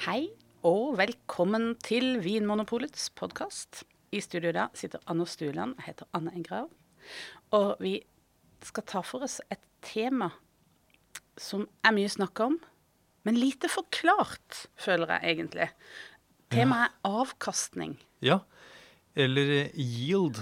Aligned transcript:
Hei 0.00 0.30
og 0.64 0.94
velkommen 0.96 1.74
til 1.84 2.22
Vinmonopolets 2.24 3.10
podkast. 3.20 3.82
I 4.16 4.22
studio 4.24 4.48
da 4.56 4.62
sitter 4.72 5.02
Anne 5.12 5.26
Stueland. 5.28 5.74
Jeg 5.76 5.90
heter 5.90 6.08
Anne 6.16 6.32
Engrav. 6.32 6.70
Og 7.52 7.82
vi 7.84 7.98
skal 8.64 8.86
ta 8.88 9.02
for 9.04 9.26
oss 9.26 9.42
et 9.52 9.60
tema 9.84 10.30
som 11.36 11.66
er 11.84 11.92
mye 11.98 12.08
snakka 12.08 12.46
om, 12.48 12.56
men 13.28 13.36
lite 13.36 13.68
forklart, 13.68 14.62
føler 14.80 15.18
jeg 15.18 15.34
egentlig. 15.34 15.68
Temaet 16.48 16.96
er 16.96 17.20
avkastning. 17.20 17.98
Ja, 18.24 18.38
eller 19.12 19.68
yield, 19.76 20.40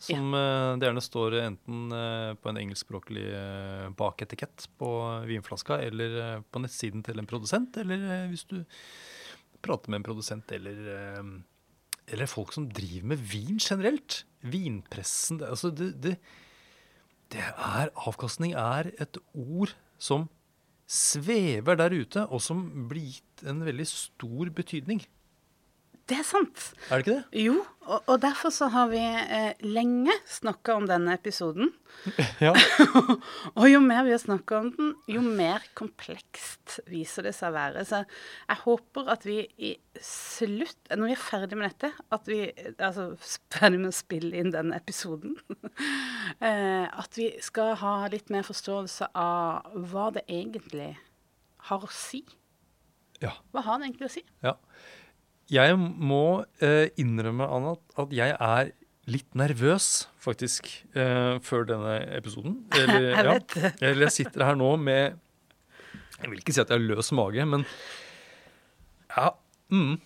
som 0.00 0.32
ja. 0.32 0.76
det 0.80 0.88
gjerne 0.88 1.02
står 1.04 1.36
enten 1.42 1.92
eh, 1.92 2.32
på 2.40 2.48
en 2.48 2.58
engelskspråklig 2.62 3.26
eh, 3.36 3.86
baketikett 3.98 4.64
på 4.80 4.90
vinflaska, 5.28 5.76
eller 5.84 6.16
eh, 6.24 6.42
på 6.48 6.62
nettsiden 6.64 7.04
til 7.04 7.20
en 7.20 7.28
produsent, 7.28 7.76
eller 7.82 8.06
eh, 8.08 8.26
hvis 8.32 8.46
du 8.48 8.62
prater 9.60 9.92
med 9.92 10.00
en 10.00 10.08
produsent, 10.08 10.52
eller, 10.56 10.80
eh, 10.94 11.30
eller 12.14 12.32
folk 12.32 12.56
som 12.56 12.70
driver 12.72 13.12
med 13.12 13.28
vin 13.32 13.60
generelt. 13.60 14.22
Vinpressen 14.40 15.42
det, 15.42 15.52
altså 15.52 15.68
det, 15.68 15.92
det, 16.00 16.16
det 17.34 17.44
er 17.44 17.92
Avkastning 18.08 18.56
er 18.56 18.88
et 18.96 19.20
ord 19.36 19.76
som 20.00 20.30
svever 20.90 21.76
der 21.76 21.92
ute, 21.92 22.24
og 22.32 22.40
som 22.42 22.64
blir 22.88 23.12
gitt 23.18 23.44
en 23.46 23.60
veldig 23.68 23.86
stor 23.86 24.48
betydning. 24.56 25.04
Det 26.10 26.16
er 26.18 26.26
sant. 26.26 26.62
Er 26.90 26.98
det 26.98 27.04
ikke 27.04 27.12
det? 27.12 27.42
Jo, 27.44 27.60
og, 27.86 28.00
og 28.10 28.16
derfor 28.22 28.50
så 28.54 28.66
har 28.74 28.88
vi 28.90 28.98
eh, 28.98 29.60
lenge 29.62 30.14
snakka 30.26 30.74
om 30.80 30.88
denne 30.90 31.14
episoden. 31.14 31.70
Ja. 32.40 32.54
og 33.58 33.66
jo 33.68 33.80
mer 33.84 34.04
vi 34.06 34.12
har 34.14 34.20
snakka 34.22 34.58
om 34.62 34.68
den, 34.72 34.92
jo 35.10 35.20
mer 35.20 35.64
komplekst 35.76 36.78
viser 36.88 37.26
det 37.26 37.34
seg 37.36 37.50
å 37.50 37.56
være. 37.56 37.82
Så 37.84 38.00
jeg 38.00 38.58
håper 38.62 39.10
at 39.12 39.26
vi 39.28 39.36
i 39.60 39.72
slutt, 40.00 40.78
når 40.88 41.10
vi 41.10 41.16
er 41.16 41.20
ferdig 41.20 41.58
med 41.60 41.68
dette, 41.68 41.90
at 42.14 42.30
vi 42.30 42.40
altså 42.78 43.10
ferdig 43.52 43.82
med 43.82 43.90
å 43.92 43.98
spille 43.98 44.40
inn 44.40 44.54
denne 44.54 44.78
episoden, 44.80 45.36
eh, 46.48 46.86
at 46.88 47.18
vi 47.20 47.28
skal 47.44 47.74
ha 47.82 47.94
litt 48.12 48.32
mer 48.32 48.46
forståelse 48.48 49.10
av 49.18 49.76
hva 49.92 50.08
det 50.16 50.24
egentlig 50.26 50.94
har 51.70 51.84
å 51.84 51.92
si. 51.92 52.24
ja. 53.20 53.34
Hva 53.52 53.66
har 53.66 53.78
det 53.78 53.90
egentlig 53.90 54.08
å 54.08 54.14
si? 54.16 54.24
Ja. 54.46 54.56
Jeg 55.50 55.74
må 55.78 56.44
eh, 56.62 56.92
innrømme, 57.00 57.46
Anna, 57.50 57.74
at 57.98 58.12
jeg 58.14 58.34
er 58.36 58.70
litt 59.10 59.34
nervøs, 59.38 60.06
faktisk, 60.22 60.68
eh, 60.94 61.40
før 61.42 61.66
denne 61.66 61.96
episoden. 62.14 62.60
Eller, 62.78 63.08
Jeg 63.10 63.26
vet 63.26 63.56
det. 63.56 63.72
Ja, 63.72 63.72
eller 63.90 64.06
jeg 64.06 64.16
sitter 64.20 64.46
her 64.46 64.58
nå 64.60 64.70
med 64.78 65.18
Jeg 66.20 66.30
vil 66.30 66.38
ikke 66.42 66.54
si 66.54 66.60
at 66.62 66.70
jeg 66.70 66.78
har 66.78 66.84
løs 66.94 67.10
mage, 67.16 67.46
men 67.48 67.64
ja. 69.10 69.32
Mm, 69.74 69.96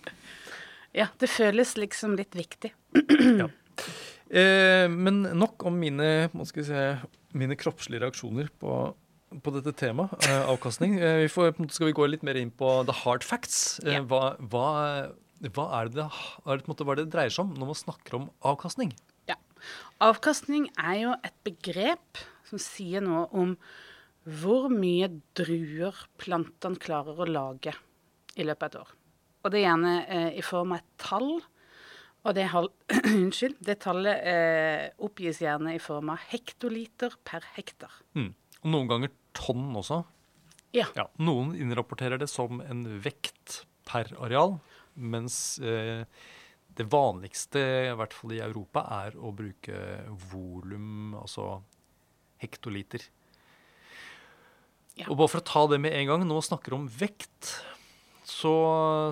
Ja, 0.95 1.09
det 1.19 1.27
føles 1.29 1.75
liksom 1.77 2.15
litt 2.17 2.33
viktig. 2.37 2.71
ja. 3.41 3.49
Eh, 4.31 4.85
men 4.89 5.25
nok 5.37 5.65
om 5.67 5.75
mine, 5.77 6.29
si, 6.47 6.85
mine 7.37 7.57
kroppslige 7.59 8.01
reaksjoner 8.05 8.47
på, 8.61 8.77
på 9.43 9.53
dette 9.57 9.75
temaet, 9.77 10.15
eh, 10.25 10.47
avkastning. 10.49 10.95
Eh, 10.97 11.19
vi 11.25 11.29
får, 11.29 11.53
skal 11.75 11.91
vi 11.91 11.97
gå 11.99 12.07
litt 12.09 12.23
mer 12.25 12.39
inn 12.39 12.53
på 12.55 12.79
the 12.87 12.95
hard 13.03 13.27
facts. 13.27 13.77
Ja. 13.85 14.01
hva, 14.07 14.37
hva, 14.49 14.65
hva, 15.53 15.67
er 15.79 15.91
det, 15.93 16.05
hva, 16.05 16.53
er 16.53 16.61
det, 16.61 16.69
måte, 16.69 16.85
hva 16.85 16.95
er 16.95 17.01
det 17.01 17.07
det 17.09 17.15
dreier 17.17 17.33
seg 17.33 17.45
om 17.45 17.55
når 17.59 17.71
man 17.71 17.79
snakker 17.81 18.17
om 18.19 18.29
avkastning? 18.45 18.93
Ja. 19.29 19.37
Avkastning 20.03 20.69
er 20.75 20.95
jo 21.01 21.15
et 21.25 21.35
begrep 21.47 22.23
som 22.49 22.61
sier 22.61 23.03
noe 23.05 23.25
om 23.35 23.55
hvor 24.25 24.71
mye 24.73 25.09
druer 25.37 25.97
plantene 26.21 26.81
klarer 26.81 27.19
å 27.21 27.27
lage 27.29 27.75
i 28.35 28.45
løpet 28.45 28.63
av 28.63 28.71
et 28.71 28.79
år. 28.81 28.95
Og 29.45 29.51
det 29.53 29.59
er 29.59 29.67
gjerne 29.67 29.93
eh, 30.09 30.31
i 30.39 30.43
form 30.45 30.73
av 30.73 30.81
et 30.81 30.95
tall. 31.01 31.29
Og 32.25 32.33
det, 32.33 32.47
Unnskyld, 33.19 33.59
det 33.67 33.77
tallet 33.85 34.25
eh, 34.25 34.87
oppgis 35.05 35.43
gjerne 35.43 35.75
i 35.77 35.83
form 35.83 36.09
av 36.15 36.25
hektoliter 36.31 37.13
per 37.27 37.45
hektar. 37.53 37.93
Mm. 38.17 38.31
Og 38.63 38.71
noen 38.73 38.89
ganger 38.89 39.13
tonn 39.37 39.69
også. 39.77 40.01
Ja. 40.75 40.89
Ja, 40.97 41.05
noen 41.21 41.53
innrapporterer 41.55 42.19
det 42.19 42.27
som 42.31 42.59
en 42.65 42.83
vekt 43.03 43.61
per 43.87 44.09
areal, 44.17 44.57
mens 44.95 45.59
eh, 45.59 46.03
det 46.75 46.87
vanligste, 46.91 47.61
i 47.91 47.95
hvert 47.95 48.15
fall 48.15 48.35
i 48.35 48.41
Europa, 48.43 48.83
er 49.05 49.15
å 49.15 49.31
bruke 49.35 49.77
volum, 50.31 51.15
altså 51.19 51.61
hektoliter. 52.43 53.05
Ja. 54.95 55.07
Og 55.09 55.19
bare 55.19 55.31
for 55.31 55.41
å 55.41 55.47
ta 55.47 55.63
det 55.71 55.79
med 55.83 55.95
en 55.95 56.09
gang, 56.09 56.27
man 56.27 56.43
snakker 56.43 56.75
om 56.75 56.87
vekt, 56.87 57.53
så 58.25 58.51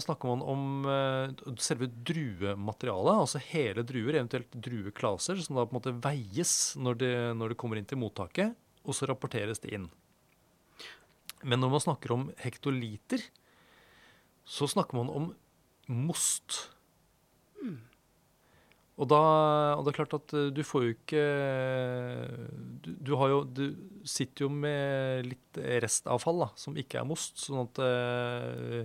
snakker 0.02 0.32
man 0.32 0.44
om 0.50 0.88
eh, 0.90 1.34
selve 1.62 1.88
druematerialet, 1.88 3.20
altså 3.26 3.42
hele 3.52 3.84
druer, 3.86 4.18
eventuelt 4.18 4.56
drueklaser, 4.56 5.40
som 5.44 5.60
da 5.60 5.68
på 5.68 5.76
en 5.76 5.80
måte 5.80 5.96
veies 6.04 6.74
når 6.80 7.00
det, 7.00 7.14
når 7.38 7.54
det 7.54 7.60
kommer 7.62 7.80
inn 7.80 7.90
til 7.90 8.02
mottaket, 8.02 8.58
og 8.84 8.98
så 8.98 9.08
rapporteres 9.08 9.62
det 9.64 9.76
inn. 9.78 9.88
Men 11.44 11.60
når 11.60 11.76
man 11.76 11.84
snakker 11.84 12.16
om 12.16 12.28
hektoliter, 12.42 13.24
så 14.48 14.68
snakker 14.72 14.98
man 15.00 15.12
om 15.12 15.32
most. 15.92 16.60
Og, 18.94 19.08
da, 19.10 19.20
og 19.74 19.86
det 19.86 19.94
er 19.94 19.98
klart 19.98 20.14
at 20.20 20.34
eh, 20.38 20.52
du 20.54 20.62
får 20.68 20.84
jo 20.86 20.94
ikke 20.94 21.22
du, 22.86 22.92
du, 22.94 23.16
har 23.18 23.32
jo, 23.32 23.40
du 23.50 23.64
sitter 24.06 24.46
jo 24.46 24.50
med 24.54 25.26
litt 25.32 25.60
restavfall 25.82 26.44
da, 26.44 26.50
som 26.62 26.78
ikke 26.78 27.00
er 27.02 27.08
most, 27.10 27.42
sånn 27.42 27.64
at 27.64 27.82
eh, 27.82 28.84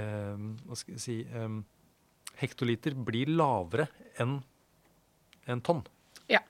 eh, 0.00 0.46
Hva 0.64 0.78
skal 0.80 0.96
jeg 0.96 1.04
si 1.04 1.18
eh, 1.28 1.58
Hektoliter 2.40 2.96
blir 2.96 3.30
lavere 3.32 3.86
enn 4.20 4.38
en 5.46 5.60
tonn. 5.62 5.84
Ja. 6.28 6.40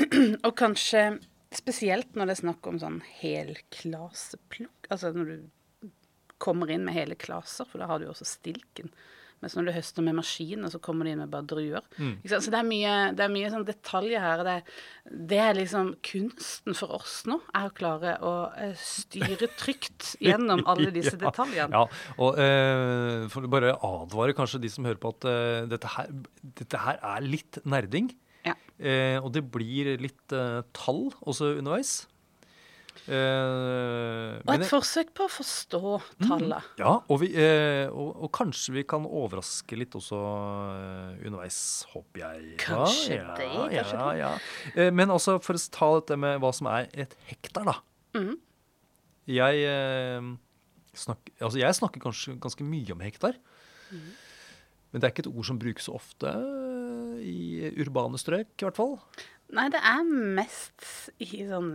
Og 0.46 0.52
kanskje 0.58 1.04
spesielt 1.54 2.16
når 2.18 2.26
det 2.26 2.34
er 2.34 2.40
snakk 2.40 2.66
om 2.66 2.80
sånn 2.82 2.98
helklaseplukk. 3.20 4.88
Altså 4.90 5.12
når 5.14 5.30
du 5.30 5.36
kommer 6.44 6.70
inn 6.70 6.84
med 6.86 6.96
hele 6.96 7.16
klaser, 7.18 7.68
for 7.68 7.80
da 7.80 7.88
har 7.90 8.00
du 8.00 8.08
jo 8.08 8.14
også 8.14 8.28
stilken. 8.28 8.92
Mens 9.44 9.58
når 9.58 9.66
du 9.66 9.72
høster 9.74 10.04
med 10.06 10.16
maskiner, 10.16 10.70
så 10.72 10.78
kommer 10.80 11.04
de 11.04 11.12
inn 11.12 11.20
med 11.20 11.28
bare 11.32 11.44
druer. 11.44 11.84
Mm. 12.00 12.14
Så 12.24 12.48
det 12.48 12.56
er 12.56 12.64
mye, 12.64 12.92
det 13.16 13.26
er 13.26 13.32
mye 13.32 13.50
sånn 13.52 13.66
detaljer 13.68 14.22
her. 14.24 14.42
Det, 14.46 14.54
det 15.32 15.40
er 15.44 15.58
liksom 15.58 15.90
kunsten 16.06 16.76
for 16.78 16.94
oss 16.96 17.18
nå, 17.28 17.36
er 17.52 17.68
å 17.68 17.74
klare 17.76 18.14
å 18.24 18.32
eh, 18.56 18.72
styre 18.80 19.50
trygt 19.58 20.14
gjennom 20.24 20.64
alle 20.70 20.88
disse 20.94 21.18
detaljene. 21.20 21.76
Ja, 21.76 21.84
og 22.16 22.40
uh, 22.40 23.28
for 23.32 23.44
å 23.44 23.52
bare 23.52 23.76
advare 23.76 24.36
kanskje 24.38 24.62
de 24.64 24.72
som 24.72 24.88
hører 24.88 25.02
på 25.02 25.12
at 25.12 25.28
uh, 25.28 25.68
dette, 25.68 25.92
her, 25.98 26.16
dette 26.62 26.80
her 26.86 27.04
er 27.12 27.28
litt 27.28 27.60
nerding. 27.68 28.14
Ja. 28.48 28.56
Uh, 28.80 29.18
og 29.20 29.28
det 29.36 29.44
blir 29.52 29.92
litt 30.00 30.38
tall 30.72 31.06
også 31.20 31.56
underveis. 31.58 31.98
Eh, 33.04 34.38
Og 34.40 34.52
et 34.54 34.64
forsøk 34.70 35.10
på 35.16 35.26
å 35.26 35.32
forstå 35.32 35.80
tallet. 36.24 36.68
ja, 36.80 36.94
og, 37.02 37.18
vi, 37.20 37.28
eh, 37.36 37.84
og, 37.92 38.14
og 38.24 38.30
kanskje 38.32 38.78
vi 38.78 38.84
kan 38.88 39.04
overraske 39.04 39.76
litt 39.76 39.92
også 39.98 40.16
uh, 40.16 41.10
underveis, 41.20 41.58
håper 41.92 42.22
jeg. 42.22 42.54
Kanskje 42.62 43.18
ja, 43.18 43.26
det, 43.36 43.50
ja, 43.50 43.66
kanskje 43.82 43.98
ja, 43.98 44.08
ja. 44.22 44.30
Eh, 44.72 44.88
men 44.94 45.12
altså, 45.12 45.36
for 45.44 45.58
å 45.58 45.62
ta 45.76 45.90
dette 45.98 46.18
med 46.24 46.40
hva 46.40 46.54
som 46.56 46.70
er 46.72 46.88
et 47.04 47.12
hektar, 47.28 47.68
da. 47.68 47.76
Mm. 48.16 48.34
Jeg, 49.34 49.68
eh, 49.68 50.32
snakk, 50.96 51.28
altså 51.42 51.60
jeg 51.60 51.80
snakker 51.80 52.06
kanskje 52.08 52.38
ganske 52.40 52.64
mye 52.72 52.96
om 52.96 53.04
hektar. 53.04 53.36
Mm. 53.92 54.10
Men 54.94 55.02
det 55.02 55.08
er 55.08 55.12
ikke 55.12 55.26
et 55.26 55.32
ord 55.34 55.48
som 55.50 55.60
brukes 55.60 55.90
så 55.90 55.96
ofte 55.98 56.32
i 57.20 57.68
urbane 57.82 58.16
strøk, 58.20 58.54
i 58.56 58.64
hvert 58.64 58.78
fall. 58.78 58.96
Nei, 59.54 59.68
det 59.68 59.80
er 59.84 60.04
mest 60.08 60.84
i 61.20 61.44
sånn 61.44 61.74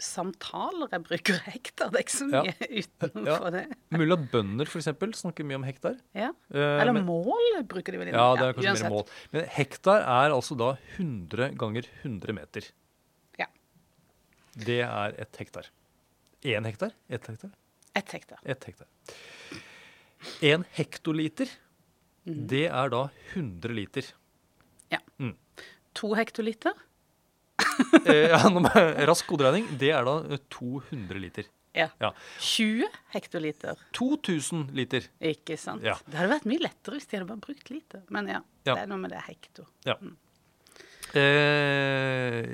vinsamtaler 0.00 0.88
jeg 0.94 1.02
bruker 1.04 1.38
hektar. 1.46 1.90
Det 1.92 2.00
er 2.00 2.04
ikke 2.04 2.16
så 2.16 2.28
Ja. 2.32 2.42
mye 2.42 3.26
Ja. 3.26 3.36
for 3.38 3.50
det. 3.50 3.64
Mulig 3.92 4.12
at 4.16 4.30
bønder 4.32 4.66
f.eks. 4.66 4.88
snakker 5.20 5.44
mye 5.44 5.56
om 5.56 5.62
hektar. 5.64 5.98
Ja. 6.14 6.30
Eh, 6.52 6.80
Eller 6.80 6.92
men- 6.92 7.04
mål 7.06 7.62
bruker 7.66 7.92
de 7.92 7.98
vel 7.98 8.08
innom. 8.08 8.20
Ja, 8.20 8.34
det 8.36 8.48
er 8.48 8.52
kanskje 8.54 8.70
uansett. 8.70 8.82
mer 8.82 8.90
mål. 8.90 9.08
Men 9.32 9.44
hektar 9.46 10.00
er 10.02 10.30
altså 10.32 10.56
da 10.56 10.76
100 10.96 11.50
ganger 11.56 11.84
100 12.02 12.32
meter. 12.32 12.62
Ja. 13.38 13.46
Det 14.56 14.80
er 14.80 15.14
ett 15.20 15.36
hektar. 15.36 15.66
Én 16.42 16.64
hektar? 16.64 16.92
Ett 17.08 17.26
hektar? 17.26 17.50
Ett 17.94 18.08
hektar. 18.12 18.38
Et 18.44 18.64
hektar. 18.64 18.86
En 20.42 20.64
hektoliter, 20.76 21.48
det 22.26 22.66
er 22.70 22.88
da 22.88 23.10
100 23.34 23.74
liter. 23.74 24.04
Ja. 24.90 24.98
To 25.94 26.14
hektoliter? 26.14 26.72
Eh, 28.10 28.30
ja, 28.32 28.38
rask 29.08 29.26
koderegning. 29.28 29.66
Det 29.78 29.90
er 29.94 30.04
da 30.08 30.14
eh, 30.34 30.40
200 30.52 31.20
liter. 31.20 31.48
Ja. 31.76 31.86
Ja. 32.02 32.08
20 32.42 32.88
hektoliter, 33.14 33.78
2000 33.94 34.72
liter. 34.74 35.04
ikke 35.22 35.54
sant? 35.60 35.84
Ja. 35.86 35.94
Det 36.06 36.18
hadde 36.18 36.32
vært 36.32 36.48
mye 36.50 36.64
lettere 36.64 36.96
hvis 36.98 37.06
de 37.10 37.18
hadde 37.20 37.28
bare 37.30 37.44
brukt 37.44 37.70
liter. 37.70 38.02
Men 38.10 38.26
ja, 38.32 38.40
Ja. 38.66 38.74
det 38.74 38.82
er 38.82 38.90
noe 38.90 38.98
med 39.04 39.12
det 39.14 39.22
hekto. 39.28 39.66
Ja. 39.86 39.94
Eh, 41.10 42.46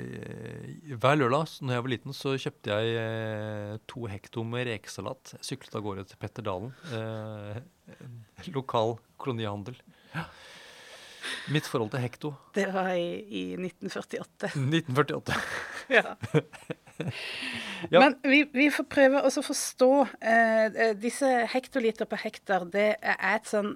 hver 0.97 1.17
lørdag 1.19 1.51
når 1.61 1.75
jeg 1.75 1.83
var 1.85 1.91
liten, 1.93 2.15
så 2.15 2.33
kjøpte 2.41 2.73
jeg 2.73 2.95
eh, 3.01 3.73
to 3.89 4.05
hekto 4.09 4.43
med 4.47 4.67
rekesalat. 4.69 5.33
Jeg 5.37 5.47
syklet 5.51 5.77
av 5.77 5.85
gårde 5.85 6.05
til 6.09 6.19
Petter 6.21 6.45
Dalen. 6.47 6.71
Eh, 6.93 7.59
lokal 8.55 8.95
kolonihandel. 9.21 9.77
Ja. 10.15 10.25
Mitt 11.53 11.67
forhold 11.69 11.91
til 11.93 12.03
hekto 12.03 12.33
Det 12.55 12.67
var 12.73 12.91
i, 12.95 13.21
i 13.27 13.43
1948. 13.55 14.51
1948. 14.53 15.39
Ja. 15.97 16.15
Ja. 17.91 17.99
Men 17.99 18.15
vi, 18.23 18.39
vi 18.53 18.71
får 18.73 18.87
prøve 18.89 19.19
å 19.21 19.29
forstå 19.29 19.89
eh, 20.17 20.63
eh, 20.65 20.93
Disse 20.97 21.27
hektoliter 21.51 22.09
på 22.09 22.17
hektar, 22.17 22.65
det 22.73 22.87
er 22.97 23.19
et 23.35 23.45
sånn 23.45 23.75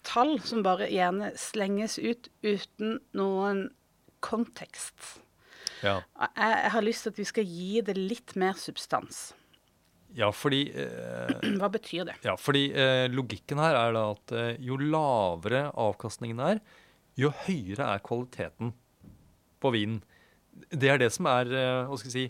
tall 0.00 0.38
som 0.40 0.62
bare 0.64 0.88
gjerne 0.88 1.28
slenges 1.36 1.98
ut 2.00 2.30
uten 2.40 2.96
noen 3.12 3.66
kontekst. 4.24 4.96
Ja. 5.84 6.00
Jeg, 6.16 6.56
jeg 6.64 6.72
har 6.72 6.86
lyst 6.88 7.04
til 7.04 7.12
at 7.12 7.20
vi 7.20 7.28
skal 7.28 7.52
gi 7.52 7.84
det 7.84 7.98
litt 8.00 8.34
mer 8.40 8.56
substans. 8.58 9.20
Ja, 10.16 10.28
fordi 10.34 10.62
eh, 10.82 11.56
Hva 11.60 11.68
betyr 11.72 12.04
det? 12.08 12.16
Ja, 12.26 12.34
fordi 12.40 12.66
eh, 12.76 13.06
logikken 13.12 13.60
her 13.62 13.76
er 13.78 13.92
da 13.96 14.04
at 14.12 14.32
eh, 14.36 14.54
jo 14.64 14.76
lavere 14.80 15.66
avkastningen 15.72 16.40
er, 16.44 16.60
jo 17.20 17.30
høyere 17.46 17.90
er 17.94 18.02
kvaliteten 18.04 18.72
på 19.62 19.72
vinen. 19.74 20.00
Det 20.72 20.88
er 20.92 20.98
det 21.00 21.10
som 21.14 21.28
er, 21.30 21.48
eh, 21.52 21.82
hva 21.88 21.96
skal 22.00 22.10
jeg 22.12 22.16
si, 22.16 22.26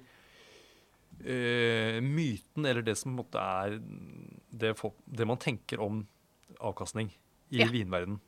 eh, 1.26 2.00
myten, 2.04 2.66
eller 2.66 2.82
det 2.86 2.96
som 2.98 3.10
på 3.12 3.14
en 3.14 3.20
måte 3.22 3.42
er 3.42 3.78
det, 4.62 4.74
folk, 4.78 4.94
det 5.06 5.26
man 5.28 5.40
tenker 5.42 5.80
om 5.82 6.04
avkastning 6.62 7.10
i 7.52 7.62
Ja. 7.62 7.66
vinverden. 7.70 8.20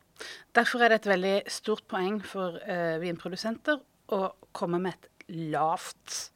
Derfor 0.55 0.83
er 0.85 0.89
det 0.95 1.01
et 1.03 1.11
veldig 1.11 1.51
stort 1.51 1.87
poeng 1.91 2.21
for 2.23 2.59
eh, 2.63 2.99
vinprodusenter 3.03 3.81
å 4.15 4.33
komme 4.55 4.79
med 4.81 4.95
et 4.95 5.09
lavt 5.51 6.31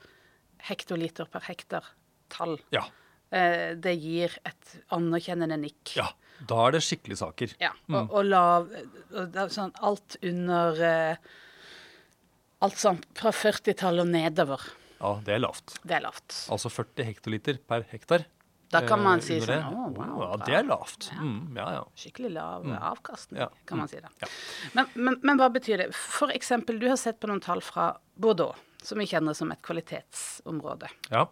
hektoliter 0.66 1.28
per 1.30 1.40
hektar-tall. 1.46 2.58
Ja, 2.74 2.86
Eh, 2.88 3.07
det 3.30 3.92
gir 4.00 4.32
et 4.48 4.70
anerkjennende 4.96 5.58
nikk. 5.66 5.96
ja. 5.98 6.08
Da 6.46 6.54
er 6.68 6.76
det 6.76 6.80
skikkelige 6.86 7.18
saker. 7.18 7.52
Ja, 7.58 7.72
og, 7.90 8.12
og 8.14 8.24
lav 8.28 8.68
og 9.10 9.38
sånn 9.50 9.72
Alt 9.82 10.14
under 10.22 10.78
eh, 10.86 11.16
Alt 12.62 12.78
sånn 12.78 13.00
fra 13.18 13.32
40-tallet 13.34 14.04
og 14.04 14.12
nedover. 14.12 14.62
Ja, 15.00 15.12
det 15.26 15.34
er 15.34 15.42
lavt. 15.42 15.76
Det 15.82 15.96
er 15.98 16.04
lavt. 16.06 16.36
Altså 16.54 16.70
40 16.70 17.06
hektoliter 17.06 17.58
per 17.70 17.84
hektar. 17.90 18.24
Da 18.70 18.84
kan 18.86 19.02
man 19.02 19.18
eh, 19.18 19.24
si 19.26 19.40
sånn. 19.42 19.66
Å, 19.66 19.84
wow, 19.96 20.22
ja, 20.24 20.30
det 20.44 20.56
er 20.60 20.66
lavt. 20.70 21.08
Mm, 21.18 21.56
ja, 21.58 21.66
ja. 21.78 21.84
Skikkelig 21.98 22.32
lav 22.34 22.66
avkastning, 22.92 23.40
Ja. 23.42 23.50
kan 23.66 23.78
man 23.82 23.90
si 23.90 23.98
det. 24.02 24.10
Ja. 24.22 24.30
Men, 24.78 24.90
men, 24.94 25.18
men 25.26 25.38
hva 25.42 25.50
betyr 25.54 25.82
det? 25.84 25.90
For 25.96 26.30
eksempel, 26.34 26.78
du 26.82 26.86
har 26.90 26.98
sett 27.02 27.18
på 27.22 27.30
noen 27.30 27.42
tall 27.42 27.62
fra 27.66 27.92
Bordeaux, 28.14 28.58
som 28.82 28.98
vi 29.02 29.06
kjenner 29.10 29.34
som 29.38 29.50
et 29.54 29.62
kvalitetsområde. 29.66 30.90
Ja. 31.10 31.26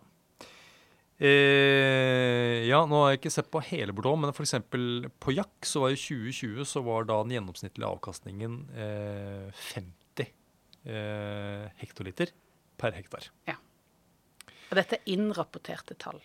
Eh, 1.17 2.67
ja, 2.69 2.83
nå 2.85 2.99
har 3.01 3.15
jeg 3.15 3.23
ikke 3.23 3.33
sett 3.33 3.47
på 3.53 3.63
hele 3.71 3.95
Bordeaux, 3.97 4.19
men 4.21 4.35
f.eks. 4.35 4.59
på 5.23 5.33
Jack 5.33 5.65
så 5.65 5.87
var 5.87 5.95
i 5.95 6.01
2020 6.01 6.67
så 6.69 6.83
var 6.85 7.07
da 7.09 7.23
den 7.25 7.39
gjennomsnittlige 7.39 7.89
avkastningen 7.89 8.59
eh, 8.77 9.63
50 9.73 10.27
eh, 10.27 11.65
hektoliter 11.81 12.35
per 12.77 12.93
hektar. 12.99 13.31
Ja. 13.49 13.57
Og 14.67 14.77
dette 14.77 14.99
er 14.99 15.15
innrapporterte 15.15 15.97
tall. 15.97 16.21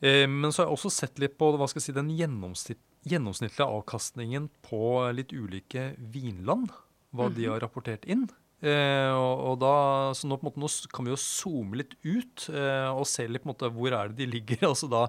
Eh, 0.00 0.24
men 0.30 0.48
så 0.48 0.62
har 0.62 0.70
jeg 0.70 0.78
også 0.78 0.94
sett 0.94 1.20
litt 1.20 1.36
på 1.36 1.50
hva 1.52 1.68
skal 1.68 1.82
jeg 1.82 1.90
si, 1.90 1.96
den 1.98 2.12
gjennomsnitt, 2.16 2.82
gjennomsnittlige 3.08 3.68
avkastningen 3.68 4.48
på 4.64 4.82
litt 5.12 5.36
ulike 5.36 5.92
vinland. 5.98 6.72
Hva 7.12 7.30
de 7.32 7.46
har 7.48 7.60
rapportert 7.60 8.04
inn. 8.08 8.26
Eh, 8.58 9.10
og, 9.14 9.42
og 9.52 9.58
da, 9.62 9.74
så 10.18 10.26
nå, 10.26 10.38
på 10.38 10.48
en 10.48 10.48
måte, 10.48 10.62
nå 10.88 10.94
kan 10.94 11.06
vi 11.06 11.12
jo 11.12 11.18
zoome 11.22 11.78
litt 11.78 11.92
ut 12.02 12.48
eh, 12.50 12.88
og 12.90 13.06
se 13.06 13.28
litt 13.28 13.44
på 13.44 13.48
en 13.48 13.54
måte, 13.54 13.70
hvor 13.74 13.94
er 13.94 14.10
det 14.10 14.24
de 14.24 14.32
ligger. 14.32 14.64
altså 14.72 14.90
da, 14.90 15.04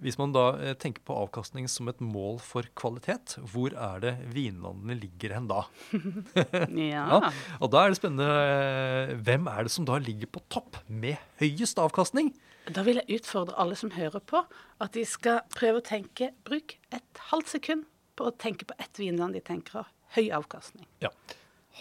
Hvis 0.00 0.16
man 0.20 0.32
da 0.32 0.46
eh, 0.56 0.76
tenker 0.80 1.04
på 1.04 1.18
avkastning 1.26 1.68
som 1.68 1.90
et 1.92 2.00
mål 2.00 2.40
for 2.44 2.68
kvalitet, 2.78 3.36
hvor 3.52 3.76
er 3.76 4.00
det 4.04 4.14
vinlandene 4.32 4.96
ligger 5.02 5.36
hen 5.36 5.50
da? 5.52 5.66
Ja. 6.94 7.04
Ja, 7.12 7.20
og 7.60 7.72
da 7.74 7.84
er 7.84 7.92
det 7.92 8.00
spennende 8.00 8.30
eh, 8.32 9.14
hvem 9.28 9.48
er 9.52 9.68
det 9.68 9.76
som 9.76 9.88
da 9.88 10.00
ligger 10.00 10.32
på 10.32 10.44
topp 10.52 10.80
med 10.88 11.20
høyest 11.42 11.80
avkastning? 11.82 12.32
Da 12.72 12.82
vil 12.82 12.98
jeg 12.98 13.20
utfordre 13.20 13.54
alle 13.62 13.76
som 13.78 13.92
hører 13.94 14.24
på, 14.26 14.40
at 14.82 14.96
de 14.96 15.04
skal 15.06 15.44
prøve 15.54 15.78
å 15.78 15.86
tenke 15.86 16.32
Bruk 16.48 16.74
et 16.96 17.26
halvt 17.28 17.52
sekund 17.52 17.84
på 18.18 18.26
å 18.26 18.34
tenke 18.34 18.66
på 18.66 18.74
ett 18.80 18.98
vinland 18.98 19.36
de 19.36 19.42
tenker 19.44 19.82
har 19.82 19.90
høy 20.16 20.30
avkastning. 20.34 20.88
Ja. 21.04 21.12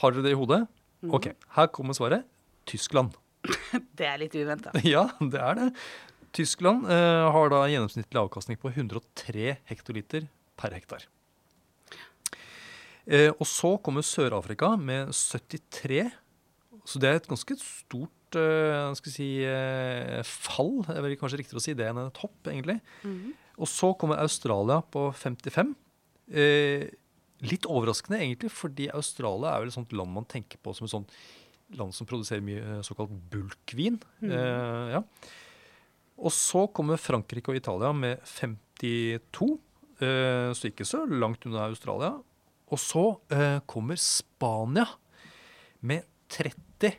Har 0.01 0.11
dere 0.11 0.27
det 0.27 0.35
i 0.35 0.37
hodet? 0.37 0.65
Ok, 1.13 1.29
her 1.57 1.69
kommer 1.75 1.97
svaret. 1.97 2.25
Tyskland. 2.69 3.15
Det 3.97 4.07
er 4.09 4.19
litt 4.21 4.35
uventa. 4.35 4.73
Ja, 4.95 5.07
det 5.21 5.41
er 5.41 5.59
det. 5.59 5.69
Tyskland 6.35 6.89
eh, 6.91 7.25
har 7.31 7.51
da 7.53 7.61
gjennomsnittlig 7.71 8.19
avkastning 8.19 8.57
på 8.59 8.71
103 8.73 9.53
hektoliter 9.69 10.25
per 10.59 10.73
hektar. 10.75 11.05
Eh, 13.05 13.29
og 13.31 13.45
så 13.47 13.75
kommer 13.85 14.03
Sør-Afrika 14.03 14.73
med 14.81 15.13
73. 15.15 16.09
Så 16.85 16.99
det 17.01 17.09
er 17.09 17.21
et 17.21 17.29
ganske 17.29 17.55
stort 17.61 18.37
eh, 18.37 18.91
skal 18.99 19.13
si, 19.13 19.29
eh, 19.47 20.19
fall. 20.27 20.81
Det 20.83 20.97
er 20.97 21.05
vel 21.05 21.15
kanskje 21.21 21.39
riktigere 21.39 21.61
å 21.61 21.65
si 21.65 21.77
det 21.77 21.87
enn 21.87 22.01
et 22.03 22.21
hopp, 22.25 22.37
egentlig. 22.51 22.79
Og 23.55 23.69
så 23.71 23.93
kommer 23.95 24.19
Australia 24.19 24.81
på 24.91 25.07
55. 25.15 25.71
Eh, 26.35 26.89
litt 27.43 27.67
overraskende, 27.67 28.21
egentlig, 28.21 28.51
fordi 28.53 28.87
Australia 28.95 29.51
er 29.51 29.63
vel 29.63 29.71
et 29.71 29.75
sånt 29.75 29.95
land 29.95 30.13
man 30.15 30.27
tenker 30.31 30.61
på 30.63 30.73
som 30.75 30.87
et 30.87 30.93
sånt 30.93 31.15
land 31.75 31.95
som 31.97 32.07
produserer 32.07 32.43
mye 32.45 32.61
eh, 32.61 32.83
såkalt 32.85 33.13
bulkvin. 33.31 33.97
Eh, 34.23 34.93
ja. 34.95 35.01
Og 36.15 36.31
så 36.31 36.65
kommer 36.71 37.01
Frankrike 37.01 37.51
og 37.51 37.59
Italia 37.59 37.91
med 37.95 38.21
52, 38.29 39.49
eh, 39.99 40.51
så 40.55 40.69
ikke 40.69 40.87
så 40.87 41.03
langt 41.09 41.47
unna 41.47 41.65
Australia. 41.67 42.13
Og 42.71 42.81
så 42.81 43.07
eh, 43.33 43.59
kommer 43.69 43.99
Spania 43.99 44.87
med 45.85 46.05
30 46.33 46.95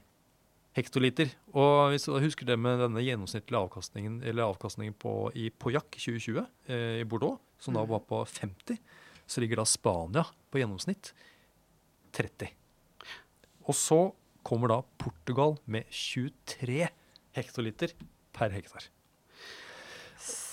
hektoliter. 0.76 1.32
Og 1.56 1.94
hvis 1.94 2.06
du 2.06 2.18
husker 2.20 2.48
det 2.48 2.58
med 2.60 2.82
denne 2.82 3.02
gjennomsnittlige 3.02 3.62
avkastningen 3.64 4.20
eller 4.22 4.50
avkastningen 4.50 4.96
på, 5.00 5.14
i 5.34 5.48
Pauillac 5.50 5.88
2020 5.96 6.42
eh, 6.68 7.00
i 7.00 7.08
Bordeaux, 7.08 7.40
som 7.62 7.76
da 7.76 7.86
var 7.88 8.04
på 8.04 8.20
50, 8.28 8.76
så 9.26 9.42
ligger 9.42 9.60
da 9.60 9.66
Spania 9.68 10.26
på 10.50 10.60
gjennomsnitt 10.60 11.12
30. 12.16 12.52
Og 13.66 13.76
så 13.76 14.00
kommer 14.46 14.70
da 14.70 14.82
Portugal 15.00 15.56
med 15.66 15.88
23 15.90 16.86
hektoliter 17.36 17.96
per 18.36 18.54
hektar. 18.54 18.86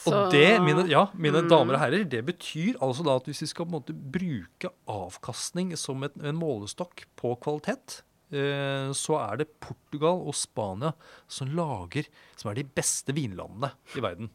Og 0.10 0.34
det, 0.34 0.48
mine, 0.60 0.84
ja, 0.92 1.06
mine 1.15 1.46
damer 1.48 1.77
og 1.77 1.80
herrer, 1.80 2.03
det 2.10 2.20
betyr 2.27 2.75
altså 2.84 3.06
da 3.08 3.15
at 3.20 3.27
hvis 3.30 3.46
vi 3.46 3.51
skal 3.53 3.70
måte 3.72 3.96
bruke 3.96 4.74
avkastning 4.92 5.72
som 5.80 6.03
et, 6.03 6.18
en 6.20 6.36
målestokk 6.36 7.06
på 7.20 7.32
kvalitet, 7.44 8.01
eh, 8.36 8.92
så 8.98 9.15
er 9.22 9.39
det 9.39 9.53
Portugal 9.63 10.20
og 10.27 10.36
Spania 10.36 10.92
som 11.32 11.53
lager, 11.56 12.10
som 12.36 12.51
er 12.51 12.60
de 12.60 12.68
beste 12.68 13.15
vinlandene 13.15 13.72
i 13.96 14.03
verden. 14.03 14.32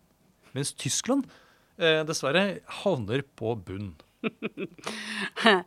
Mens 0.57 0.73
Tyskland 0.73 1.29
eh, 1.77 2.01
dessverre 2.09 2.63
havner 2.81 3.27
på 3.37 3.53
bunn. 3.61 3.93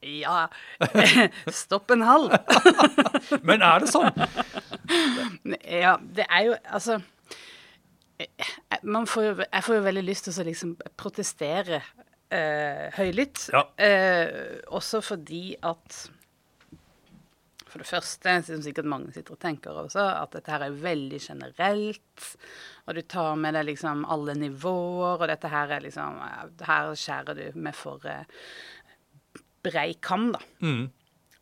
Ja 0.00 0.46
Stopp 1.62 1.90
en 1.92 2.02
halv. 2.08 2.32
Men 3.48 3.60
er 3.60 3.82
det 3.82 3.90
sånn? 3.92 4.08
Ja, 5.60 5.98
det 6.00 6.24
er 6.24 6.46
jo 6.46 6.54
Altså 6.72 6.96
man 8.82 9.06
får 9.08 9.24
jo, 9.24 9.34
Jeg 9.44 9.64
får 9.64 9.76
jo 9.76 9.82
veldig 9.84 10.04
lyst 10.04 10.26
til 10.28 10.40
å 10.40 10.46
liksom 10.48 10.72
protestere 11.00 11.82
eh, 12.32 12.88
høylytt. 12.96 13.46
Ja. 13.52 13.62
Eh, 13.80 14.60
også 14.68 15.00
fordi 15.04 15.54
at 15.62 16.02
For 17.70 17.82
det 17.82 17.88
første, 17.88 18.34
som 18.46 18.62
sikkert 18.64 18.88
mange 18.90 19.14
sitter 19.14 19.36
og 19.36 19.42
tenker 19.42 19.76
også, 19.84 20.02
at 20.24 20.34
dette 20.34 20.50
her 20.50 20.66
er 20.66 20.78
veldig 20.82 21.20
generelt. 21.22 22.28
Og 22.86 22.98
du 22.98 23.02
tar 23.06 23.38
med 23.38 23.54
deg 23.58 23.68
liksom 23.70 24.04
alle 24.10 24.34
nivåer, 24.38 25.20
og 25.20 25.28
dette 25.30 25.50
her 25.52 25.76
er 25.76 25.84
liksom 25.86 26.18
Her 26.66 26.94
skjærer 26.98 27.38
du 27.38 27.60
med 27.62 27.76
for 27.78 28.06
eh, 28.10 28.24
brei 29.62 29.92
kam, 30.02 30.32
da. 30.34 30.42
Mm. 30.64 30.88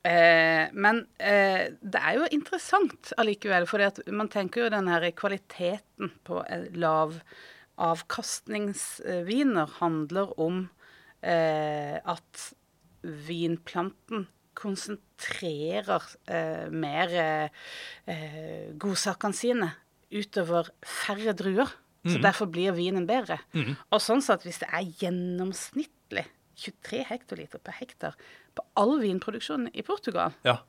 Eh, 0.08 0.64
men 0.72 1.02
eh, 1.18 1.74
det 1.80 2.00
er 2.00 2.18
jo 2.18 2.32
interessant 2.34 3.12
allikevel, 3.18 3.66
for 3.68 3.82
man 4.14 4.30
tenker 4.32 4.66
jo 4.66 4.74
den 4.76 4.90
her 4.92 5.08
kvaliteten 5.16 6.12
på 6.28 6.42
eh, 6.46 6.68
lav 6.78 7.16
avkastningsviner 7.78 9.76
handler 9.78 10.32
om 10.40 10.64
eh, 11.22 11.98
at 12.02 12.48
vinplanten 13.02 14.26
konsentrerer 14.58 16.04
eh, 16.30 16.66
mer 16.74 17.12
eh, 17.18 18.72
godsakene 18.80 19.36
sine 19.36 19.70
utover 20.14 20.70
færre 20.82 21.34
druer. 21.36 21.70
Så 22.08 22.16
derfor 22.22 22.46
blir 22.48 22.72
vinen 22.72 23.04
bedre. 23.08 23.36
Og 23.92 24.00
sånn 24.00 24.22
at 24.32 24.44
hvis 24.46 24.60
det 24.62 24.68
er 24.72 24.86
gjennomsnittlig 25.02 26.22
23 26.58 27.02
hektoliter 27.10 27.60
per 27.60 27.74
hektar 27.76 28.14
på 28.56 28.64
all 28.80 28.94
vinproduksjon 29.02 29.66
i 29.76 29.82
Portugal, 29.84 30.32
Ja. 30.46 30.60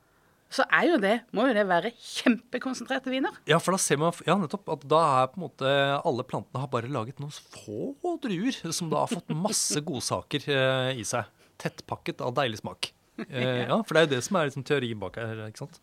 så 0.52 0.66
er 0.68 0.88
jo 0.90 0.98
det, 1.00 1.14
må 1.32 1.46
jo 1.48 1.54
det 1.56 1.64
være 1.70 1.92
kjempekonsentrerte 1.96 3.08
viner. 3.14 3.32
Ja, 3.48 3.58
for 3.62 3.72
da 3.72 3.78
ser 3.80 3.96
man 4.02 4.12
ja, 4.26 4.36
nettopp 4.36 4.68
at 4.74 4.84
da 4.90 5.00
er 5.22 5.30
på 5.32 5.40
en 5.40 5.46
måte 5.46 5.72
alle 6.04 6.26
plantene 6.28 6.60
har 6.60 6.68
bare 6.74 6.90
laget 6.92 7.22
noen 7.22 7.32
få 7.32 8.16
druer 8.20 8.60
som 8.74 8.90
da 8.92 9.06
har 9.06 9.14
fått 9.14 9.32
masse 9.32 9.80
godsaker 9.86 10.44
eh, 10.50 10.92
i 11.00 11.06
seg. 11.08 11.24
Tettpakket 11.62 12.20
av 12.26 12.34
deilig 12.36 12.60
smak. 12.60 12.90
Eh, 13.30 13.66
ja, 13.68 13.78
for 13.84 13.94
det 13.94 14.00
er 14.00 14.06
jo 14.06 14.14
det 14.16 14.24
som 14.26 14.38
er 14.38 14.50
liksom 14.50 14.66
teorien 14.66 15.00
bak 15.00 15.18
her, 15.20 15.46
ikke 15.48 15.64
sant? 15.64 15.80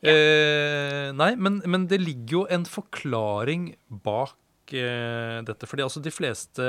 Eh, 0.00 1.10
nei, 1.12 1.34
men, 1.36 1.60
men, 1.68 1.84
det 1.90 2.00
ligger 2.00 2.38
jo 2.38 2.42
en 2.48 2.64
forklaring 2.64 3.74
bak 4.06 4.72
eh, 4.72 5.40
dette. 5.44 5.68
fordi 5.68 5.84
altså 5.84 6.00
de 6.00 6.12
fleste 6.14 6.64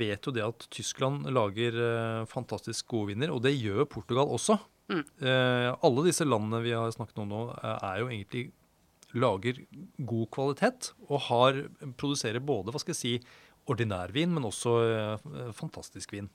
vet 0.00 0.26
jo 0.26 0.34
det 0.34 0.42
at 0.42 0.66
Tyskland 0.74 1.28
lager 1.30 1.78
eh, 1.78 2.26
fantastisk 2.30 2.90
gode 2.90 3.12
viner, 3.12 3.30
og 3.30 3.44
det 3.46 3.54
gjør 3.54 3.86
Portugal 3.86 4.32
også. 4.34 4.58
Mm. 4.90 5.04
Eh, 5.04 5.70
alle 5.86 6.04
disse 6.08 6.26
landene 6.26 6.60
vi 6.64 6.74
har 6.76 6.90
snakket 6.92 7.22
om 7.22 7.30
nå, 7.30 7.46
eh, 7.54 7.88
er 7.88 8.02
jo 8.02 8.10
egentlig 8.10 8.44
lager 9.14 9.60
god 10.02 10.30
kvalitet 10.34 10.90
og 11.06 11.20
har, 11.28 11.60
produserer 12.00 12.42
både 12.42 12.74
hva 12.74 12.82
skal 12.82 12.96
jeg 12.96 13.00
si, 13.00 13.14
ordinær 13.70 14.12
vin, 14.12 14.32
men 14.34 14.44
også 14.44 14.72
eh, 14.90 15.52
fantastisk 15.56 16.12
vin. 16.16 16.28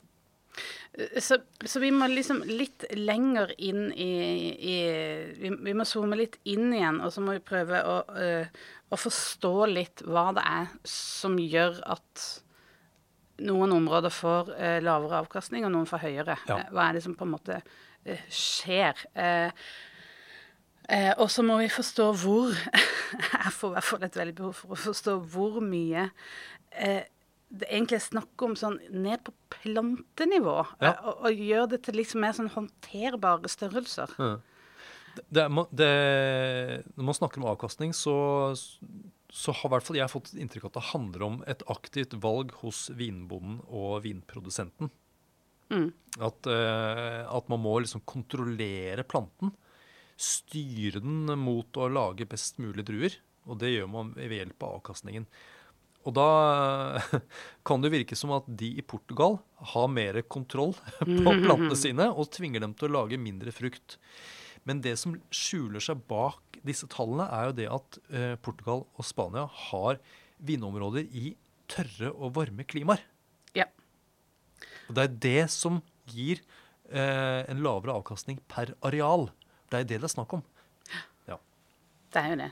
Så, 1.22 1.38
så, 1.66 1.80
vi 1.80 1.92
må 1.94 2.08
liksom 2.10 2.42
litt 2.50 2.84
lenger 2.98 3.54
inn 3.62 3.92
i, 3.94 4.14
i 4.58 4.76
vi, 5.38 5.52
vi, 5.54 5.74
må 5.78 5.86
zoome 5.88 6.18
litt 6.20 6.40
inn 6.50 6.74
igjen, 6.74 6.98
og 7.06 7.14
så 7.14 7.24
må 7.24 7.38
vi 7.38 7.44
prøve 7.46 7.82
å, 7.86 8.00
uh, 8.10 8.64
å, 8.90 9.00
forstå 9.00 9.54
litt 9.70 10.04
hva 10.08 10.30
det 10.36 10.44
er 10.50 10.72
som 10.90 11.38
gjør 11.40 11.78
at 11.96 12.26
noen 13.46 13.76
områder 13.78 14.12
får 14.12 14.50
uh, 14.58 14.80
lavere 14.84 15.22
avkastning, 15.22 15.68
og 15.68 15.76
noen 15.76 15.88
får 15.90 16.04
høyere. 16.08 16.40
Ja. 16.50 16.58
Uh, 16.58 16.74
hva 16.76 16.90
er 16.90 16.98
det 16.98 17.06
som 17.06 17.16
på 17.20 17.28
en 17.28 17.36
måte 17.38 17.62
skjer? 18.34 19.06
og 21.20 21.28
så 21.30 21.44
må 21.46 21.60
vi 21.60 21.68
forstå 21.70 22.06
hvor 22.18 22.56
Jeg 23.44 23.52
får 23.54 23.68
i 23.68 23.74
hvert 23.76 23.86
fall 23.86 24.06
et 24.08 24.16
veldig 24.18 24.34
behov 24.40 24.56
for 24.58 24.74
å 24.74 24.80
forstå 24.88 25.14
hvor 25.30 25.60
mye 25.62 26.08
det 27.50 27.66
egentlig 27.72 27.98
er 27.98 28.06
snakk 28.06 28.46
om 28.46 28.54
sånn 28.58 28.78
ned 28.94 29.24
på 29.26 29.34
plantenivå. 29.56 30.56
Ja. 30.84 30.94
Og, 31.02 31.26
og 31.26 31.44
gjøre 31.50 31.72
det 31.74 31.82
til 31.88 31.98
liksom 31.98 32.22
mer 32.24 32.36
sånn 32.38 32.52
håndterbare 32.54 33.50
størrelser. 33.52 34.14
Ja. 34.22 34.38
Det, 35.26 35.46
det, 35.76 35.90
når 36.94 37.08
man 37.10 37.18
snakker 37.18 37.42
om 37.42 37.50
avkastning, 37.50 37.96
så, 37.98 38.14
så 38.54 39.56
har 39.58 39.68
i 39.68 39.74
hvert 39.74 39.88
fall 39.88 39.98
jeg 39.98 40.14
fått 40.14 40.32
inntrykk 40.38 40.68
av 40.68 40.72
at 40.72 40.78
det 40.78 40.88
handler 40.92 41.26
om 41.26 41.40
et 41.50 41.66
aktivt 41.74 42.14
valg 42.22 42.54
hos 42.62 42.86
vinbonden 42.96 43.60
og 43.66 44.04
vinprodusenten. 44.06 44.92
Mm. 45.74 45.90
At, 46.18 46.50
uh, 46.50 47.26
at, 47.30 47.50
man 47.52 47.62
må 47.66 47.76
liksom 47.82 48.06
kontrollere 48.10 49.06
planten. 49.10 49.52
Styre 50.20 51.02
den 51.04 51.30
mot 51.42 51.78
å 51.78 51.90
lage 51.92 52.30
best 52.30 52.62
mulig 52.62 52.86
druer. 52.88 53.18
Og 53.50 53.60
det 53.62 53.74
gjør 53.74 53.90
man 53.92 54.14
ved 54.18 54.38
hjelp 54.38 54.66
av 54.66 54.80
avkastningen. 54.80 55.26
Og 56.10 56.16
da 56.18 57.00
kan 57.68 57.84
det 57.84 57.94
virke 57.94 58.18
som 58.18 58.34
at 58.38 58.48
de 58.60 58.74
i 58.82 58.86
Portugal 58.86 59.38
har 59.74 59.90
mer 59.94 60.22
kontroll 60.26 60.74
på 61.00 61.36
plantene 61.44 61.78
sine 61.78 62.10
og 62.10 62.32
tvinger 62.34 62.66
dem 62.66 62.76
til 62.78 62.90
å 62.90 63.02
lage 63.02 63.22
mindre 63.22 63.54
frukt. 63.56 64.00
Men 64.68 64.82
det 64.84 64.98
som 65.02 65.16
skjuler 65.34 65.84
seg 65.84 66.02
bak 66.10 66.60
disse 66.66 66.90
tallene, 66.92 67.28
er 67.32 67.50
jo 67.50 67.56
det 67.56 67.68
at 67.72 68.00
eh, 68.12 68.34
Portugal 68.44 68.84
og 69.00 69.08
Spania 69.08 69.46
har 69.70 70.00
vinområder 70.44 71.08
i 71.16 71.34
tørre 71.70 72.12
og 72.12 72.34
varme 72.36 72.66
klimaer. 72.68 73.02
Ja. 73.56 73.70
Og 74.90 74.98
det 74.98 75.06
er 75.06 75.16
det 75.26 75.44
som 75.54 75.80
gir 76.10 76.42
eh, 76.90 77.46
en 77.46 77.64
lavere 77.64 77.96
avkastning 78.00 78.42
per 78.52 78.74
areal. 78.86 79.30
Det 79.70 79.84
er 79.84 79.88
det 79.88 80.02
det 80.02 80.10
er 80.10 80.16
snakk 80.16 80.36
om. 80.40 80.44
Ja. 81.30 81.40
Det 82.12 82.24
er 82.24 82.34
jo 82.34 82.40
det. 82.44 82.52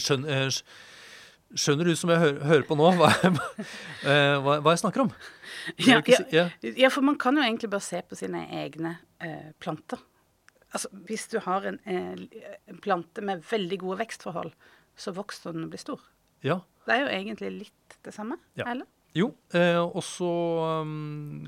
Skjønner, 0.00 0.48
eh, 0.48 0.60
Skjønner 1.54 1.86
du 1.86 1.94
som 1.98 2.10
jeg 2.10 2.18
hører, 2.18 2.40
hører 2.48 2.64
på 2.66 2.76
nå, 2.78 2.88
hva, 2.98 3.10
eh, 3.22 4.36
hva, 4.42 4.58
hva, 4.58 4.72
jeg 4.74 4.82
snakker 4.82 5.04
om? 5.04 5.12
Ja, 5.80 6.00
ja, 6.34 6.48
ja, 6.60 6.90
for 6.92 7.06
man 7.06 7.16
kan 7.20 7.38
jo 7.38 7.44
egentlig 7.44 7.70
bare 7.72 7.84
se 7.86 8.02
på 8.04 8.18
sine 8.18 8.42
egne 8.52 8.96
eh, 9.22 9.52
planter. 9.62 10.02
Altså, 10.74 10.90
Hvis 11.06 11.28
du 11.30 11.38
har 11.44 11.66
en, 11.70 11.78
eh, 11.86 12.50
en, 12.66 12.80
plante 12.82 13.22
med 13.24 13.44
veldig 13.50 13.78
gode 13.84 14.00
vekstforhold, 14.02 14.50
så 14.98 15.14
vokser 15.14 15.54
den 15.54 15.68
og 15.68 15.72
blir 15.72 15.82
stor. 15.82 16.02
Ja. 16.44 16.58
Det 16.84 16.96
er 16.96 17.04
jo 17.04 17.12
egentlig 17.14 17.52
litt 17.62 17.98
det 18.04 18.12
samme, 18.16 18.36
ja. 18.58 18.66
eller? 18.74 18.90
Jo, 19.14 19.30
eh, 19.54 19.78
og 19.78 20.02
så 20.02 20.30
um, 20.82 21.44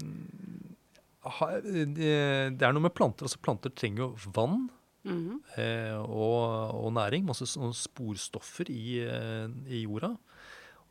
det, 1.67 2.15
det 2.55 2.63
er 2.63 2.73
noe 2.73 2.87
med 2.87 2.95
planter. 2.95 3.27
altså 3.27 3.43
Planter 3.43 3.75
trenger 3.75 4.07
jo 4.07 4.33
vann. 4.37 4.69
Mm 5.07 5.41
-hmm. 5.47 5.95
og, 6.09 6.85
og, 6.85 6.93
næring. 6.93 7.25
Masse 7.25 7.47
sporstoffer 7.47 8.71
i, 8.71 8.99
eh, 9.01 9.49
i, 9.69 9.83
jorda. 9.83 10.17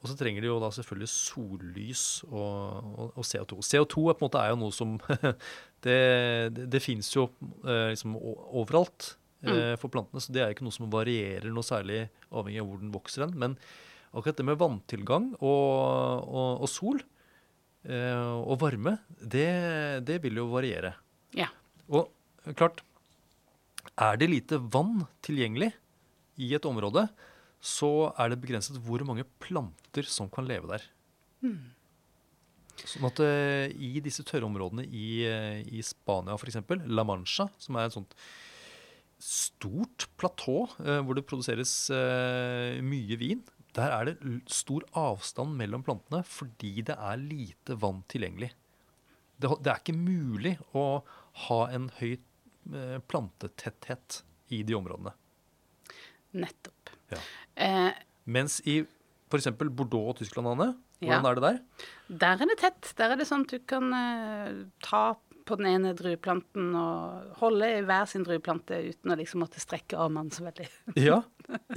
Og 0.01 0.09
så 0.09 0.15
trenger 0.15 0.41
de 0.41 0.47
jo 0.47 0.59
da 0.59 0.69
selvfølgelig 0.71 1.09
sollys 1.09 2.23
og, 2.23 2.99
og, 2.99 3.17
og 3.17 3.23
CO2. 3.25 3.59
CO2 3.59 4.09
er 4.09 4.13
på 4.13 4.25
en 4.25 4.29
måte 4.29 4.37
er 4.37 4.49
jo 4.49 4.55
noe 4.55 4.71
som 4.71 4.99
Det, 5.85 6.53
det, 6.55 6.71
det 6.71 6.81
fins 6.81 7.15
jo 7.15 7.29
eh, 7.63 7.89
liksom 7.93 8.15
overalt 8.17 9.17
mm. 9.41 9.77
for 9.77 9.87
plantene, 9.87 10.21
så 10.21 10.33
det 10.33 10.41
er 10.41 10.49
ikke 10.49 10.65
noe 10.65 10.73
som 10.73 10.89
varierer 10.89 11.51
noe 11.53 11.63
særlig 11.63 12.07
avhengig 12.31 12.61
av 12.61 12.67
hvor 12.67 12.79
den 12.81 12.93
vokser 12.93 13.25
hen. 13.25 13.35
Men 13.37 13.57
akkurat 14.11 14.37
det 14.37 14.45
med 14.45 14.57
vanntilgang 14.57 15.35
og, 15.41 16.25
og 16.25 16.69
sol 16.69 17.03
og 17.85 18.55
varme, 18.57 18.97
det, 19.21 20.01
det 20.07 20.23
vil 20.23 20.41
jo 20.41 20.47
variere. 20.49 20.95
Ja. 21.37 21.51
Og 21.85 22.09
klart, 22.57 22.81
er 23.95 24.19
det 24.19 24.31
lite 24.31 24.59
vann 24.59 25.05
tilgjengelig 25.25 25.71
i 26.41 26.51
et 26.55 26.67
område, 26.67 27.07
så 27.63 28.11
er 28.19 28.31
det 28.31 28.41
begrenset 28.43 28.77
hvor 28.83 29.01
mange 29.07 29.25
planter 29.41 30.07
som 30.09 30.29
kan 30.31 30.47
leve 30.47 30.69
der. 30.69 30.83
Mm. 31.45 31.71
Sånn 32.83 33.07
at 33.07 33.21
uh, 33.23 33.71
I 33.71 34.01
disse 34.03 34.25
tørre 34.27 34.47
områdene 34.49 34.83
i, 34.85 35.23
uh, 35.29 35.61
i 35.63 35.81
Spania, 35.85 36.35
f.eks., 36.35 36.59
La 36.91 37.05
Mancha, 37.07 37.47
som 37.61 37.79
er 37.79 37.87
et 37.87 37.95
sånt 37.95 38.15
stort 39.21 40.09
platå 40.19 40.65
uh, 40.83 40.99
hvor 41.07 41.15
det 41.15 41.25
produseres 41.27 41.71
mye 42.83 43.17
vin, 43.19 43.45
der 43.75 43.91
er 43.91 44.07
det 44.07 44.35
stor 44.51 44.85
avstand 44.95 45.55
mellom 45.59 45.83
plantene 45.83 46.21
fordi 46.27 46.77
det 46.87 46.95
er 46.95 47.19
lite 47.19 47.75
vann 47.79 48.03
tilgjengelig. 48.11 48.53
Det, 49.35 49.49
det 49.63 49.71
er 49.71 49.81
ikke 49.81 49.97
mulig 49.97 50.53
å 50.75 50.85
ha 51.47 51.59
en 51.75 51.89
høyt 51.97 52.23
plantetetthet 53.09 54.23
i 54.55 54.61
de 54.65 54.75
områdene. 54.77 55.13
Nettopp. 56.35 56.91
Ja. 57.13 57.21
Eh, 57.55 57.91
Mens 58.25 58.59
i 58.65 58.81
f.eks. 59.29 59.51
Bordeaux 59.57 60.11
og 60.11 60.17
Tyskland, 60.19 60.49
Anne, 60.53 60.71
hvordan 61.01 61.25
ja. 61.25 61.29
er 61.29 61.37
det 61.37 61.45
der? 61.45 61.59
Der 62.23 62.41
er 62.41 62.49
det 62.49 62.57
tett. 62.61 62.91
Der 62.97 63.13
er 63.13 63.19
det 63.19 63.27
sånn 63.29 63.45
at 63.45 63.53
du 63.53 63.61
kan 63.69 63.93
eh, 63.95 64.63
ta 64.85 65.03
på 65.45 65.55
den 65.59 65.67
ene 65.69 65.91
drueplanten 65.93 66.71
og 66.77 67.37
holde 67.39 67.67
i 67.77 67.81
hver 67.85 68.07
sin 68.09 68.23
drueplante 68.25 68.79
uten 68.89 69.13
å 69.13 69.17
liksom 69.19 69.43
måtte 69.43 69.61
strekke 69.61 69.97
armene 70.01 70.33
så 70.33 70.45
veldig. 70.47 70.65
ja. 70.97 71.19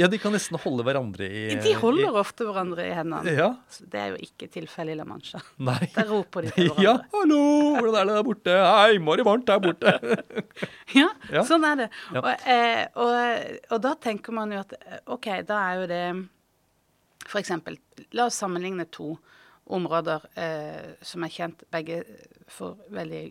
ja, 0.01 0.09
de 0.09 0.21
kan 0.21 0.33
nesten 0.33 0.57
holde 0.63 0.87
hverandre 0.87 1.29
i 1.29 1.43
De 1.67 1.75
holder 1.77 2.09
i, 2.09 2.21
ofte 2.23 2.47
hverandre 2.49 2.87
i 2.89 2.95
hendene. 2.97 3.35
Ja. 3.37 3.51
Det 3.93 4.01
er 4.01 4.15
jo 4.15 4.21
ikke 4.25 4.49
tilfellet 4.55 4.97
i 4.97 4.99
La 4.99 5.05
Mancha. 5.09 5.43
Nei. 5.61 5.91
Der 5.95 6.09
roper 6.09 6.49
de 6.49 6.55
til 6.57 6.65
hverandre. 6.73 6.87
Ja, 6.87 6.95
hallo, 7.13 7.41
hvordan 7.77 8.01
er 8.01 8.09
det 8.09 8.17
der 8.17 8.27
borte? 8.31 8.59
Hei, 8.65 8.91
innmari 8.97 9.27
varmt 9.29 9.49
der 9.51 9.63
borte. 9.65 9.97
ja, 11.01 11.09
ja, 11.35 11.45
sånn 11.49 11.69
er 11.69 11.83
det. 11.85 11.89
Og, 12.17 12.31
eh, 12.49 12.85
og, 12.97 13.57
og 13.69 13.83
da 13.85 13.97
tenker 14.09 14.37
man 14.37 14.57
jo 14.57 14.63
at 14.65 14.77
OK, 15.13 15.33
da 15.49 15.63
er 15.69 15.83
jo 15.83 15.89
det 15.93 16.05
For 17.29 17.43
eksempel, 17.43 17.77
la 18.17 18.31
oss 18.31 18.39
sammenligne 18.41 18.89
to 18.89 19.13
områder 19.69 20.25
eh, 20.41 20.95
som 21.05 21.27
er 21.27 21.33
kjent 21.35 21.67
begge 21.69 22.01
for 22.49 22.79
veldig 22.95 23.27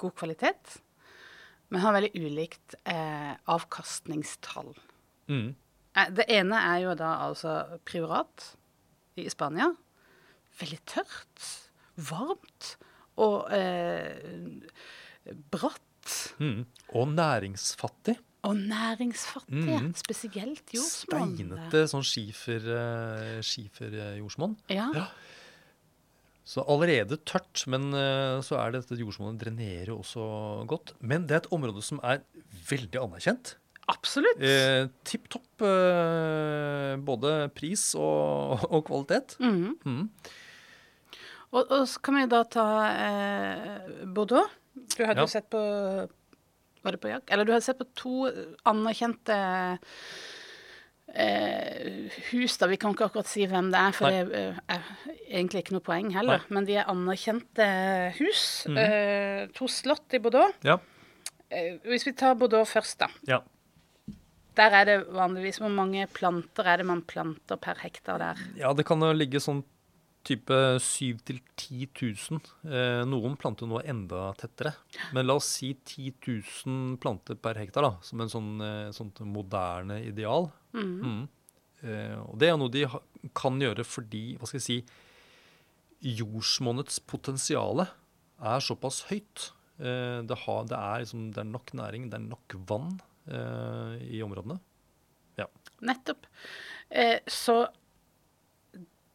god 0.00 0.14
kvalitet, 0.18 0.64
men 1.68 1.82
har 1.84 1.92
veldig 1.96 2.14
ulikt 2.16 2.68
eh, 2.88 3.34
avkastningstall. 3.52 4.72
Mm. 5.28 5.48
Eh, 5.94 6.08
det 6.16 6.26
ene 6.32 6.56
er 6.70 6.78
jo 6.86 6.92
da 6.98 7.10
altså 7.26 7.50
Priorat 7.88 8.36
i 9.18 9.28
Spania. 9.32 9.68
Veldig 10.58 10.80
tørt, 10.88 11.38
varmt 12.08 12.64
og 13.18 13.38
eh, 13.54 14.16
bratt. 15.52 16.08
Mm. 16.40 16.60
Og 16.96 17.04
næringsfattig. 17.12 18.16
Og 18.48 18.54
næringsfattig, 18.56 19.80
mm. 19.82 19.94
spesielt 19.98 20.70
jordsmonn. 20.72 21.34
Steinete 21.34 21.82
sånn 21.90 22.06
skiferjordsmonn. 22.06 24.54
Skifer, 24.62 24.78
ja. 24.78 24.86
ja. 24.94 25.10
Så 26.48 26.64
allerede 26.64 27.18
tørt, 27.28 27.66
men 27.68 27.90
uh, 27.92 28.40
så 28.44 28.56
er 28.56 28.72
det 28.72 28.86
dette 28.86 28.96
jordsmonnet 29.02 29.40
drenerer 29.42 29.92
også 29.92 30.24
godt. 30.70 30.94
Men 31.04 31.26
det 31.28 31.36
er 31.36 31.42
et 31.42 31.52
område 31.52 31.84
som 31.84 32.00
er 32.00 32.22
veldig 32.70 33.02
anerkjent. 33.02 33.58
Absolutt. 33.88 34.40
Eh, 34.44 34.88
Tipp 35.08 35.30
topp 35.32 35.64
eh, 35.64 36.94
både 37.00 37.48
pris 37.56 37.90
og, 37.96 38.66
og 38.68 38.84
kvalitet. 38.88 39.38
Mm. 39.40 39.78
Mm. 39.80 40.02
Og, 41.48 41.62
og, 41.62 41.84
så 41.88 42.02
kan 42.04 42.18
vi 42.18 42.26
da 42.28 42.42
ta 42.52 42.66
eh, 42.92 44.02
Bordeaux. 44.04 44.52
Du 44.76 45.00
hadde 45.00 45.22
ja. 45.22 45.24
jo 45.24 45.32
sett 45.32 45.48
på 45.50 45.58
Var 45.58 46.94
det 46.94 47.00
på 47.02 47.10
jakt? 47.10 47.32
Eller 47.32 47.48
du 47.48 47.54
hadde 47.54 47.64
sett 47.64 47.80
på 47.80 47.88
to 47.98 48.28
anerkjente 48.68 49.38
eh, 49.38 49.96
hus, 52.30 52.56
da. 52.60 52.68
Vi 52.70 52.76
kan 52.80 52.92
ikke 52.94 53.08
akkurat 53.08 53.28
si 53.30 53.46
hvem 53.48 53.70
det 53.72 53.80
er, 53.80 53.94
for 53.96 54.08
Nei. 54.12 54.24
det 54.28 54.38
eh, 54.38 54.58
er 54.76 54.88
egentlig 55.28 55.64
ikke 55.64 55.76
noe 55.76 55.84
poeng 55.84 56.10
heller. 56.14 56.44
Men 56.52 56.68
de 56.68 56.76
er 56.78 56.90
anerkjente 56.90 57.68
hus. 58.18 58.42
Mhm. 58.68 58.80
Eh, 58.82 59.44
to 59.56 59.68
slott 59.72 60.16
i 60.16 60.20
Bordeaux. 60.22 60.54
Ja. 60.66 60.78
Eh, 61.48 61.78
hvis 61.88 62.06
vi 62.06 62.12
tar 62.12 62.36
Bordeaux 62.38 62.68
først, 62.68 62.98
da. 63.00 63.08
ja. 63.28 63.42
Der 64.58 64.74
er 64.74 64.84
det 64.88 64.94
vanligvis 65.14 65.60
Hvor 65.62 65.70
mange 65.70 66.08
planter 66.10 66.66
er 66.66 66.80
det 66.80 66.86
man 66.88 67.02
planter 67.06 67.56
per 67.62 67.78
hektar 67.78 68.18
der? 68.18 68.40
Ja, 68.58 68.72
det 68.74 68.84
kan 68.88 68.98
jo 68.98 69.12
ligge 69.14 69.38
sånn 69.38 69.60
type 70.28 70.58
7 70.84 71.22
til 71.26 71.40
10 71.56 71.88
000. 71.96 72.40
Eh, 72.68 73.02
noen 73.08 73.34
planter 73.40 73.68
noe 73.70 73.82
enda 73.88 74.28
tettere. 74.38 74.74
Men 75.16 75.26
la 75.26 75.38
oss 75.38 75.48
si 75.58 75.72
10 75.74 76.14
000 76.66 76.98
planter 77.02 77.38
per 77.40 77.60
hektar, 77.60 77.86
da, 77.86 77.92
som 78.04 78.22
en 78.22 78.32
sånn, 78.32 78.52
eh, 78.64 78.88
sånt 78.96 79.20
moderne 79.26 80.00
ideal. 80.06 80.50
Mm. 80.76 81.26
Eh, 81.82 82.16
og 82.22 82.38
det 82.40 82.52
er 82.52 82.58
noe 82.60 82.74
de 82.74 82.86
kan 83.36 83.58
gjøre 83.62 83.86
fordi, 83.86 84.24
hva 84.38 84.48
skal 84.48 84.60
jeg 84.60 84.68
si, 84.68 84.80
jordsmonnets 86.18 87.00
potensiale 87.10 87.88
er 88.38 88.62
såpass 88.62 89.04
høyt. 89.10 89.50
Eh, 89.78 90.20
det, 90.28 90.42
har, 90.44 90.64
det, 90.70 90.78
er 90.78 91.04
liksom, 91.04 91.28
det 91.34 91.42
er 91.42 91.52
nok 91.56 91.74
næring, 91.78 92.10
det 92.12 92.20
er 92.20 92.26
nok 92.28 92.58
vann 92.70 92.98
eh, 93.26 93.98
i 94.18 94.22
områdene. 94.26 94.60
Nettopp. 95.80 96.26
Eh, 96.90 97.18
så 97.26 97.66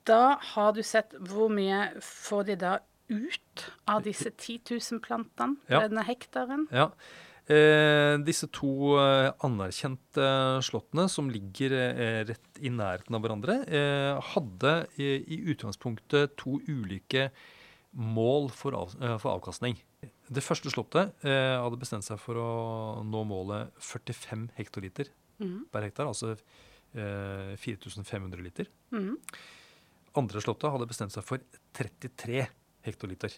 da 0.07 0.37
har 0.53 0.73
du 0.75 0.81
sett 0.85 1.13
hvor 1.29 1.51
mye 1.53 1.93
får 2.03 2.49
de 2.51 2.55
da 2.63 2.73
ut 3.13 3.67
av 3.89 4.03
disse 4.05 4.31
10 4.31 4.63
000 4.71 5.01
plantene 5.03 5.57
Ja. 5.69 5.83
denne 5.85 6.03
hektaren? 6.07 6.67
Ja. 6.71 6.91
Eh, 7.43 8.15
disse 8.23 8.47
to 8.55 8.95
eh, 9.01 9.33
anerkjente 9.43 10.27
slottene 10.63 11.09
som 11.11 11.27
ligger 11.29 11.73
eh, 11.75 12.21
rett 12.29 12.61
i 12.63 12.71
nærheten 12.71 13.17
av 13.17 13.21
hverandre, 13.25 13.57
eh, 13.67 14.21
hadde 14.31 14.75
i, 14.95 15.09
i 15.27 15.41
utgangspunktet 15.51 16.37
to 16.39 16.61
ulike 16.71 17.29
mål 17.91 18.47
for, 18.55 18.73
av, 18.79 18.95
eh, 19.01 19.17
for 19.19 19.35
avkastning. 19.35 19.75
Det 20.31 20.41
første 20.43 20.71
slottet 20.71 21.11
eh, 21.27 21.57
hadde 21.59 21.81
bestemt 21.81 22.07
seg 22.07 22.17
for 22.23 22.39
å 22.39 22.49
nå 23.03 23.25
målet 23.27 23.75
45 23.83 24.47
hektoliter 24.55 25.11
mm. 25.43 25.65
per 25.73 25.83
hektar, 25.89 26.07
altså 26.07 26.37
eh, 26.95 27.53
4500 27.59 28.39
liter. 28.39 28.71
Mhm. 28.95 29.19
Andre 30.19 30.41
slottet 30.43 30.69
hadde 30.73 30.87
bestemt 30.89 31.13
seg 31.15 31.25
for 31.25 31.41
33 31.73 32.43
hektoliter. 32.85 33.33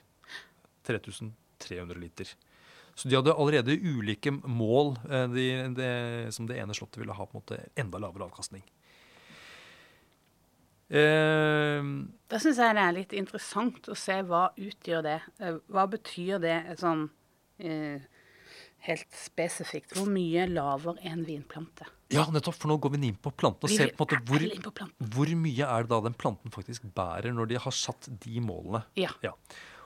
3300 0.85 1.99
liter. 2.01 2.33
Så 2.95 3.09
de 3.09 3.15
hadde 3.17 3.33
allerede 3.35 3.75
ulike 3.75 4.31
mål 4.31 4.93
de, 5.33 5.45
de, 5.75 5.87
som 6.31 6.47
det 6.47 6.59
ene 6.61 6.75
slottet 6.77 7.01
ville 7.01 7.15
ha 7.15 7.25
på 7.27 7.35
en 7.35 7.41
måte 7.41 7.57
enda 7.79 7.99
lavere 7.99 8.27
avkastning. 8.29 8.63
Eh, 10.89 11.81
Da 12.29 12.39
syns 12.41 12.59
jeg 12.61 12.75
det 12.77 12.83
er 12.83 12.95
litt 12.99 13.15
interessant 13.17 13.89
å 13.89 13.97
se 13.97 14.19
hva 14.27 14.47
utgjør 14.53 15.01
det. 15.05 15.17
Eh, 15.41 15.57
Hva 15.73 15.87
betyr 15.89 16.39
det 16.43 16.57
sånn 16.79 17.07
eh, 17.57 18.05
helt 18.85 19.17
spesifikt? 19.17 19.95
Hvor 19.97 20.07
mye 20.11 20.45
laver 20.51 20.99
en 21.09 21.25
vinplante? 21.25 21.87
Ja, 22.15 22.25
nettopp, 22.33 22.57
for 22.57 22.71
nå 22.71 22.79
går 22.81 22.95
vi 22.95 23.01
inn 23.11 23.21
på 23.21 23.31
planten 23.35 23.67
og 23.67 23.71
ser 23.71 23.93
på 23.95 24.05
en 24.07 24.15
måte 24.15 24.19
hvor, 24.29 24.45
hvor 25.15 25.31
mye 25.43 25.69
er 25.69 25.85
det 25.85 25.91
da 25.93 26.01
den 26.07 26.17
planten 26.17 26.53
faktisk 26.53 26.87
bærer 26.97 27.35
når 27.35 27.51
de 27.51 27.61
har 27.61 27.75
satt 27.75 28.09
de 28.25 28.43
målene. 28.43 28.83
Ja. 28.99 29.13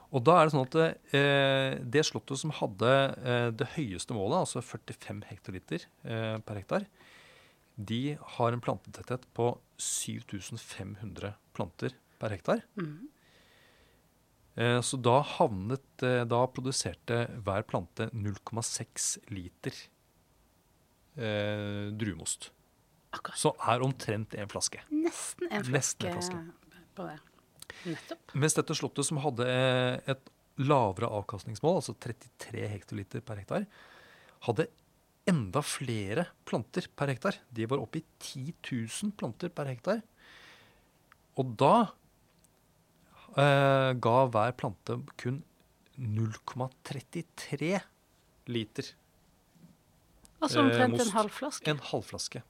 Og 0.09 0.23
da 0.25 0.39
er 0.39 0.47
det 0.47 0.55
sånn 0.55 0.65
at 0.65 0.77
eh, 1.13 1.77
det 1.85 2.05
slottet 2.07 2.41
som 2.41 2.53
hadde 2.57 2.93
eh, 3.21 3.49
det 3.53 3.69
høyeste 3.75 4.15
målet, 4.17 4.41
altså 4.41 4.63
45 4.65 5.21
hektoliter 5.29 5.85
eh, 5.85 6.37
per 6.41 6.61
hektar, 6.61 6.87
de 7.79 8.17
har 8.37 8.55
en 8.55 8.63
plantetetthet 8.63 9.27
på 9.37 9.53
7500 9.79 11.35
planter 11.55 11.93
per 12.19 12.33
hektar. 12.35 12.65
Mm. 12.79 13.07
Eh, 14.59 14.79
så 14.83 14.99
da 14.99 15.19
havnet 15.37 16.03
eh, 16.03 16.25
Da 16.27 16.41
produserte 16.51 17.21
hver 17.45 17.63
plante 17.69 18.09
0,6 18.11 19.11
liter 19.31 19.75
eh, 21.17 21.89
druemost. 21.95 22.51
Akkurat. 23.15 23.39
Så 23.41 23.53
er 23.71 23.81
omtrent 23.85 24.35
en 24.37 24.51
flaske. 24.51 24.81
Nesten 24.93 25.49
en 25.49 25.63
flaske, 25.65 26.05
Nesten 26.05 26.09
en 26.09 26.19
flaske. 26.19 26.83
på 26.97 27.07
det. 27.07 27.17
Nettopp. 27.85 28.35
Mens 28.35 28.57
dette 28.57 28.75
slottet, 28.77 29.07
som 29.07 29.21
hadde 29.23 29.47
eh, 29.49 30.11
et 30.13 30.29
lavere 30.59 31.09
avkastningsmål, 31.21 31.79
altså 31.79 31.95
33 32.03 32.67
hektoliter 32.75 33.23
per 33.25 33.39
hektar, 33.41 33.65
hadde 34.45 34.67
enda 35.29 35.61
flere 35.65 36.27
planter 36.47 36.89
per 36.97 37.11
hektar. 37.13 37.37
De 37.53 37.67
var 37.69 37.81
oppe 37.81 38.01
i 38.01 38.05
10 38.19 38.53
000 38.65 39.13
planter 39.17 39.51
per 39.53 39.69
hektar. 39.71 40.01
Og 41.39 41.53
da 41.59 41.73
eh, 43.37 43.91
ga 43.95 44.15
hver 44.33 44.55
plante 44.59 44.99
kun 45.21 45.41
0,33 45.99 47.79
liter. 48.49 48.93
Altså 50.41 50.59
Eh, 50.59 50.65
omtrent 50.65 50.95
most. 50.97 51.05
en 51.07 51.15
halvflaske? 51.17 51.67
En 51.73 51.81
halvflaske. 51.91 52.43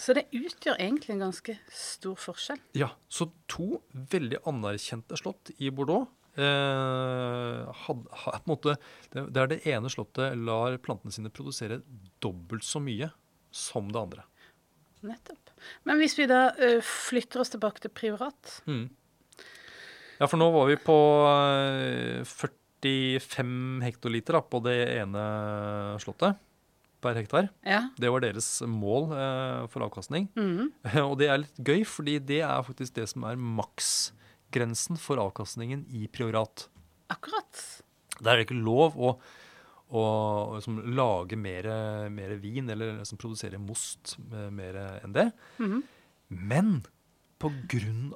Så 0.00 0.14
det 0.16 0.26
utgjør 0.32 0.78
egentlig 0.80 1.10
en 1.12 1.26
ganske 1.26 1.58
stor 1.76 2.16
forskjell. 2.16 2.60
Ja, 2.78 2.88
så 3.12 3.30
to 3.48 3.82
veldig 3.92 4.38
anerkjente 4.48 5.18
slott 5.20 5.50
i 5.60 5.68
Bordeaux. 5.70 6.08
Eh, 6.40 7.66
had, 7.84 8.06
had, 8.22 8.38
på 8.40 8.46
en 8.46 8.48
måte, 8.48 8.76
det, 9.12 9.26
det 9.34 9.42
er 9.42 9.50
det 9.50 9.60
ene 9.68 9.90
slottet 9.92 10.38
lar 10.40 10.78
plantene 10.80 11.12
sine 11.12 11.28
produsere 11.34 11.82
dobbelt 12.24 12.64
så 12.64 12.80
mye 12.80 13.10
som 13.52 13.90
det 13.92 14.00
andre. 14.00 14.24
Nettopp. 15.04 15.50
Men 15.84 15.98
hvis 16.00 16.14
vi 16.18 16.26
da 16.30 16.50
ø, 16.56 16.80
flytter 16.84 17.40
oss 17.42 17.50
tilbake 17.52 17.80
til 17.80 17.92
privat 17.92 18.58
Ja, 18.68 20.26
for 20.28 20.36
nå 20.40 20.50
var 20.52 20.66
vi 20.68 20.76
på 20.80 20.96
eh, 21.28 22.24
45 22.28 23.82
hektoliter 23.84 24.36
da, 24.36 24.42
på 24.44 24.60
det 24.64 24.76
ene 25.00 25.24
slottet 26.00 26.36
per 27.00 27.16
hektar. 27.18 27.48
Ja. 27.66 27.82
Det 28.00 28.10
var 28.12 28.22
deres 28.24 28.48
mål 28.68 29.10
eh, 29.16 29.66
for 29.72 29.84
avkastning. 29.86 30.28
Mm. 30.36 30.70
Og 31.08 31.16
det 31.20 31.28
er 31.32 31.42
litt 31.44 31.60
gøy, 31.66 31.82
fordi 31.88 32.18
det 32.30 32.40
er 32.46 32.64
faktisk 32.66 32.96
det 32.98 33.08
som 33.12 33.24
er 33.28 33.40
maksgrensen 33.40 34.98
for 35.00 35.20
avkastningen 35.22 35.86
i 35.90 36.06
priorat. 36.12 36.68
Akkurat. 37.10 37.62
Der 38.20 38.34
er 38.34 38.40
det 38.42 38.46
ikke 38.48 38.60
lov 38.60 38.96
å, 39.00 39.14
å 39.90 40.04
liksom, 40.58 40.80
lage 40.94 41.38
mer, 41.40 41.66
mer 42.12 42.36
vin, 42.42 42.68
eller 42.70 42.98
liksom, 43.00 43.18
produsere 43.20 43.58
most 43.62 44.16
mer 44.28 44.76
enn 45.00 45.16
det. 45.16 45.30
Mm. 45.58 45.80
Men 46.28 46.72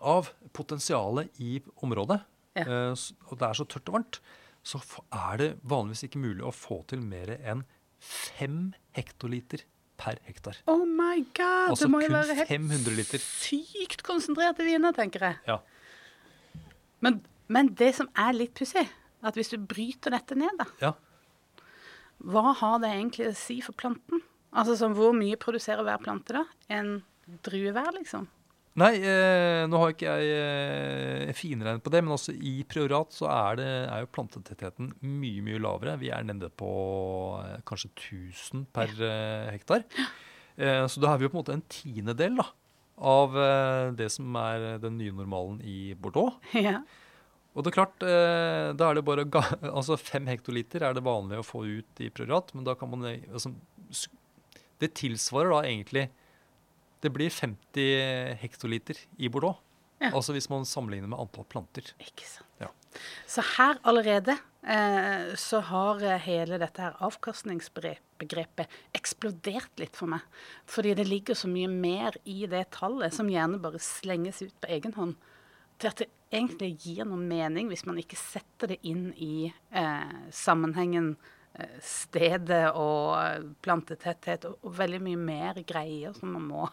av 0.05 0.29
potensialet 0.53 1.41
i 1.41 1.57
området, 1.83 2.21
Ja. 2.55 2.63
eh, 2.69 2.95
og 3.31 3.39
det 3.41 3.49
er 3.49 3.57
så 3.59 3.65
tørt 3.67 3.89
og 3.89 3.97
varmt, 3.97 4.21
så 4.65 4.79
er 5.13 5.37
det 5.41 5.49
vanligvis 5.67 6.05
ikke 6.07 6.21
mulig 6.23 6.45
å 6.47 6.53
få 6.55 6.85
til 6.87 7.01
mer 7.01 7.35
enn 7.41 7.65
fem 8.05 8.75
hektoliter 8.97 9.65
per 10.01 10.19
hektar. 10.27 10.59
Oh 10.71 10.85
my 10.85 11.23
god! 11.37 11.71
Altså 11.73 11.87
det 11.87 11.93
må 11.95 12.03
jo 12.03 12.11
være 12.13 12.37
helt 12.43 13.17
sykt 13.23 14.05
konsentrerte 14.07 14.67
viner, 14.67 14.95
tenker 14.97 15.29
jeg. 15.29 15.41
Ja. 15.49 15.59
Men, 17.05 17.21
men 17.53 17.73
det 17.79 17.95
som 17.99 18.11
er 18.19 18.37
litt 18.37 18.55
pussig, 18.59 18.87
at 19.25 19.39
hvis 19.39 19.53
du 19.55 19.59
bryter 19.61 20.15
dette 20.15 20.37
ned, 20.39 20.61
da, 20.61 20.69
ja. 20.83 20.93
hva 22.25 22.53
har 22.61 22.79
det 22.83 22.93
egentlig 22.93 23.31
å 23.31 23.37
si 23.39 23.61
for 23.65 23.77
planten? 23.77 24.23
Altså 24.55 24.77
sånn, 24.79 24.95
Hvor 24.95 25.15
mye 25.17 25.39
produserer 25.41 25.83
hver 25.83 26.03
plante, 26.03 26.37
da? 26.37 26.45
En 26.71 27.01
drue 27.47 27.73
hver, 27.75 27.91
liksom? 27.97 28.29
Nei, 28.75 28.97
eh, 29.07 29.65
nå 29.71 29.79
har 29.79 29.93
ikke 29.93 30.15
jeg 30.19 30.31
eh, 30.35 31.35
finregnet 31.39 31.83
på 31.85 31.93
det, 31.95 32.01
men 32.03 32.17
også 32.17 32.33
i 32.35 32.57
priorat 32.67 33.15
så 33.15 33.29
er, 33.31 33.61
det, 33.61 33.69
er 33.87 34.03
jo 34.03 34.11
plantetettheten 34.17 34.89
mye, 34.99 35.45
mye 35.47 35.61
lavere. 35.63 35.95
Vi 36.01 36.11
er 36.11 36.27
nede 36.27 36.51
på 36.51 36.71
eh, 37.39 37.61
kanskje 37.71 37.93
1000 37.93 38.65
per 38.75 38.91
eh, 38.99 39.53
hektar. 39.55 39.87
Eh, 40.59 40.83
så 40.91 41.03
da 41.03 41.13
har 41.13 41.23
vi 41.23 41.29
jo 41.29 41.31
på 41.31 41.39
en 41.39 41.45
måte 41.45 41.55
en 41.55 41.63
tiendedel 41.71 42.41
da, 42.43 42.49
av 43.15 43.39
eh, 43.39 43.93
det 44.01 44.11
som 44.17 44.35
er 44.43 44.67
den 44.83 44.99
nye 44.99 45.15
normalen 45.23 45.63
i 45.63 45.95
Bordeaux. 45.95 46.35
ja. 46.59 46.81
Og 47.55 47.63
det 47.63 47.71
er 47.71 47.77
klart, 47.77 48.03
eh, 48.03 48.73
da 48.75 48.89
er 48.91 48.99
det 48.99 49.05
bare 49.07 49.23
Altså 49.77 49.95
fem 49.95 50.27
hektoliter 50.27 50.83
er 50.83 50.97
det 50.97 51.05
vanlig 51.07 51.39
å 51.39 51.47
få 51.47 51.63
ut 51.63 52.03
i 52.03 52.11
priorat, 52.11 52.51
men 52.51 52.67
da 52.67 52.75
kan 52.75 52.91
man 52.91 53.07
altså, 53.07 53.55
Det 54.83 54.91
tilsvarer 54.99 55.55
da 55.55 55.61
egentlig 55.63 56.09
Det 57.05 57.13
blir 57.13 57.29
50 57.29 58.39
hektoliter 58.41 58.97
i 59.21 59.29
Bordeaux. 59.29 59.61
Ja. 60.01 60.11
Altså 60.15 60.35
hvis 60.35 60.49
man 60.49 60.65
sammenligner 60.69 61.11
med 61.11 61.21
antall 61.21 61.47
planter. 61.49 61.91
Ikke 62.01 62.27
sant. 62.27 62.49
Ja. 62.63 62.71
Så 63.29 63.43
her 63.59 63.79
allerede 63.83 64.37
eh, 64.63 65.35
så 65.41 65.61
har 65.69 66.03
eh, 66.03 66.21
hele 66.25 66.59
dette 66.63 66.83
her 66.83 66.97
avkastningsbegrepet 67.05 68.81
eksplodert 68.97 69.83
litt 69.83 69.97
for 69.99 70.11
meg. 70.15 70.25
Fordi 70.71 70.95
det 70.99 71.09
ligger 71.09 71.39
så 71.39 71.51
mye 71.51 71.71
mer 71.71 72.17
i 72.25 72.45
det 72.51 72.67
tallet 72.77 73.15
som 73.15 73.31
gjerne 73.31 73.61
bare 73.63 73.83
slenges 73.83 74.43
ut 74.45 74.57
på 74.63 74.71
egen 74.77 74.97
hånd. 74.97 75.17
Til 75.79 75.91
at 75.91 76.05
det 76.05 76.11
egentlig 76.35 76.75
gir 76.83 77.09
noen 77.09 77.27
mening 77.31 77.71
hvis 77.71 77.87
man 77.89 77.99
ikke 78.01 78.19
setter 78.19 78.75
det 78.75 78.81
inn 78.87 79.11
i 79.21 79.51
eh, 79.51 80.19
sammenhengen 80.35 81.15
stedet 81.85 82.73
og 82.75 83.45
plantetetthet 83.63 84.45
og, 84.49 84.57
og 84.67 84.73
veldig 84.79 85.01
mye 85.07 85.21
mer 85.21 85.61
greier 85.69 86.13
som 86.17 86.33
man 86.35 86.49
må 86.51 86.69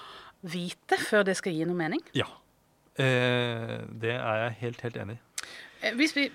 vite 0.56 0.98
før 1.00 1.24
det 1.24 1.36
skal 1.38 1.54
gi 1.56 1.64
noe 1.68 1.78
mening. 1.78 2.02
Ja. 2.16 2.26
Eh, 2.96 3.78
det 4.00 4.12
er 4.16 4.42
jeg 4.44 4.56
helt, 4.60 4.80
helt 4.86 4.96
enig 5.02 5.16
i. 5.16 5.22
Eh, 5.82 5.94
Hvis 5.96 6.14
vi, 6.16 6.26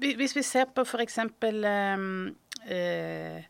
vi- 0.00 0.14
hvis 0.16 0.34
vi 0.36 0.42
ser 0.42 0.66
på 0.72 0.84
f.eks. 0.88 1.18
Eh, 2.68 3.42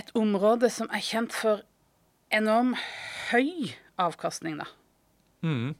et 0.00 0.10
område 0.14 0.68
som 0.70 0.88
er 0.92 1.00
kjent 1.02 1.32
for 1.34 1.62
enorm 2.32 2.74
høy 3.30 3.72
avkastning, 3.98 4.58
da. 4.60 4.66
Mm. 5.42 5.72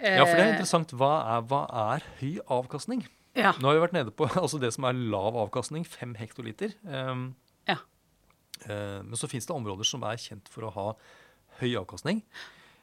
Ja, 0.00 0.24
for 0.24 0.32
det 0.36 0.40
er 0.44 0.46
Eh, 0.46 0.52
interessant. 0.54 0.92
Hva 0.96 1.12
er, 1.36 1.40
hva 1.48 1.62
er 1.94 2.04
høy 2.20 2.38
avkastning? 2.48 3.02
Ja. 3.38 3.52
Nå 3.58 3.70
har 3.70 3.76
vi 3.76 3.82
vært 3.84 3.96
nede 3.96 4.14
på 4.14 4.28
altså 4.42 4.60
det 4.62 4.72
som 4.74 4.86
er 4.88 4.98
lav 4.98 5.38
avkastning, 5.46 5.86
fem 5.86 6.16
hektoliter. 6.18 6.74
Um, 6.84 7.34
Ja. 7.68 7.78
uh, 8.66 9.02
men 9.06 9.16
så 9.18 9.28
fins 9.30 9.46
det 9.46 9.54
områder 9.54 9.86
som 9.86 10.02
er 10.08 10.18
kjent 10.20 10.48
for 10.50 10.66
å 10.66 10.74
ha 10.74 10.88
høy 11.60 11.76
avkastning. 11.78 12.24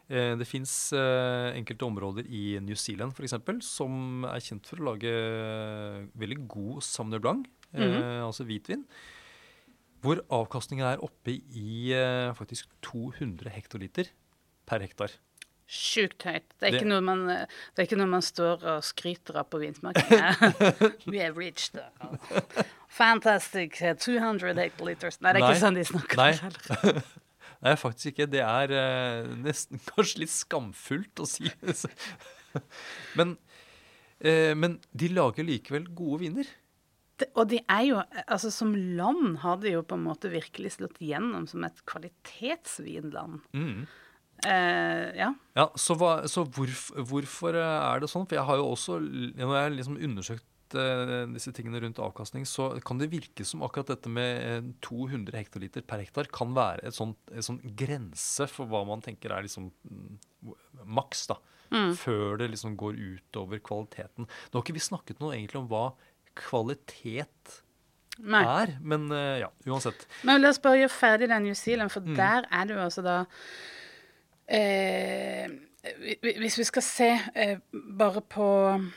Eh, 0.08 0.38
det 0.40 0.46
fins 0.48 0.72
enkelte 0.96 1.84
områder 1.84 2.28
i 2.32 2.62
New 2.64 2.78
Zealand 2.80 3.12
for 3.12 3.26
eksempel, 3.28 3.58
som 3.66 4.24
er 4.24 4.40
kjent 4.40 4.70
for 4.70 4.80
å 4.80 4.94
lage 4.94 5.12
veldig 6.16 6.38
god 6.48 6.86
Sauvignon 6.86 7.24
Blanc, 7.26 7.48
mm 7.74 7.82
-hmm. 7.82 8.24
altså 8.24 8.46
hvitvin. 8.48 8.86
Hvor 10.04 10.22
avkastningen 10.30 10.86
er 10.86 11.04
oppe 11.04 11.40
i 11.58 11.92
eh, 11.96 12.34
faktisk 12.38 12.70
200 12.86 13.50
hektoliter 13.50 14.12
per 14.68 14.84
hektar. 14.86 15.12
Sjukt 15.68 16.24
høyt. 16.24 16.46
Det 16.62 16.70
er, 16.70 16.78
Det- 16.80 17.04
man, 17.04 17.26
eh, 17.30 17.46
det 17.76 17.84
er 17.84 17.88
ikke 17.90 17.98
noe 18.00 18.08
man 18.08 18.22
står 18.24 18.64
og 18.64 18.84
skryter 18.88 19.36
av 19.42 19.50
på 19.52 19.60
vinsmaking. 19.60 20.22
We 21.12 21.20
have 21.20 21.36
reached 21.38 21.74
the 21.76 22.64
fantastic 22.88 23.82
eh, 23.82 23.94
200 24.00 24.56
hectoliters. 24.56 25.20
Nei, 25.22 25.34
det 25.36 25.42
er 25.42 25.46
Nei. 25.46 25.52
ikke 25.52 25.64
sånn 25.66 25.76
de 25.80 25.84
snakker. 25.90 26.18
Nei. 26.18 26.32
heller. 26.40 27.02
Nei, 27.68 27.74
faktisk 27.82 28.14
ikke. 28.14 28.30
Det 28.32 28.44
er 28.46 28.72
eh, 28.80 29.28
nesten 29.44 29.82
kanskje 29.92 30.24
litt 30.24 30.32
skamfullt 30.34 31.20
å 31.20 31.28
si. 31.28 31.52
men, 33.20 33.36
eh, 34.24 34.54
men 34.56 34.80
de 34.96 35.12
lager 35.12 35.44
likevel 35.48 35.90
gode 35.98 36.22
viner. 36.24 36.48
Det, 37.18 37.32
og 37.34 37.48
de 37.50 37.60
er 37.66 37.84
jo, 37.90 38.02
altså 38.30 38.52
som 38.54 38.76
land 38.78 39.40
har 39.42 39.58
de 39.64 39.72
jo 39.74 39.82
på 39.90 39.98
en 39.98 40.04
måte 40.06 40.30
virkelig 40.30 40.76
slått 40.78 41.00
gjennom 41.02 41.48
som 41.50 41.64
et 41.66 41.80
kvalitetsvinland. 41.90 43.40
Mm. 43.58 43.88
Eh, 44.48 45.06
ja. 45.20 45.32
Ja, 45.58 45.66
Så, 45.76 45.96
hva, 46.00 46.22
så 46.32 46.46
hvorf, 46.56 46.88
hvorfor 47.10 47.58
eh, 47.58 47.80
er 47.94 48.04
det 48.04 48.10
sånn? 48.12 48.28
For 48.30 48.38
jeg 48.40 48.46
har 48.48 48.60
jo 48.62 48.70
også, 48.76 49.00
når 49.02 49.42
jeg 49.44 49.66
har 49.66 49.74
liksom 49.76 49.98
undersøkt 50.08 50.78
eh, 50.78 51.26
disse 51.34 51.52
tingene 51.58 51.82
rundt 51.84 52.00
avkastning, 52.04 52.46
så 52.48 52.70
kan 52.86 53.02
det 53.02 53.10
virke 53.12 53.44
som 53.48 53.66
akkurat 53.68 53.92
dette 53.96 54.12
med 54.14 54.32
eh, 54.46 54.70
200 54.88 55.36
hektoliter 55.42 55.84
per 55.88 56.04
hektar 56.06 56.30
kan 56.32 56.56
være 56.56 56.88
et 56.88 56.96
sånt, 56.96 57.20
en 57.34 57.48
sånn 57.50 57.60
grense 57.80 58.48
for 58.52 58.70
hva 58.72 58.86
man 58.88 59.04
tenker 59.04 59.36
er 59.36 59.44
liksom 59.48 59.72
mm, 59.84 60.56
maks, 60.86 61.28
da. 61.34 61.40
Før 62.00 62.38
det 62.40 62.46
liksom 62.54 62.78
går 62.80 62.96
utover 62.96 63.60
kvaliteten. 63.60 64.24
Nå 64.24 64.56
har 64.56 64.64
ikke 64.64 64.78
vi 64.78 64.84
snakket 64.86 65.20
noe 65.20 65.34
egentlig 65.36 65.60
om 65.60 65.66
hva 65.68 65.90
kvalitet 66.40 67.58
Nei. 68.24 68.40
er, 68.48 68.72
men 68.82 69.10
uh, 69.12 69.36
ja, 69.44 69.50
uansett. 69.68 70.06
Men 70.26 70.40
la 70.42 70.54
oss 70.54 70.62
bare 70.64 70.80
gjøre 70.80 70.94
ferdig 70.96 71.28
den 71.30 71.44
New 71.50 71.58
Zealand, 71.60 71.92
for 71.94 72.02
Mm. 72.08 72.16
der 72.18 72.48
er 72.50 72.66
det 72.70 72.78
jo 72.78 72.86
altså 72.86 73.04
da 73.06 73.18
eh, 74.48 75.48
hvi- 75.98 76.18
hvi- 76.22 76.38
Hvis 76.40 76.58
vi 76.60 76.64
skal 76.64 76.82
se 76.84 77.08
eh, 77.36 77.58
bare 77.72 78.22
på 78.22 78.48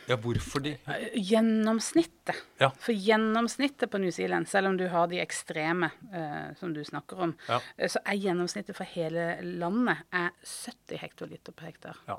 Ja, 0.09 0.17
hvorfor 0.17 0.63
de 0.63 0.77
eh, 0.87 1.09
gjennomsnittet 1.15 2.37
Ja. 2.61 2.71
For 2.79 2.93
gjennomsnittet 2.93 3.91
på 3.91 3.99
New 3.99 4.11
Zealand, 4.11 4.49
selv 4.49 4.69
om 4.69 4.77
du 4.77 4.87
har 4.89 5.07
de 5.09 5.21
ekstreme 5.21 5.91
eh, 6.13 6.55
som 6.59 6.75
du 6.75 6.85
snakker 6.85 7.19
om, 7.19 7.37
Ja. 7.49 7.61
eh, 7.79 7.89
så 7.89 7.99
er 8.05 8.15
gjennomsnittet 8.21 8.77
for 8.77 8.85
hele 8.85 9.41
landet 9.43 9.99
er 10.13 10.31
70 10.45 10.99
hektoliter 10.99 11.53
per 11.53 11.67
hektar. 11.67 11.97
Ja. 12.09 12.19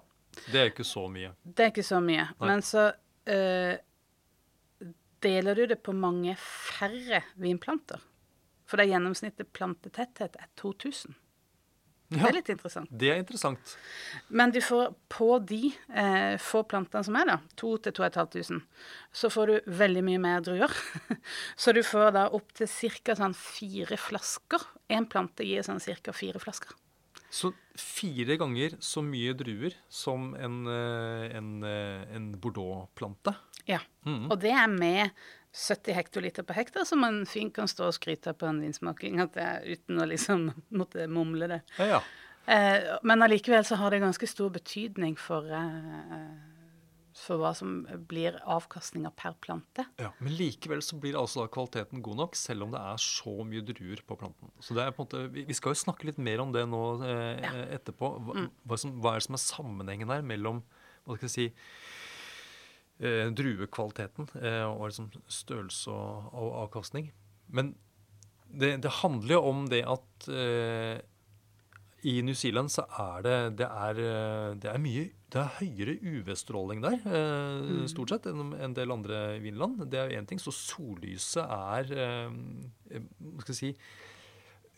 Det 0.52 0.56
er 0.62 0.70
ikke 0.72 0.84
så 0.88 1.08
mye. 1.12 1.34
Det 1.44 1.60
er 1.66 1.72
ikke 1.72 1.84
så 1.84 2.00
mye. 2.02 2.28
Nei. 2.40 2.48
Men 2.48 2.62
så 2.62 2.94
eh, 3.28 3.78
deler 5.22 5.56
du 5.56 5.66
det 5.68 5.82
på 5.84 5.94
mange 5.94 6.36
færre 6.40 7.22
vinplanter. 7.38 8.00
For 8.66 8.78
det 8.80 8.88
gjennomsnittet 8.88 9.52
plantetetthet 9.54 10.38
er 10.40 10.48
2000. 10.58 11.14
Det 12.12 12.28
er 12.28 12.36
litt 12.36 12.50
interessant. 12.52 12.92
det 12.92 13.10
er 13.14 13.20
interessant. 13.22 13.74
Men 14.36 14.52
du 14.52 14.60
får 14.64 14.92
på 15.12 15.30
de 15.48 15.70
eh, 15.96 16.36
få 16.42 16.64
plantene 16.68 17.08
som 17.08 17.16
er, 17.16 17.30
da, 17.30 17.38
2000-2500, 17.62 18.60
så 19.16 19.32
får 19.32 19.52
du 19.52 19.72
veldig 19.80 20.04
mye 20.10 20.22
mer 20.22 20.44
druer. 20.44 20.76
så 21.62 21.72
du 21.76 21.80
får 21.88 22.12
da 22.18 22.28
opp 22.36 22.52
til 22.58 22.68
ca. 23.00 23.16
sånn 23.16 23.38
fire 23.38 24.00
flasker. 24.00 24.68
Én 24.92 25.08
plante 25.08 25.48
gir 25.48 25.64
sånn 25.64 25.80
ca. 25.80 26.16
fire 26.16 26.42
flasker. 26.44 26.76
Så 27.32 27.54
fire 27.80 28.36
ganger 28.36 28.76
så 28.84 29.00
mye 29.06 29.32
druer 29.40 29.78
som 29.88 30.34
en, 30.36 30.66
eh, 30.68 31.30
en, 31.38 31.64
eh, 31.64 32.16
en 32.18 32.34
bordeaux-plante. 32.36 33.38
Ja. 33.70 33.80
Mm. 34.04 34.26
Og 34.28 34.40
det 34.42 34.52
er 34.52 34.68
med 34.68 35.12
70 35.52 35.94
hektoliter 35.98 36.44
per 36.48 36.56
hektar, 36.62 36.86
som 36.88 37.02
man 37.04 37.26
fint 37.28 37.54
kan 37.56 37.68
stå 37.68 37.90
og 37.90 37.96
skryte 37.98 38.32
på 38.34 38.48
en 38.48 38.62
vinsmaking, 38.64 39.20
at 39.20 39.34
det 39.36 39.44
er 39.44 39.66
uten 39.76 40.00
å 40.00 40.08
liksom 40.08 40.46
måtte 40.80 41.08
mumle 41.12 41.48
det. 41.52 41.62
Ja, 41.80 41.90
ja. 41.98 42.02
Eh, 42.52 42.88
men 43.04 43.22
allikevel 43.22 43.66
så 43.68 43.76
har 43.78 43.92
det 43.94 44.00
ganske 44.02 44.28
stor 44.28 44.50
betydning 44.56 45.14
for, 45.20 45.46
eh, 45.52 46.32
for 47.22 47.38
hva 47.44 47.52
som 47.54 47.84
blir 48.10 48.40
avkastninga 48.50 49.12
per 49.20 49.36
plante. 49.44 49.86
ja. 50.02 50.10
Men 50.24 50.34
likevel 50.40 50.82
så 50.82 50.98
blir 50.98 51.20
altså 51.20 51.46
kvaliteten 51.52 52.02
god 52.02 52.18
nok, 52.24 52.36
selv 52.40 52.64
om 52.66 52.72
det 52.74 52.80
er 52.82 52.98
så 53.04 53.36
mye 53.46 53.62
druer 53.68 54.02
på 54.08 54.18
planten. 54.18 54.50
Så 54.64 54.74
det 54.74 54.88
er 54.88 54.96
på 54.96 55.04
en 55.04 55.10
måte, 55.12 55.46
Vi 55.52 55.54
skal 55.54 55.76
jo 55.76 55.84
snakke 55.84 56.08
litt 56.10 56.18
mer 56.18 56.40
om 56.42 56.52
det 56.56 56.64
nå 56.72 56.82
eh, 57.04 57.44
Ja. 57.44 57.52
etterpå. 57.78 58.10
Hva, 58.26 58.48
hva, 58.66 58.78
som, 58.80 58.96
hva 59.04 59.14
er 59.14 59.20
det 59.20 59.28
som 59.28 59.36
er 59.38 59.44
sammenhengen 59.46 60.10
her 60.16 60.22
mellom 60.24 60.64
hva 61.06 61.18
skal 61.18 61.28
jeg 61.28 61.34
si, 61.34 61.46
druekvaliteten 63.02 64.28
eh, 64.42 64.66
og 64.68 64.88
liksom 64.92 65.08
størrelse 65.32 65.92
og, 65.92 66.52
avkastning. 66.68 67.12
Men 67.50 67.74
det, 68.52 68.76
det 68.84 68.92
handler 69.02 69.38
jo 69.38 69.42
om 69.50 69.64
det 69.72 69.82
at 69.90 70.28
eh, 70.30 71.00
i 72.06 72.22
New 72.26 72.38
Zealand 72.38 72.72
så 72.74 72.86
er 73.00 73.26
det 73.26 73.38
det 73.62 73.68
er, 73.68 74.04
eh, 74.06 74.54
det 74.62 74.70
er 74.70 74.82
mye 74.82 75.10
det 75.32 75.40
er 75.40 75.54
høyere 75.62 75.94
UV-stråling 76.04 76.82
der, 76.84 76.98
eh, 77.08 77.86
stort 77.88 78.12
sett, 78.12 78.26
enn 78.28 78.52
en 78.60 78.74
del 78.76 78.92
andre 78.92 79.40
vinland. 79.40 79.86
Det 79.90 80.00
er 80.00 80.10
jo 80.10 80.20
én 80.20 80.28
ting. 80.28 80.42
Så 80.44 80.52
sollyset 80.52 81.46
er 81.46 81.92
eh, 81.96 82.34
eh, 82.92 83.06
Hva 83.22 83.46
skal 83.46 83.56
jeg 83.56 83.62
si 83.62 83.72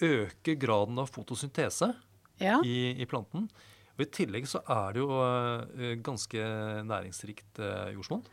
Øker 0.04 0.58
graden 0.60 1.00
av 1.00 1.10
fotosyntese 1.14 1.94
Ja. 2.42 2.60
i, 2.66 2.94
i 3.02 3.06
planten. 3.06 3.48
Og 3.94 4.02
I 4.06 4.10
tillegg 4.10 4.48
så 4.50 4.62
er 4.74 4.94
det 4.96 5.04
jo 5.04 5.10
eh, 5.22 5.96
ganske 6.02 6.46
næringsrikt 6.90 7.60
eh, 7.62 7.92
jordsmonn. 7.94 8.24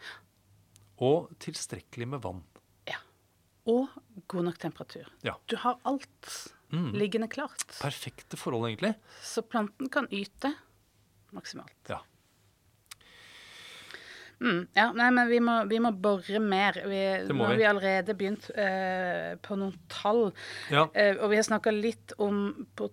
Og 1.05 1.29
tilstrekkelig 1.40 2.09
med 2.14 2.23
vann. 2.25 2.42
ja. 2.88 2.96
Og 3.68 3.88
god 4.27 4.44
nok 4.49 4.59
temperatur. 4.59 5.07
Ja. 5.27 5.35
Du 5.49 5.57
har 5.61 5.79
alt 5.85 6.33
Mm. 6.70 6.92
liggende 6.94 7.27
klart. 7.27 7.64
Perfekte 7.83 8.37
forhold, 8.38 8.68
egentlig. 8.68 8.92
Så 9.27 9.42
planten 9.42 9.88
kan 9.90 10.07
yte 10.14 10.53
maksimalt. 11.35 11.73
Ja. 11.90 11.96
Mm, 14.40 14.68
ja, 14.73 14.87
nei, 14.96 15.11
men 15.12 15.29
vi 15.29 15.40
må, 15.44 15.57
vi 15.68 15.81
må 15.85 15.90
bore 15.92 16.38
mer. 16.40 16.79
Vi, 16.88 17.01
nå 17.29 17.44
har 17.44 17.59
vi. 17.59 17.66
allerede 17.68 18.14
begynt 18.16 18.46
eh, 18.55 19.35
på 19.44 19.59
noen 19.61 19.75
tall. 19.92 20.31
Ja. 20.73 20.87
Eh, 20.94 21.18
og 21.18 21.29
vi 21.35 21.37
har 21.40 21.44
snakka 21.44 21.75
litt 21.75 22.14
om 22.23 22.38
på 22.79 22.88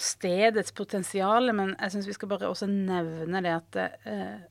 stedets 0.00 0.74
potensial, 0.74 1.52
men 1.54 1.74
jeg 1.78 1.94
syns 1.94 2.08
vi 2.08 2.16
skal 2.16 2.30
bare 2.32 2.50
også 2.50 2.66
nevne 2.70 3.42
det 3.44 3.52
at 3.54 3.78
eh, 4.10 4.42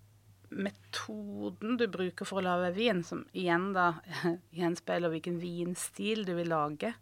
metoden 0.54 1.78
du 1.80 1.88
bruker 1.92 2.28
for 2.28 2.40
å 2.40 2.46
lage 2.46 2.74
vin, 2.78 3.04
som 3.06 3.26
igjen 3.36 3.72
da 3.76 3.92
gjenspeiler 4.60 5.14
hvilken 5.14 5.40
vinstil 5.42 6.24
du 6.28 6.36
vil 6.38 6.52
lage, 6.54 6.94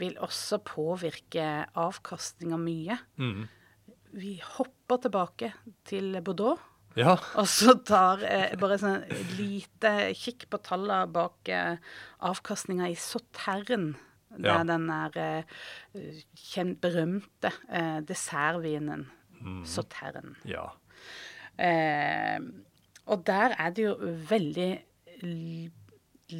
vil 0.00 0.16
også 0.22 0.60
påvirke 0.66 1.66
avkastninga 1.78 2.58
mye. 2.58 2.98
Mm. 3.20 3.44
Vi 4.14 4.36
hopper 4.56 5.02
tilbake 5.02 5.52
til 5.86 6.14
Bordeaux. 6.22 6.62
ja. 6.98 7.16
Og 7.38 7.48
så 7.50 7.74
tar 7.82 8.22
eh, 8.26 8.54
bare 8.58 8.78
sånn 8.78 9.02
lite 9.38 10.12
kikk 10.18 10.48
på 10.50 10.60
tallene 10.62 11.10
bak 11.10 11.50
eh, 11.50 11.78
avkastninga 12.22 12.90
i 12.90 12.98
Sautern. 12.98 13.94
Der 14.38 14.50
Ja. 14.58 14.64
den 14.64 14.86
der 14.88 15.16
eh, 15.16 16.74
berømte 16.80 17.52
eh, 17.68 18.00
dessertvinen 18.00 19.06
Sautern. 19.64 20.36
ja. 20.44 20.70
Eh, 21.58 22.40
og 23.06 23.24
der 23.26 23.54
er 23.58 23.70
det 23.70 23.84
jo 23.84 23.94
veldig 24.00 24.82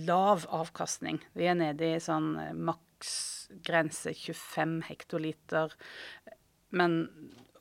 lav 0.07 0.47
avkastning. 0.49 1.21
Vi 1.37 1.45
er 1.51 1.55
nede 1.59 1.91
i 1.95 2.01
sånn 2.03 2.33
eh, 2.41 2.53
maksgrense 2.57 4.15
25 4.17 4.79
hektoliter. 4.89 5.75
Men 6.75 7.05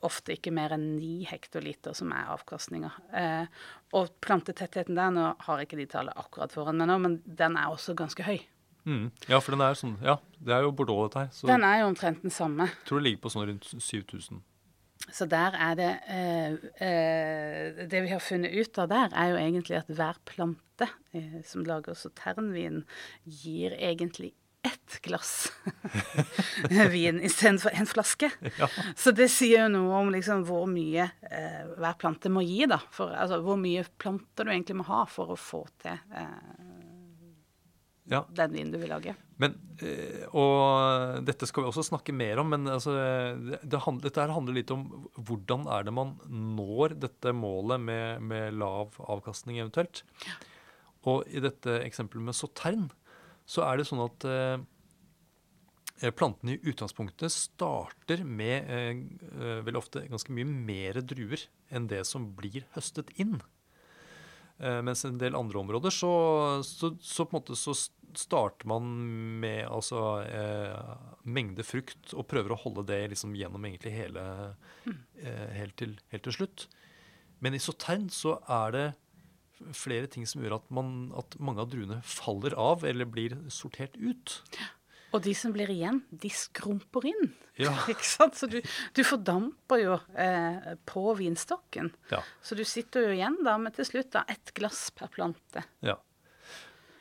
ofte 0.04 0.34
ikke 0.34 0.50
mer 0.52 0.72
enn 0.74 0.96
9 0.98 1.26
hektoliter 1.30 1.94
som 1.96 2.10
er 2.16 2.32
avkastninga. 2.34 2.90
Eh, 3.14 3.46
og 3.96 4.10
plantetettheten 4.24 4.96
der, 4.98 5.12
nå 5.14 5.28
har 5.46 5.60
jeg 5.62 5.68
ikke 5.68 5.80
de 5.84 5.86
tallene 5.94 6.16
akkurat 6.24 6.52
foran 6.52 6.80
meg 6.80 6.88
nå, 6.90 6.98
men 7.04 7.20
den 7.24 7.56
er 7.60 7.70
også 7.72 7.94
ganske 7.96 8.24
høy. 8.26 8.40
Mm. 8.84 9.06
Ja, 9.30 9.38
for 9.40 9.54
den 9.54 9.62
er 9.64 9.76
sånn 9.78 9.94
Ja, 10.04 10.18
det 10.44 10.52
er 10.52 10.66
jo 10.66 10.72
Bordeaux, 10.76 11.06
dette 11.08 11.22
her. 11.24 11.30
Så 11.32 11.48
Den 11.48 11.64
er 11.64 11.80
jo 11.80 11.86
omtrent 11.92 12.20
den 12.22 12.30
samme. 12.34 12.66
tror 12.84 13.00
det 13.00 13.06
ligger 13.10 13.22
på 13.24 13.32
sånn 13.32 13.46
rundt 13.48 13.64
7000. 13.80 14.42
Så 15.12 15.26
der 15.28 15.56
er 15.60 15.74
det 15.76 15.90
eh, 16.08 16.54
eh, 16.84 17.82
Det 17.88 18.04
vi 18.06 18.12
har 18.12 18.22
funnet 18.24 18.52
ut 18.54 18.78
av 18.78 18.88
der, 18.92 19.12
er 19.12 19.32
jo 19.32 19.40
egentlig 19.40 19.76
at 19.80 19.90
hver 19.92 20.20
plante 20.28 20.88
eh, 21.12 21.40
som 21.44 21.64
lager 21.64 21.96
sauternvin, 21.98 22.84
gir 23.24 23.76
egentlig 23.76 24.32
ett 24.64 24.96
glass 25.04 25.52
vin 26.94 27.18
istedenfor 27.20 27.74
en 27.76 27.86
flaske. 27.86 28.30
Ja. 28.58 28.68
Så 28.96 29.12
det 29.12 29.26
sier 29.32 29.66
jo 29.66 29.72
noe 29.74 29.98
om 29.98 30.08
liksom 30.14 30.44
hvor 30.48 30.64
mye 30.70 31.10
eh, 31.28 31.64
hver 31.76 31.98
plante 32.00 32.32
må 32.32 32.40
gi, 32.46 32.64
da. 32.70 32.78
For, 32.94 33.12
altså 33.12 33.42
hvor 33.44 33.60
mye 33.60 33.84
planter 34.00 34.48
du 34.48 34.54
egentlig 34.54 34.78
må 34.80 34.86
ha 34.88 35.02
for 35.10 35.34
å 35.34 35.36
få 35.36 35.66
til 35.84 35.98
eh, 36.16 36.63
ja. 38.10 38.20
den 38.36 38.52
vinen 38.52 38.72
du 38.74 38.78
vil 38.80 38.92
lage. 38.92 39.14
Men, 39.40 39.56
eh, 39.82 40.26
og 40.36 41.24
dette 41.26 41.48
skal 41.48 41.64
vi 41.64 41.70
også 41.70 41.86
snakke 41.88 42.14
mer 42.16 42.42
om, 42.42 42.50
men 42.52 42.68
altså, 42.70 42.94
det, 43.62 43.80
handler, 43.86 44.08
dette 44.08 44.26
handler 44.30 44.58
litt 44.58 44.72
om 44.74 44.84
hvordan 45.16 45.66
er 45.72 45.86
det 45.86 45.94
man 45.96 46.16
når 46.30 46.98
dette 47.06 47.34
målet 47.36 47.82
med, 47.82 48.26
med 48.28 48.58
lav 48.60 48.98
avkastning 49.00 49.62
eventuelt. 49.62 50.04
Og 51.08 51.24
i 51.28 51.42
dette 51.44 51.80
eksempelet 51.84 52.30
med 52.30 52.36
sautern, 52.36 52.86
så 53.44 53.64
er 53.66 53.80
det 53.80 53.88
sånn 53.88 54.04
at 54.04 54.24
eh, 54.28 56.12
plantene 56.16 56.56
i 56.56 56.70
utgangspunktet 56.70 57.32
starter 57.32 58.24
med 58.24 58.70
eh, 58.72 59.60
vel 59.66 59.80
ofte 59.80 60.06
ganske 60.10 60.32
mye 60.34 60.48
mer 60.48 61.00
druer 61.04 61.44
enn 61.74 61.88
det 61.90 62.04
som 62.08 62.30
blir 62.36 62.64
høstet 62.76 63.12
inn. 63.20 63.38
Eh, 64.58 64.80
mens 64.86 65.04
en 65.04 65.18
del 65.18 65.34
andre 65.34 65.58
områder 65.58 65.90
så, 65.90 66.14
så, 66.66 66.94
så 67.02 67.26
på 67.26 67.34
en 67.34 67.40
måte 67.42 67.58
så 67.58 67.74
starter 68.14 68.68
man 68.70 68.86
med 69.42 69.64
altså 69.66 70.22
eh, 70.22 70.92
mengde 71.26 71.64
frukt 71.66 72.14
og 72.14 72.28
prøver 72.30 72.54
å 72.54 72.60
holde 72.62 72.86
det 72.92 73.00
liksom 73.10 73.34
gjennom 73.34 73.66
egentlig 73.66 73.96
hele 73.96 74.22
eh, 74.86 75.48
helt, 75.58 75.74
til, 75.80 75.96
helt 76.14 76.26
til 76.28 76.36
slutt. 76.38 76.68
Men 77.42 77.56
i 77.56 77.62
sautern 77.62 78.06
så 78.14 78.38
er 78.46 78.76
det 78.76 78.86
flere 79.74 80.06
ting 80.10 80.26
som 80.28 80.42
gjør 80.42 80.58
at, 80.60 80.70
man, 80.74 81.10
at 81.18 81.34
mange 81.42 81.62
av 81.62 81.70
druene 81.72 82.00
faller 82.06 82.54
av 82.60 82.86
eller 82.86 83.08
blir 83.10 83.36
sortert 83.52 83.98
ut. 83.98 84.38
Og 85.14 85.22
de 85.22 85.34
som 85.38 85.52
blir 85.54 85.70
igjen, 85.70 86.00
de 86.10 86.30
skrumper 86.34 87.06
inn. 87.10 87.28
Ja. 87.60 87.74
Ikke 87.92 88.06
sant? 88.06 88.38
Så 88.38 88.48
du, 88.50 88.58
du 88.96 89.02
fordamper 89.06 89.82
jo 89.82 89.98
eh, 90.18 90.72
på 90.88 91.04
vinstokken. 91.18 91.92
Ja. 92.10 92.24
Så 92.42 92.58
du 92.58 92.64
sitter 92.66 93.06
jo 93.06 93.14
igjen 93.14 93.38
da 93.46 93.56
med 93.62 93.76
til 93.76 93.86
slutt 93.88 94.10
da 94.16 94.24
ett 94.30 94.50
glass 94.56 94.88
per 94.96 95.12
plante. 95.14 95.62
Ja. 95.86 96.00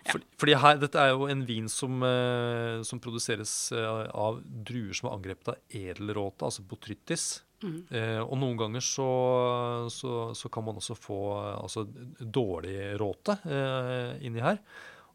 For, 0.03 0.19
fordi 0.35 0.57
her, 0.59 0.77
Dette 0.81 0.99
er 0.99 1.13
jo 1.13 1.29
en 1.31 1.45
vin 1.47 1.69
som, 1.71 2.01
eh, 2.03 2.83
som 2.85 2.99
produseres 3.01 3.55
eh, 3.73 4.05
av 4.11 4.41
druer 4.43 4.93
som 4.99 5.09
er 5.09 5.17
angrepet 5.17 5.53
av 5.55 5.79
edelråte, 5.79 6.43
altså 6.45 6.65
botrytis. 6.67 7.27
Eh, 7.63 8.19
og 8.19 8.35
noen 8.41 8.57
ganger 8.59 8.83
så, 8.83 9.09
så, 9.93 10.13
så 10.35 10.49
kan 10.51 10.65
man 10.67 10.79
også 10.81 10.97
få 10.99 11.19
eh, 11.37 11.59
altså, 11.61 11.85
dårlig 12.19 12.75
råte 12.99 13.37
eh, 13.47 14.25
inni 14.27 14.43
her. 14.43 14.59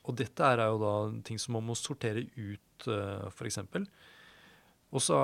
Og 0.09 0.17
dette 0.17 0.45
er 0.45 0.65
jo 0.65 0.79
da 0.81 0.95
ting 1.27 1.41
som 1.41 1.59
man 1.59 1.67
må 1.69 1.77
sortere 1.77 2.25
ut, 2.37 2.89
uh, 2.89 3.29
f.eks. 3.29 3.61
Og 4.89 5.05
så 5.05 5.19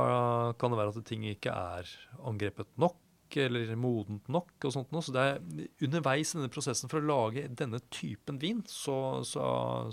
kan 0.60 0.72
det 0.72 0.80
være 0.80 0.92
at 0.92 1.06
ting 1.08 1.24
ikke 1.30 1.52
er 1.54 1.88
angrepet 2.28 2.68
nok 2.80 3.00
eller 3.40 3.72
modent 3.80 4.28
nok. 4.28 4.52
og 4.62 4.72
sånt. 4.74 4.92
noe. 4.92 5.02
Så 5.02 5.14
det 5.14 5.22
er 5.24 5.40
underveis 5.86 6.34
i 6.34 6.38
denne 6.38 6.52
prosessen 6.52 6.90
for 6.92 7.00
å 7.00 7.08
lage 7.08 7.46
denne 7.48 7.80
typen 7.88 8.38
vin, 8.42 8.62
så, 8.68 9.24
så, 9.26 9.44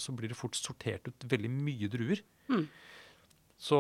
så 0.02 0.16
blir 0.18 0.32
det 0.32 0.40
fort 0.40 0.58
sortert 0.60 1.08
ut 1.08 1.28
veldig 1.32 1.52
mye 1.54 1.90
druer. 1.92 2.22
Mm. 2.52 2.68
Så, 3.62 3.80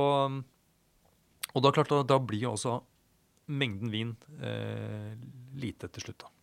og 1.51 1.65
da, 1.65 1.73
klart, 1.73 1.91
da, 1.91 2.03
da 2.07 2.19
blir 2.23 2.45
jo 2.45 2.55
også 2.55 2.77
mengden 3.51 3.91
vin 3.91 4.13
eh, 4.39 5.15
lite 5.59 5.89
til 5.91 6.07
slutt. 6.07 6.23
da. 6.23 6.40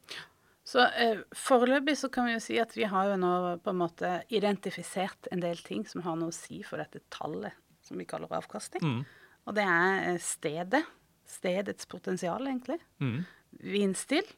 Så 0.68 0.82
eh, 1.00 1.22
foreløpig 1.32 1.94
så 1.96 2.10
kan 2.12 2.26
vi 2.28 2.34
jo 2.34 2.42
si 2.44 2.58
at 2.60 2.74
vi 2.76 2.84
har 2.90 3.08
jo 3.08 3.16
nå 3.20 3.30
på 3.64 3.72
en 3.72 3.78
måte 3.80 4.10
identifisert 4.36 5.30
en 5.32 5.40
del 5.40 5.56
ting 5.64 5.86
som 5.88 6.02
har 6.04 6.18
noe 6.20 6.28
å 6.28 6.36
si 6.36 6.60
for 6.66 6.80
dette 6.82 7.00
tallet 7.14 7.56
som 7.86 7.96
vi 7.96 8.04
kaller 8.08 8.28
avkastning. 8.36 8.84
Mm. 8.84 8.98
Og 9.48 9.56
det 9.56 9.64
er 9.64 10.02
eh, 10.10 10.18
stedet. 10.20 10.82
Stedets 11.28 11.88
potensial, 11.88 12.44
egentlig. 12.48 12.78
Mm. 13.04 13.22
Vinstil 13.64 14.28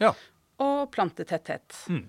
Ja. 0.00 0.12
og 0.60 0.90
plantetetthet. 0.92 1.76
Mm. 1.92 2.04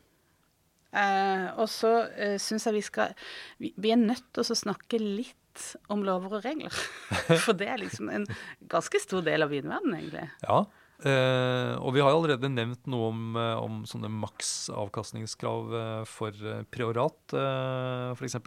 Eh, 0.93 1.47
og 1.58 1.65
så 1.71 1.93
eh, 2.12 2.36
syns 2.41 2.67
jeg 2.67 2.76
vi 2.78 2.84
skal 2.86 3.15
vi, 3.63 3.71
vi 3.82 3.91
er 3.95 3.99
nødt 3.99 4.28
til 4.36 4.43
å 4.43 4.60
snakke 4.60 4.99
litt 5.02 5.63
om 5.93 6.04
lover 6.06 6.38
og 6.39 6.45
regler. 6.45 6.76
For 7.45 7.56
det 7.58 7.67
er 7.71 7.80
liksom 7.82 8.12
en 8.12 8.28
ganske 8.71 8.99
stor 9.04 9.23
del 9.26 9.45
av 9.47 9.52
vinverdenen, 9.56 9.99
egentlig. 10.02 10.28
ja. 10.43 10.63
Eh, 11.01 11.73
og 11.82 11.95
vi 11.95 12.03
har 12.03 12.13
allerede 12.13 12.51
nevnt 12.51 12.86
noe 12.91 13.10
om, 13.10 13.21
eh, 13.36 13.58
om 13.60 13.82
sånne 13.89 14.12
maks 14.13 14.69
avkastningskrav 14.71 15.73
eh, 15.79 16.03
for 16.08 16.38
eh, 16.47 16.62
priorat, 16.71 17.36
eh, 17.36 18.13
f.eks. 18.13 18.38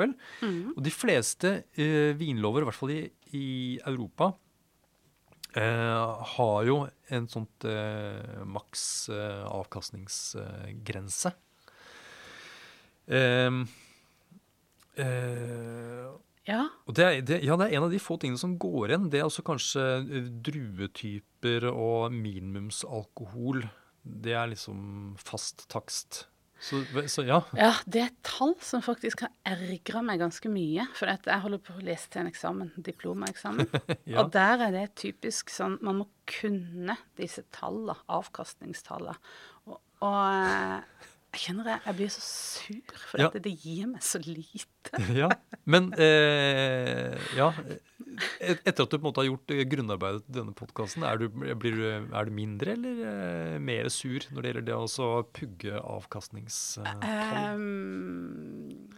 Mm. 0.40 0.72
Og 0.76 0.80
de 0.86 0.92
fleste 0.94 1.52
eh, 1.74 2.14
vinlover, 2.16 2.62
i 2.62 2.68
hvert 2.70 2.78
fall 2.78 2.94
i, 2.94 3.00
i 3.36 3.48
Europa, 3.82 4.30
eh, 5.58 6.22
har 6.36 6.68
jo 6.70 6.78
en 7.12 7.28
sånt 7.32 7.66
eh, 7.68 8.44
maks 8.46 8.86
eh, 9.12 9.42
avkastningsgrense. 9.50 11.34
Eh, 13.06 13.60
eh, 15.02 16.06
Ja. 16.46 16.68
og 16.86 16.94
det 16.94 17.04
er, 17.04 17.16
det, 17.26 17.40
ja, 17.42 17.56
det 17.58 17.66
er 17.66 17.76
en 17.76 17.88
av 17.88 17.90
de 17.94 17.98
få 17.98 18.16
tingene 18.22 18.38
som 18.38 18.54
går 18.62 18.92
igjen. 18.92 19.08
Det 19.10 19.18
er 19.18 19.26
også 19.26 19.42
kanskje 19.46 19.82
eh, 20.04 20.30
druetyper 20.46 21.66
og 21.72 22.14
minimumsalkohol. 22.14 23.66
Det 24.06 24.36
er 24.38 24.52
liksom 24.52 25.16
fast 25.18 25.66
takst. 25.72 26.26
Så, 26.60 26.78
så 27.06 27.22
ja. 27.26 27.40
ja, 27.52 27.72
det 27.84 28.00
er 28.00 28.06
et 28.08 28.20
tall 28.24 28.54
som 28.64 28.80
faktisk 28.84 29.26
har 29.26 29.32
ergra 29.46 30.00
meg 30.06 30.22
ganske 30.22 30.48
mye. 30.50 30.86
For 30.96 31.10
at 31.12 31.26
jeg 31.28 31.42
holder 31.42 31.60
på 31.66 31.74
å 31.76 31.84
lese 31.84 32.08
til 32.12 32.22
en 32.22 32.30
eksamen, 32.30 32.72
diplomaeksamen. 32.78 33.68
Ja. 34.06 34.22
Og 34.22 34.30
der 34.34 34.60
er 34.68 34.70
det 34.70 34.84
typisk 35.00 35.50
sånn 35.50 35.80
Man 35.84 35.98
må 35.98 36.04
kunne 36.30 36.94
disse 37.18 37.42
tallene, 37.54 37.96
avkastningstallene. 38.12 39.16
Og, 39.66 39.80
og 40.06 40.20
eh, 40.30 41.08
jeg 41.36 41.42
kjenner 41.44 41.68
jeg, 41.68 41.80
jeg 41.84 41.96
blir 41.98 42.10
så 42.14 42.22
sur, 42.24 43.00
for 43.10 43.20
Ja. 43.20 43.28
det 43.44 43.52
gir 43.60 43.86
meg 43.90 44.02
så 44.04 44.18
lite. 44.24 45.00
ja. 45.20 45.28
Men 45.68 45.90
eh, 46.00 47.16
ja. 47.36 47.50
Et- 48.40 48.62
Etter 48.64 48.86
at 48.86 48.90
du 48.90 48.96
på 48.96 49.02
en 49.02 49.06
måte 49.10 49.20
har 49.20 49.28
gjort 49.28 49.52
eh, 49.52 49.64
grunnarbeidet 49.68 50.22
til 50.24 50.38
denne 50.40 50.54
podkasten, 50.56 51.04
er, 51.04 51.20
er 51.20 52.28
du 52.30 52.32
mindre 52.32 52.72
eller 52.76 53.02
eh, 53.10 53.58
mer 53.60 53.90
sur 53.92 54.24
når 54.32 54.40
det 54.46 54.52
gjelder 54.54 54.66
det 54.70 54.78
å 54.80 55.10
pugge 55.36 55.76
avkastningstall? 55.82 57.04
Um, 57.66 58.88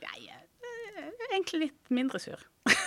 jeg 0.00 0.30
er 0.32 1.30
egentlig 1.34 1.66
litt 1.66 1.92
mindre 1.94 2.20
sur. 2.22 2.40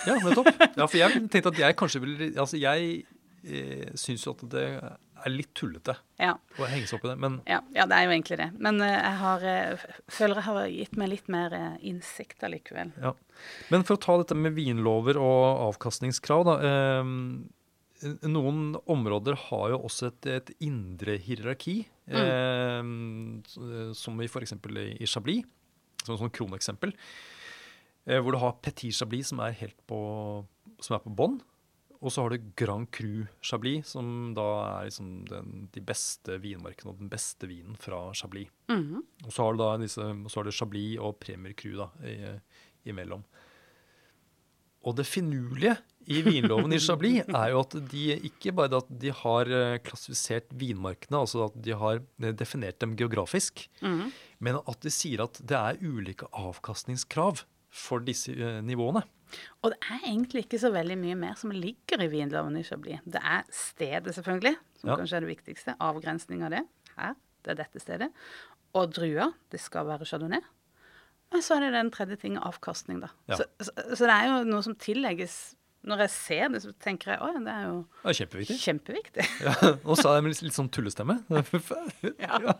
Ja, 0.08 0.16
nettopp. 0.24 0.50
Ja, 0.80 0.86
for 0.88 0.98
jeg 0.98 1.22
tenkte 1.32 1.52
at 1.54 1.58
jeg 1.60 1.76
kanskje 1.78 2.00
vil 2.02 2.16
Altså, 2.40 2.58
jeg 2.60 3.04
eh, 3.44 3.86
syns 4.00 4.26
jo 4.26 4.34
at 4.34 4.42
det 4.52 4.66
er 5.26 5.32
litt 5.32 5.52
tullete 5.58 5.94
Ja, 6.20 6.34
å 6.58 6.68
henge 6.70 6.88
seg 6.88 6.98
opp 6.98 7.06
i 7.06 7.10
det, 7.12 7.16
men 7.22 7.38
ja, 7.48 7.60
ja, 7.76 7.86
det 7.90 7.96
er 7.96 8.06
jo 8.06 8.14
egentlig 8.14 8.38
det. 8.40 8.48
Men 8.62 8.80
eh, 8.84 8.96
jeg 8.96 9.18
har, 9.20 9.46
eh, 9.52 9.86
føler 10.12 10.40
jeg 10.40 10.46
har 10.48 10.60
gitt 10.74 10.98
meg 11.00 11.12
litt 11.12 11.30
mer 11.32 11.56
eh, 11.56 11.78
innsikt 11.90 12.44
allikevel. 12.46 12.92
Ja. 13.02 13.14
Men 13.72 13.86
for 13.88 13.96
å 13.96 14.02
ta 14.04 14.18
dette 14.20 14.36
med 14.38 14.56
vinlover 14.58 15.20
og 15.20 15.64
avkastningskrav, 15.70 16.44
da. 16.48 16.58
Eh, 16.70 17.14
noen 18.24 18.78
områder 18.88 19.36
har 19.48 19.66
jo 19.74 19.82
også 19.84 20.08
et, 20.08 20.28
et 20.40 20.54
indre 20.64 21.18
hierarki, 21.20 21.82
eh, 22.08 22.80
som 23.96 24.22
i 24.22 24.30
f.eks. 24.30 24.56
i 24.56 24.86
i 25.04 25.08
Chablis, 25.08 25.44
som 26.04 26.14
et 26.14 26.22
sånn 26.22 26.32
kroneksempel. 26.32 26.94
Eh, 28.08 28.18
hvor 28.20 28.32
du 28.32 28.40
har 28.40 28.56
Petit 28.64 28.94
Chablis, 28.96 29.28
som 29.30 29.42
er 29.44 29.56
helt 29.60 29.76
på, 29.88 30.00
som 30.80 30.96
er 30.96 31.04
på 31.04 31.12
bånn. 31.12 31.40
Og 32.00 32.08
så 32.14 32.22
har 32.24 32.32
du 32.32 32.46
Grand 32.56 32.86
Cru 32.96 33.26
Chablis, 33.44 33.90
som 33.92 34.30
da 34.34 34.44
er 34.80 34.86
liksom 34.88 35.10
den, 35.28 35.50
de 35.74 35.82
beste 35.84 36.38
vinmarkene 36.40 36.94
og 36.94 36.98
den 37.02 37.10
beste 37.12 37.44
vinen 37.50 37.76
fra 37.76 38.06
Chablis. 38.16 38.48
Mhm. 38.72 39.02
Og 39.26 39.32
så 39.36 39.44
har 39.44 39.52
du 39.52 39.60
da 39.60 39.74
disse, 39.82 40.00
så 40.32 40.40
har 40.40 40.48
du 40.48 40.50
Chablis 40.56 40.96
og 40.98 41.18
Premier 41.20 41.52
Cru 41.52 41.74
da, 41.76 41.90
i, 42.08 42.16
imellom. 42.88 43.20
Og 44.88 44.96
det 44.96 45.04
finurlige 45.04 45.74
i 46.08 46.22
vinloven 46.24 46.72
i 46.72 46.78
Chablis 46.86 47.26
er 47.28 47.50
jo 47.52 47.60
at 47.66 47.76
de 47.92 48.06
ikke 48.30 48.54
bare 48.56 48.80
at 48.80 48.88
de 49.02 49.12
har 49.12 49.50
eh, 49.52 49.76
klassifisert 49.84 50.48
vinmarkene, 50.56 51.20
altså 51.20 51.50
at 51.50 51.58
de 51.60 51.76
har 51.76 52.00
eh, 52.00 52.32
definert 52.32 52.80
dem 52.80 52.96
geografisk, 52.96 53.66
Mhm. 53.84 54.08
men 54.40 54.56
at 54.64 54.80
de 54.80 54.88
sier 54.88 55.20
at 55.26 55.36
det 55.44 55.52
er 55.58 55.76
ulike 55.84 56.24
avkastningskrav 56.32 57.42
for 57.70 58.00
disse 58.00 58.32
eh, 58.32 58.62
nivåene. 58.64 59.04
Og 59.62 59.72
det 59.74 59.78
er 59.90 60.06
egentlig 60.12 60.44
ikke 60.46 60.60
så 60.62 60.70
veldig 60.74 60.96
mye 61.00 61.16
mer 61.18 61.34
som 61.40 61.50
ligger 61.54 62.02
i 62.04 62.08
vinloven 62.12 62.56
i 62.60 62.62
Chablis. 62.66 63.00
Det 63.06 63.20
er 63.22 63.42
stedet, 63.54 64.14
selvfølgelig, 64.16 64.56
som 64.80 64.90
Ja. 64.90 64.96
kanskje 64.96 65.16
er 65.16 65.20
det 65.26 65.32
viktigste. 65.36 65.76
Avgrensning 65.80 66.42
av 66.46 66.50
det. 66.50 66.64
Her, 66.96 67.14
det 67.44 67.50
er 67.54 67.60
dette 67.64 67.80
stedet. 67.80 68.10
Og 68.74 68.92
druer. 68.94 69.32
Det 69.50 69.60
skal 69.60 69.86
være 69.86 70.06
chardonnay. 70.06 70.40
Men 71.32 71.42
så 71.46 71.56
er 71.56 71.60
det 71.68 71.72
den 71.78 71.90
tredje 71.94 72.16
tingen, 72.18 72.42
avkastning, 72.42 73.00
da. 73.00 73.08
Ja. 73.30 73.36
Så, 73.36 73.44
så, 73.60 73.70
så 73.94 74.06
det 74.08 74.14
er 74.16 74.24
jo 74.30 74.44
noe 74.50 74.62
som 74.66 74.74
tillegges 74.74 75.54
Når 75.86 75.96
jeg 76.02 76.10
ser 76.12 76.48
det, 76.52 76.58
så 76.60 76.72
tenker 76.76 77.12
jeg 77.14 77.20
å 77.24 77.28
det 77.40 77.48
er 77.54 77.62
jo 77.70 77.76
Det 78.02 78.10
er 78.10 78.16
kjempeviktig. 78.18 78.56
kjempeviktig. 78.60 79.24
Ja, 79.46 79.54
Nå 79.86 79.94
sa 79.96 80.16
jeg 80.16 80.24
med 80.26 80.34
litt, 80.34 80.42
litt 80.44 80.52
sånn 80.58 80.68
tullestemme. 80.68 81.14
Ja. 82.20 82.52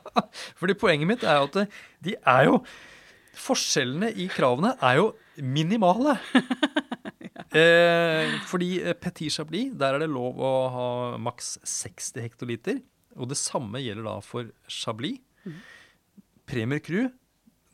Fordi 0.56 0.74
poenget 0.80 1.06
mitt 1.10 1.24
er 1.28 1.36
jo 1.42 1.50
at 1.50 1.74
de 2.00 2.14
er 2.16 2.44
jo 2.48 2.62
Forskjellene 3.40 4.08
i 4.18 4.26
kravene 4.32 4.72
er 4.82 4.96
jo 4.98 5.10
minimale. 5.42 6.16
eh, 7.60 8.36
fordi 8.50 8.70
eh, 8.82 8.96
Petit 8.98 9.32
Chablis, 9.34 9.72
der 9.78 9.96
er 9.96 10.04
det 10.04 10.10
lov 10.12 10.40
å 10.40 10.52
ha 10.74 10.86
maks 11.22 11.56
60 11.64 12.24
hektoliter. 12.24 12.80
Og 13.18 13.30
det 13.32 13.38
samme 13.40 13.82
gjelder 13.82 14.06
da 14.06 14.18
for 14.24 14.52
Chablis. 14.70 15.20
Premier 16.50 16.80
Cru, 16.82 17.04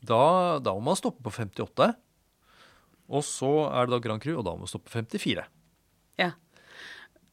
da, 0.05 0.57
da 0.61 0.73
må 0.77 0.83
man 0.91 0.97
stoppe 0.99 1.23
på 1.25 1.33
58. 1.33 1.91
Og 3.07 3.23
så 3.25 3.51
er 3.71 3.87
det 3.87 3.95
da 3.95 4.01
Grand 4.03 4.23
Cru, 4.23 4.35
og 4.37 4.45
da 4.45 4.53
må 4.53 4.65
man 4.65 4.71
stoppe 4.71 4.89
på 4.89 4.97
54. 4.99 5.47
Ja. 6.21 6.33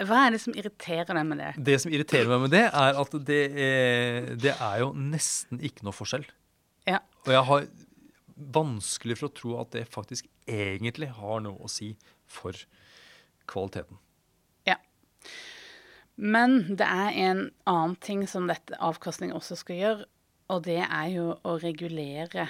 Hva 0.05 0.25
er 0.27 0.35
det 0.35 0.41
som 0.43 0.55
irriterer 0.57 1.11
deg 1.13 1.27
med 1.29 1.41
det? 1.43 1.51
Det 1.69 1.77
som 1.83 1.93
irriterer 1.93 2.31
meg 2.31 2.47
med 2.47 2.55
det, 2.55 2.65
er 2.67 3.01
at 3.03 3.19
det 3.29 3.43
er, 3.53 4.31
det 4.41 4.55
er 4.55 4.81
jo 4.83 4.91
nesten 4.99 5.61
ikke 5.65 5.87
noe 5.87 5.95
forskjell. 5.97 6.27
Ja. 6.89 7.01
Og 7.25 7.33
jeg 7.33 7.45
har 7.49 7.69
vanskelig 8.35 9.19
for 9.21 9.29
å 9.29 9.35
tro 9.39 9.53
at 9.61 9.75
det 9.75 9.85
faktisk 9.91 10.29
egentlig 10.51 11.11
har 11.19 11.45
noe 11.45 11.61
å 11.65 11.71
si 11.71 11.95
for 12.27 12.59
kvaliteten. 13.51 14.01
Ja. 14.69 14.79
Men 16.17 16.77
det 16.77 16.89
er 16.89 17.17
en 17.29 17.47
annen 17.71 17.97
ting 18.03 18.27
som 18.31 18.49
dette 18.51 18.79
avkastning 18.83 19.35
også 19.35 19.59
skal 19.61 19.81
gjøre, 19.81 20.11
og 20.53 20.67
det 20.67 20.83
er 20.85 21.09
jo 21.15 21.31
å 21.41 21.57
regulere 21.63 22.49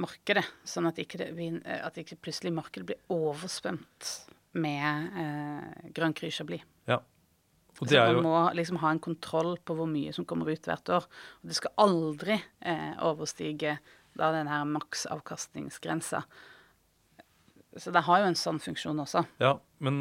markedet, 0.00 0.44
sånn 0.68 0.90
at 0.90 0.98
ikke, 1.00 1.22
det, 1.22 1.30
at 1.64 1.96
ikke 2.00 2.18
plutselig 2.20 2.52
markedet 2.52 2.90
blir 2.90 3.12
overspent 3.12 4.10
med 4.56 5.12
eh, 5.16 5.92
grønn 5.96 6.16
Cru 6.16 6.28
bli. 6.48 6.60
Ja. 6.88 7.00
Og 7.76 7.84
Så 7.84 7.92
det 7.92 8.00
er 8.00 8.14
man 8.16 8.24
må 8.24 8.36
liksom 8.56 8.78
ha 8.80 8.90
en 8.92 9.02
kontroll 9.04 9.56
på 9.60 9.76
hvor 9.76 9.88
mye 9.88 10.12
som 10.16 10.24
kommer 10.28 10.48
ut 10.48 10.68
hvert 10.68 10.92
år. 10.96 11.08
Og 11.42 11.50
det 11.50 11.56
skal 11.58 11.74
aldri 11.82 12.38
eh, 12.60 12.92
overstige 13.04 13.76
da 14.18 14.32
den 14.34 14.48
her 14.50 14.64
maksavkastningsgrensa. 14.68 16.24
Så 17.76 17.92
det 17.92 18.00
har 18.06 18.22
jo 18.22 18.28
en 18.30 18.38
sånn 18.40 18.56
funksjon 18.62 19.02
også. 19.02 19.20
Ja, 19.42 19.50
men 19.84 19.96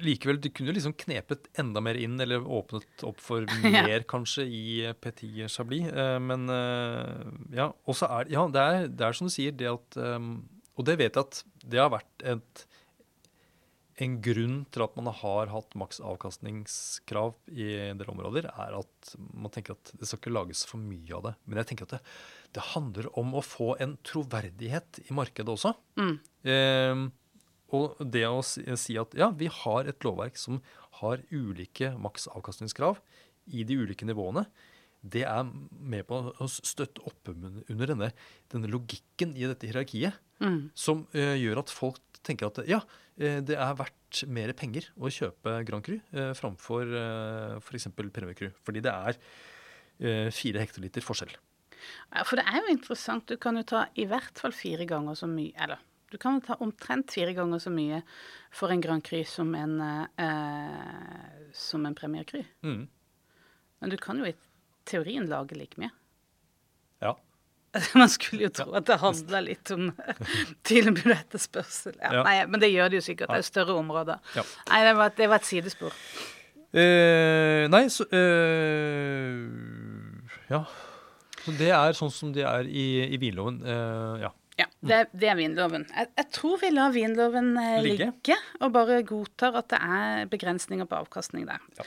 likevel, 0.00 0.38
du 0.40 0.48
kunne 0.48 0.70
jo 0.72 0.76
liksom 0.78 0.94
knepet 0.96 1.50
enda 1.60 1.82
mer 1.84 1.98
inn, 2.00 2.14
eller 2.24 2.40
åpnet 2.40 3.04
opp 3.04 3.20
for 3.20 3.44
Ja. 3.68 3.82
mer 3.84 4.06
kanskje 4.08 4.46
i 4.48 4.64
Petit 5.04 5.44
Chablis. 5.52 5.90
Eh, 5.92 6.16
Men 6.24 6.48
eh, 6.48 7.26
ja, 7.58 7.68
også 7.84 8.08
er 8.08 8.32
Ja, 8.32 8.46
det 8.48 8.64
er, 8.64 8.88
det 8.88 9.04
er 9.10 9.18
som 9.18 9.28
du 9.28 9.34
sier, 9.34 9.52
det 9.52 9.68
at 9.68 9.98
eh, 10.00 10.18
Og 10.78 10.86
det 10.88 10.96
vet 11.02 11.12
jeg 11.12 11.20
at 11.26 11.42
det 11.68 11.82
har 11.84 11.92
vært 11.92 12.24
et, 12.32 12.64
en 14.02 14.14
grunn 14.24 14.62
til 14.72 14.82
at 14.86 14.96
man 14.96 15.12
har 15.12 15.50
hatt 15.52 15.76
maks 15.78 16.00
avkastningskrav 16.00 17.34
i 17.52 17.66
en 17.90 18.00
del 18.00 18.08
områder, 18.10 18.48
er 18.48 18.78
at 18.80 19.12
man 19.36 19.52
tenker 19.52 19.76
at 19.76 19.92
det 20.00 20.08
skal 20.08 20.18
ikke 20.22 20.32
lages 20.32 20.64
for 20.66 20.80
mye 20.80 21.12
av 21.14 21.26
det. 21.28 21.34
Men 21.44 21.60
jeg 21.60 21.68
tenker 21.74 21.86
at 21.90 21.98
det, 21.98 22.00
det 22.52 22.64
handler 22.74 23.08
om 23.18 23.34
å 23.38 23.42
få 23.44 23.72
en 23.80 23.94
troverdighet 24.04 25.02
i 25.08 25.14
markedet 25.16 25.48
også. 25.54 25.74
Mm. 26.00 26.14
Eh, 26.44 27.02
og 27.72 28.02
det 28.12 28.26
å 28.28 28.42
si, 28.44 28.98
at 29.00 29.14
ja, 29.16 29.30
vi 29.32 29.48
har 29.48 29.88
et 29.88 30.04
lovverk 30.04 30.36
som 30.36 30.60
har 31.00 31.22
ulike 31.32 31.94
maks 31.96 32.28
avkastningskrav 32.28 32.98
i 33.56 33.64
de 33.64 33.78
ulike 33.80 34.04
nivåene, 34.06 34.44
det 35.02 35.24
er 35.26 35.48
med 35.82 36.04
på 36.06 36.18
å 36.38 36.46
støtte 36.52 37.02
opp 37.08 37.32
under 37.32 37.88
denne, 37.90 38.12
denne 38.52 38.68
logikken 38.70 39.32
i 39.36 39.48
dette 39.48 39.66
hierarkiet, 39.70 40.20
Mm. 40.42 40.72
som 40.74 41.04
eh, 41.14 41.36
gjør 41.38 41.60
at 41.60 41.70
folk 41.70 42.00
tenker 42.26 42.48
at 42.48 42.56
ja, 42.66 42.80
eh, 43.14 43.36
det 43.46 43.54
er 43.54 43.76
verdt 43.78 44.24
mer 44.26 44.50
penger 44.58 44.88
å 44.98 45.06
kjøpe 45.06 45.52
Grand 45.68 45.84
Cru 45.86 46.00
eh, 46.10 46.32
framfor 46.34 46.82
eh, 46.98 47.52
f.eks. 47.62 47.86
Premier 47.94 48.34
Cru. 48.34 48.48
Fordi 48.66 48.82
det 48.82 48.90
er 48.90 49.20
eh, 50.02 50.32
fire 50.34 50.64
hektoliter 50.64 51.04
forskjell. 51.06 51.30
Ja, 52.12 52.22
for 52.28 52.36
det 52.40 52.44
er 52.48 52.60
jo 52.60 52.74
interessant. 52.74 53.26
Du 53.28 53.36
kan 53.40 53.56
jo 53.56 53.62
ta 53.66 53.86
i 53.98 54.04
hvert 54.10 54.38
fall 54.38 54.52
fire 54.56 54.86
ganger 54.88 55.16
så 55.18 55.28
mye 55.30 55.52
Eller 55.56 55.80
du 56.12 56.18
kan 56.20 56.36
jo 56.36 56.42
ta 56.44 56.58
omtrent 56.60 57.08
fire 57.14 57.32
ganger 57.32 57.58
så 57.62 57.70
mye 57.72 58.02
for 58.52 58.68
en 58.68 58.82
Grand 58.84 59.00
Cru 59.04 59.22
som 59.24 59.54
en, 59.56 59.78
eh, 60.20 61.52
som 61.56 61.86
en 61.88 61.94
Premier 61.96 62.26
Cru. 62.28 62.42
Mm. 62.62 62.82
Men 63.80 63.90
du 63.90 63.96
kan 63.96 64.20
jo 64.20 64.26
i 64.28 64.34
teorien 64.84 65.24
lage 65.30 65.56
like 65.56 65.80
mye. 65.80 65.88
Ja. 67.00 67.14
Man 67.96 68.12
skulle 68.12 68.44
jo 68.44 68.52
tro 68.52 68.74
at 68.76 68.84
det 68.90 69.00
handla 69.00 69.40
litt 69.46 69.72
om 69.72 69.88
tilbud 70.68 71.06
og 71.06 71.16
etterspørsel. 71.16 71.96
Ja, 71.96 72.12
Ja. 72.18 72.22
Nei, 72.28 72.36
men 72.46 72.60
det 72.60 72.68
gjør 72.74 72.92
det 72.92 73.00
jo 73.00 73.06
sikkert. 73.08 73.32
Det 73.32 73.40
er 73.40 73.48
større 73.48 73.78
områder. 73.80 74.20
Ja. 74.36 74.44
Nei, 74.68 74.84
det 74.84 74.94
var, 75.00 75.16
det 75.16 75.30
var 75.32 75.40
et 75.40 75.48
sidespor. 75.48 75.96
Eh, 76.76 77.64
nei, 77.72 77.86
så 77.92 78.04
eh, 78.12 79.48
Ja. 80.52 80.66
Så 81.44 81.54
det 81.58 81.70
er 81.74 81.92
sånn 81.98 82.10
som 82.14 82.30
det 82.34 82.44
er 82.48 82.68
i, 82.68 82.86
i 83.14 83.18
vinloven. 83.22 83.60
Uh, 83.66 84.20
ja. 84.22 84.30
Ja, 84.60 84.66
det, 84.84 84.96
det 85.16 85.28
er 85.32 85.36
vinloven. 85.38 85.86
Jeg, 85.96 86.10
jeg 86.18 86.26
tror 86.36 86.58
vi 86.60 86.68
lar 86.74 86.90
vinloven 86.92 87.46
eh, 87.56 87.78
Ligge. 87.82 88.10
ligge, 88.10 88.36
og 88.60 88.74
bare 88.74 88.98
godtar 89.08 89.56
at 89.62 89.70
det 89.72 89.78
er 89.80 90.26
begrensninger 90.30 90.84
på 90.90 90.98
avkastning 91.00 91.46
der. 91.48 91.62
Ja. 91.80 91.86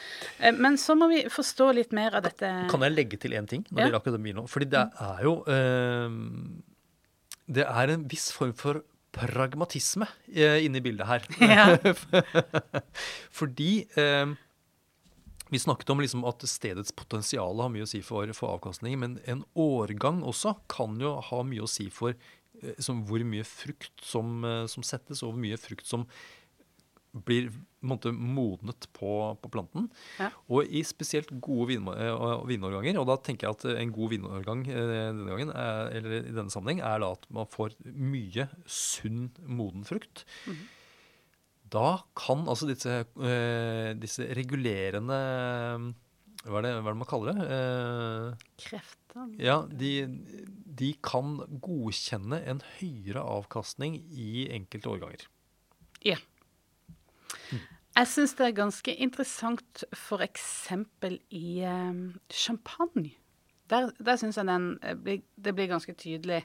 Eh, 0.49 0.57
men 0.57 0.73
så 0.81 0.95
må 0.97 1.07
vi 1.11 1.21
forstå 1.29 1.67
litt 1.77 1.93
mer 1.95 2.17
av 2.17 2.25
dette 2.25 2.49
Kan 2.73 2.81
jeg 2.87 2.95
legge 2.97 3.19
til 3.21 3.37
én 3.37 3.45
ting 3.47 3.61
når 3.69 3.83
Ja. 3.83 3.87
det 3.93 3.99
akkurat 4.01 4.17
vinloven? 4.25 4.49
Fordi 4.49 4.67
det 4.73 4.81
er 4.81 5.21
jo 5.27 5.35
eh, 5.45 6.17
Det 7.59 7.67
er 7.69 7.93
en 7.93 8.07
viss 8.11 8.31
form 8.33 8.55
for 8.57 8.81
pragmatisme 9.15 10.09
eh, 10.33 10.65
inne 10.65 10.81
i 10.81 10.83
bildet 10.89 11.07
her. 11.07 11.29
Ja. 11.45 11.77
Fordi 13.39 13.85
eh, 13.95 14.33
vi 15.49 15.59
snakket 15.59 15.89
om 15.93 16.01
liksom 16.01 16.25
at 16.25 16.45
stedets 16.49 16.93
potensial 16.95 17.59
har 17.61 17.69
mye 17.73 17.85
å 17.85 17.89
si 17.89 18.01
for, 18.05 18.29
for 18.37 18.55
avkastning, 18.57 18.97
men 19.01 19.19
en 19.29 19.43
årgang 19.53 20.23
også 20.25 20.55
kan 20.71 20.97
jo 21.01 21.17
ha 21.29 21.43
mye 21.45 21.65
å 21.65 21.69
si 21.69 21.89
for 21.93 22.15
eh, 22.15 22.79
som 22.81 23.03
hvor 23.05 23.23
mye 23.27 23.45
frukt 23.47 24.01
som, 24.03 24.41
eh, 24.47 24.65
som 24.71 24.85
settes, 24.85 25.21
og 25.21 25.33
hvor 25.33 25.45
mye 25.45 25.61
frukt 25.61 25.87
som 25.89 26.07
blir 27.15 27.47
måte, 27.85 28.11
modnet 28.11 28.89
på, 28.97 29.09
på 29.39 29.51
planten. 29.53 29.85
Ja. 30.19 30.31
Og 30.51 30.67
i 30.67 30.81
spesielt 30.83 31.29
gode 31.43 31.69
vin, 31.69 31.85
eh, 31.93 32.23
vinårganger, 32.49 32.97
og 32.99 33.07
da 33.11 33.19
tenker 33.23 33.47
jeg 33.47 33.59
at 33.59 33.67
en 33.85 33.93
god 33.95 34.15
vinårgang 34.15 34.65
denne 34.67 35.29
gangen, 35.29 35.53
er, 35.53 35.93
eller 35.99 36.17
i 36.17 36.33
denne 36.33 36.51
sammenheng, 36.51 36.81
er 36.83 37.05
da 37.05 37.13
at 37.15 37.29
man 37.37 37.47
får 37.53 37.77
mye 37.85 38.49
sunn, 38.65 39.29
moden 39.45 39.85
frukt. 39.87 40.25
Da 41.75 41.91
kan 42.17 42.45
altså 42.47 42.69
disse, 42.69 43.03
eh, 43.03 43.91
disse 43.99 44.27
regulerende 44.37 45.19
hva 46.45 46.59
er, 46.59 46.67
det, 46.67 46.71
hva 46.77 46.91
er 46.91 46.93
det 46.93 46.99
man 46.99 47.09
kaller 47.09 47.33
det? 47.33 47.45
Eh, 47.55 48.43
krefter 48.61 49.31
ja, 49.39 49.61
de, 49.71 49.91
de 50.77 50.91
kan 51.03 51.39
godkjenne 51.63 52.41
en 52.51 52.61
høyere 52.75 53.23
avkastning 53.23 53.97
i 54.11 54.45
enkelte 54.53 54.91
årganger. 54.91 55.25
Ja. 56.05 56.19
Jeg 57.95 58.09
syns 58.11 58.35
det 58.35 58.49
er 58.49 58.57
ganske 58.57 58.95
interessant 59.07 59.85
f.eks. 59.95 60.49
i 61.31 61.45
eh, 61.63 62.01
champagne. 62.29 63.15
Der, 63.71 63.89
der 63.97 64.19
syns 64.21 64.37
jeg 64.37 64.47
den 64.49 64.67
eh, 64.85 65.21
det 65.35 65.55
blir 65.57 65.71
ganske 65.71 65.95
tydelig. 65.97 66.43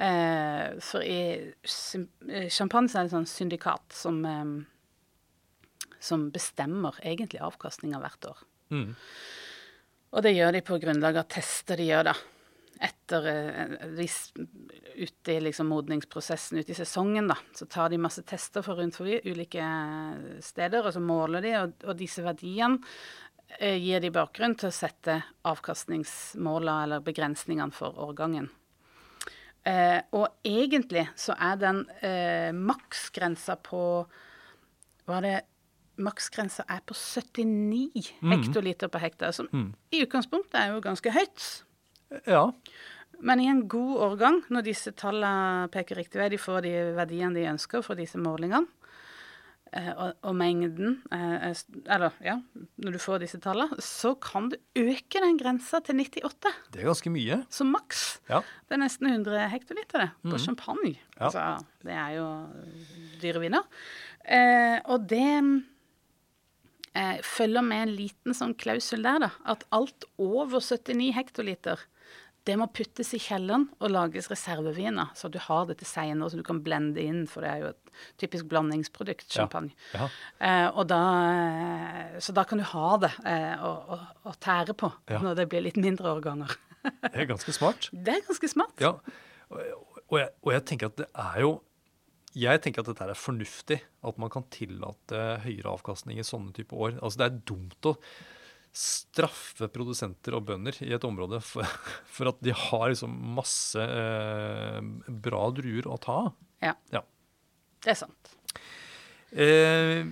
Eh, 0.00 0.78
for 0.82 1.04
i 1.04 1.20
eh, 1.52 2.48
champagne 2.50 2.90
er 2.90 3.06
det 3.06 3.14
sånn 3.14 3.28
syndikat 3.28 3.94
som, 3.94 4.18
eh, 4.26 5.92
som 6.00 6.30
bestemmer 6.34 6.98
egentlig 7.04 7.42
avkastninga 7.44 8.00
hvert 8.02 8.30
år. 8.32 8.42
Mm. 8.74 8.90
Og 10.10 10.26
det 10.26 10.34
gjør 10.34 10.54
de 10.56 10.66
på 10.66 10.78
grunnlag 10.82 11.20
av 11.20 11.30
tester 11.30 11.78
de 11.78 11.90
gjør, 11.90 12.10
da. 12.10 12.18
Etter 12.80 13.26
eh, 13.28 13.74
hvis 13.98 14.22
Ute 15.00 15.32
i 15.32 15.40
liksom 15.40 15.70
modningsprosessen 15.70 16.58
ute 16.60 16.74
i 16.74 16.76
sesongen, 16.76 17.30
da, 17.30 17.36
så 17.56 17.64
tar 17.70 17.88
de 17.88 17.96
masse 18.02 18.20
tester 18.28 18.60
for 18.64 18.76
rundt 18.76 18.98
forbi 18.98 19.20
ulike 19.30 19.64
steder, 20.44 20.84
og 20.84 20.92
så 20.92 21.00
måler 21.00 21.44
de, 21.44 21.52
og, 21.56 21.86
og 21.86 21.96
disse 21.96 22.24
verdiene 22.24 22.76
eh, 22.76 23.29
gir 23.58 24.00
de 24.00 24.10
bakgrunn 24.14 24.54
til 24.56 24.70
å 24.70 24.74
sette 24.74 25.22
avkastningsmålene 25.48 26.84
eller 26.84 27.04
begrensningene 27.04 27.74
for 27.74 27.98
årgangen. 27.98 28.48
Eh, 29.64 30.00
og 30.16 30.40
egentlig 30.46 31.04
så 31.20 31.34
er 31.36 31.58
den 31.60 31.82
eh, 32.00 32.48
maksgrensa 32.56 33.58
på 33.60 34.06
Var 35.10 35.24
det 35.26 35.40
Maksgrensa 36.00 36.64
er 36.70 36.80
på 36.86 36.94
79 36.96 38.06
hektoliter 38.24 38.88
per 38.88 39.02
hektar, 39.04 39.32
som 39.36 39.48
Mm. 39.52 39.74
i 39.92 40.00
utgangspunktet 40.00 40.54
er 40.54 40.70
jo 40.72 40.80
ganske 40.80 41.10
høyt. 41.12 41.62
Ja. 42.26 42.52
Men 43.20 43.40
i 43.40 43.48
en 43.48 43.68
god 43.68 43.98
årgang, 44.00 44.42
når 44.48 44.62
disse 44.64 44.92
tallene 44.92 45.68
peker 45.68 45.96
riktig 45.96 46.16
vei, 46.16 46.28
de 46.30 46.38
får 46.38 46.62
de 46.62 46.72
verdiene 46.96 47.34
de 47.34 47.44
ønsker 47.52 47.82
for 47.84 47.94
disse 47.96 48.16
målingene, 48.16 48.66
eh, 48.66 48.79
og, 49.70 50.16
og, 50.26 50.32
mengden 50.34 50.96
eh, 51.14 51.52
Eller 51.86 52.16
ja, 52.24 52.36
når 52.82 52.96
du 52.96 52.98
får 53.02 53.22
disse 53.22 53.38
tallene, 53.42 53.78
så 53.84 54.16
kan 54.18 54.48
du 54.50 54.56
øke 54.80 55.22
den 55.22 55.38
grensa 55.38 55.78
til 55.86 56.00
98. 56.02 56.50
Det 56.74 56.82
er 56.82 56.88
ganske 56.90 57.12
mye. 57.14 57.40
Som 57.54 57.70
maks. 57.76 58.04
Ja. 58.30 58.42
Det 58.66 58.74
er 58.74 58.82
nesten 58.82 59.10
100 59.12 59.46
hektoliter 59.52 60.06
det, 60.06 60.08
på 60.26 60.34
mm. 60.34 60.42
champagne. 60.42 60.96
Ja. 61.14 61.28
Altså, 61.28 61.44
det 61.86 61.94
er 61.94 62.16
jo 62.16 62.26
dyre 63.22 63.44
viner. 63.44 63.68
Eh, 64.26 64.78
og 64.90 65.06
det 65.10 65.30
eh, 66.98 67.22
følger 67.26 67.64
med 67.66 67.86
en 67.86 67.94
liten 68.02 68.36
sånn 68.36 68.56
klausul 68.58 69.06
der, 69.06 69.22
da. 69.28 69.30
At 69.54 69.62
alt 69.76 70.08
over 70.18 70.58
79 70.58 71.12
hektoliter 71.14 71.86
det 72.48 72.56
må 72.56 72.66
puttes 72.72 73.10
i 73.16 73.20
kjelleren 73.20 73.66
og 73.82 73.92
lages 73.92 74.30
reserveviner, 74.30 75.12
så 75.18 75.28
du 75.32 75.36
har 75.44 75.66
det 75.68 75.76
til 75.80 75.88
seinere, 75.90 76.30
så 76.32 76.40
du 76.40 76.44
kan 76.46 76.62
blende 76.64 77.02
inn, 77.02 77.26
for 77.28 77.44
det 77.44 77.50
er 77.50 77.64
jo 77.64 77.70
et 77.74 77.92
typisk 78.22 78.48
blandingsprodukt, 78.50 79.26
champagne. 79.28 79.74
Ja. 79.92 80.08
Eh, 80.40 80.68
og 80.70 80.88
da, 80.88 81.00
eh, 81.28 82.18
så 82.24 82.34
da 82.36 82.46
kan 82.48 82.62
du 82.62 82.66
ha 82.70 82.90
det 83.02 83.12
eh, 83.28 83.56
og, 83.60 83.92
og, 83.92 84.06
og, 84.24 84.38
tære 84.40 84.76
på 84.78 84.92
ja. 85.12 85.20
når 85.20 85.42
det 85.42 85.48
blir 85.52 85.66
litt 85.68 85.80
mindre 85.80 86.14
årganger. 86.14 86.56
det 87.04 87.12
er 87.12 87.28
ganske 87.28 87.52
smart. 87.52 87.90
Det 88.06 88.14
er 88.16 88.24
ganske 88.24 88.48
smart. 88.48 88.76
Ja, 88.80 88.96
og, 89.50 89.60
og, 90.08 90.16
jeg, 90.22 90.30
og 90.40 90.54
jeg 90.56 90.64
tenker 90.70 90.92
at 90.92 91.02
det 91.02 91.10
er 91.12 91.42
jo 91.44 91.58
jeg 92.30 92.60
tenker 92.62 92.84
at 92.84 92.88
dette 92.92 93.06
er 93.10 93.18
fornuftig, 93.18 93.80
at 94.06 94.18
man 94.22 94.30
kan 94.30 94.44
tillate 94.54 95.22
høyere 95.42 95.72
avkastning 95.72 96.20
i 96.22 96.26
sånne 96.26 96.54
type 96.54 96.76
år. 96.78 97.00
Altså 97.02 97.18
Det 97.18 97.26
er 97.26 97.40
dumt 97.50 97.88
å 97.90 97.96
straffe 98.76 99.66
produsenter 99.72 100.36
og 100.38 100.46
bønder 100.46 100.76
i 100.86 100.92
et 100.94 101.06
område 101.06 101.40
for, 101.42 101.66
for 102.14 102.30
at 102.30 102.40
de 102.44 102.54
har 102.54 102.90
liksom 102.92 103.14
masse 103.36 103.82
eh, 103.82 104.80
bra 105.08 105.44
druer 105.56 105.90
å 105.90 105.98
ta 106.02 106.18
av. 106.26 106.34
Ja. 106.60 106.74
ja. 106.92 107.04
Det 107.80 107.94
er 107.94 107.98
sant. 108.02 108.34
Eh, 109.30 110.04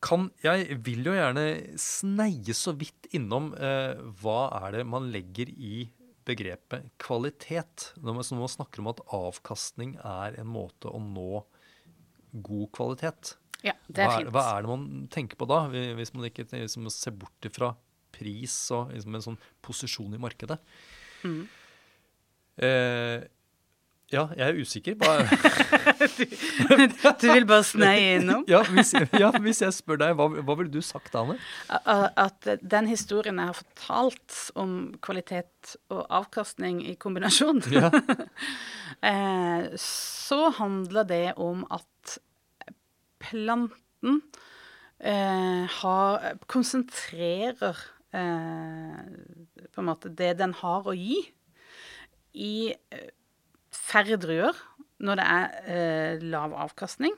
kan, 0.00 0.28
jeg 0.44 0.78
vil 0.84 1.08
jo 1.10 1.14
gjerne 1.16 1.46
sneie 1.80 2.54
så 2.56 2.74
vidt 2.76 3.10
innom 3.16 3.50
eh, 3.56 3.98
hva 4.22 4.42
er 4.62 4.78
det 4.78 4.84
man 4.88 5.10
legger 5.12 5.50
i 5.52 5.88
begrepet 6.28 6.88
kvalitet. 7.00 7.90
Når 7.98 8.16
man, 8.16 8.28
når 8.30 8.44
man 8.44 8.54
snakker 8.54 8.82
om 8.82 8.90
at 8.92 9.04
avkastning 9.16 9.96
er 9.98 10.38
en 10.40 10.50
måte 10.50 10.92
å 10.92 11.00
nå 11.02 11.44
god 12.30 12.66
kvalitet. 12.76 13.34
Ja, 13.66 13.74
det 13.88 14.04
er 14.04 14.08
hva, 14.08 14.18
fint. 14.18 14.32
Hva 14.34 14.44
er 14.54 14.64
det 14.64 14.72
man 14.72 14.86
tenker 15.12 15.40
på 15.40 15.48
da, 15.50 15.64
hvis 15.70 16.14
man 16.16 16.28
ikke 16.30 16.46
liksom, 16.52 16.88
ser 16.94 17.16
bort 17.16 17.50
fra 17.54 17.74
pris 18.14 18.54
og 18.74 18.94
liksom, 18.94 19.16
en 19.16 19.26
sånn 19.30 19.42
posisjon 19.64 20.16
i 20.16 20.22
markedet? 20.22 20.58
Mm. 21.26 21.42
Eh, 22.60 23.28
ja, 24.10 24.24
jeg 24.34 24.42
er 24.42 24.56
usikker. 24.58 24.96
du, 24.98 26.24
du, 27.20 27.26
vil 27.30 27.44
bare 27.46 27.62
sneie 27.66 28.16
innom? 28.18 28.42
ja, 28.50 28.64
hvis, 28.74 28.90
ja, 29.14 29.30
hvis 29.38 29.62
jeg 29.62 29.76
spør 29.76 30.00
deg, 30.02 30.16
hva, 30.18 30.26
hva 30.42 30.56
ville 30.58 30.72
du 30.72 30.80
sagt, 30.82 31.14
Ane? 31.14 31.36
At 31.70 32.48
den 32.58 32.90
historien 32.90 33.38
jeg 33.38 33.52
har 33.52 33.60
fortalt 33.60 34.40
om 34.58 34.74
kvalitet 35.04 35.76
og 35.94 36.02
avkastning 36.08 36.82
i 36.90 36.96
kombinasjon, 36.98 37.62
ja. 37.70 37.92
eh, 39.12 39.70
så 39.78 40.42
handler 40.58 41.06
det 41.06 41.26
om 41.38 41.62
at 41.70 42.18
planten 43.30 44.20
eh, 44.98 45.64
har, 45.80 46.28
konsentrerer 46.50 47.78
eh, 48.12 49.00
på 49.70 49.82
en 49.82 49.88
måte 49.88 50.12
det 50.12 50.34
den 50.40 50.54
har 50.60 50.88
å 50.88 50.96
gi, 50.96 51.22
i 52.34 52.54
eh, 52.74 53.08
færre 53.74 54.18
druer 54.20 54.56
når 55.00 55.20
det 55.20 55.26
er 55.26 55.74
eh, 55.74 56.24
lav 56.30 56.54
avkastning. 56.68 57.16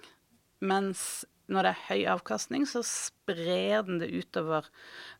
Mens 0.62 1.24
når 1.52 1.66
det 1.66 1.72
er 1.72 1.86
høy 1.88 2.02
avkastning, 2.14 2.64
så 2.70 2.84
sprer 2.86 3.82
den 3.88 3.98
det 4.00 4.12
utover. 4.14 4.68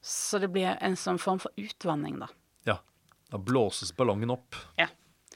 Så 0.00 0.40
det 0.42 0.52
blir 0.54 0.76
en 0.78 0.96
sånn 0.96 1.20
form 1.20 1.42
for 1.42 1.52
utvanning, 1.60 2.20
da. 2.22 2.30
Ja. 2.68 2.78
Da 3.32 3.40
blåses 3.42 3.92
ballongen 3.96 4.32
opp. 4.32 4.56
Ja. 4.78 4.88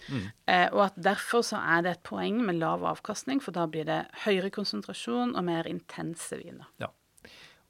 Mm. 0.08 0.28
Eh, 0.48 0.66
og 0.72 0.84
at 0.88 1.00
derfor 1.08 1.44
så 1.46 1.60
er 1.60 1.86
det 1.86 1.94
et 1.96 2.04
poeng 2.06 2.42
med 2.44 2.60
lav 2.60 2.84
avkastning, 2.86 3.42
for 3.42 3.56
da 3.56 3.66
blir 3.70 3.88
det 3.88 4.02
høyere 4.26 4.52
konsentrasjon 4.54 5.34
og 5.36 5.46
mer 5.48 5.68
intense 5.70 6.38
viner. 6.40 6.68
Ja. 6.82 6.92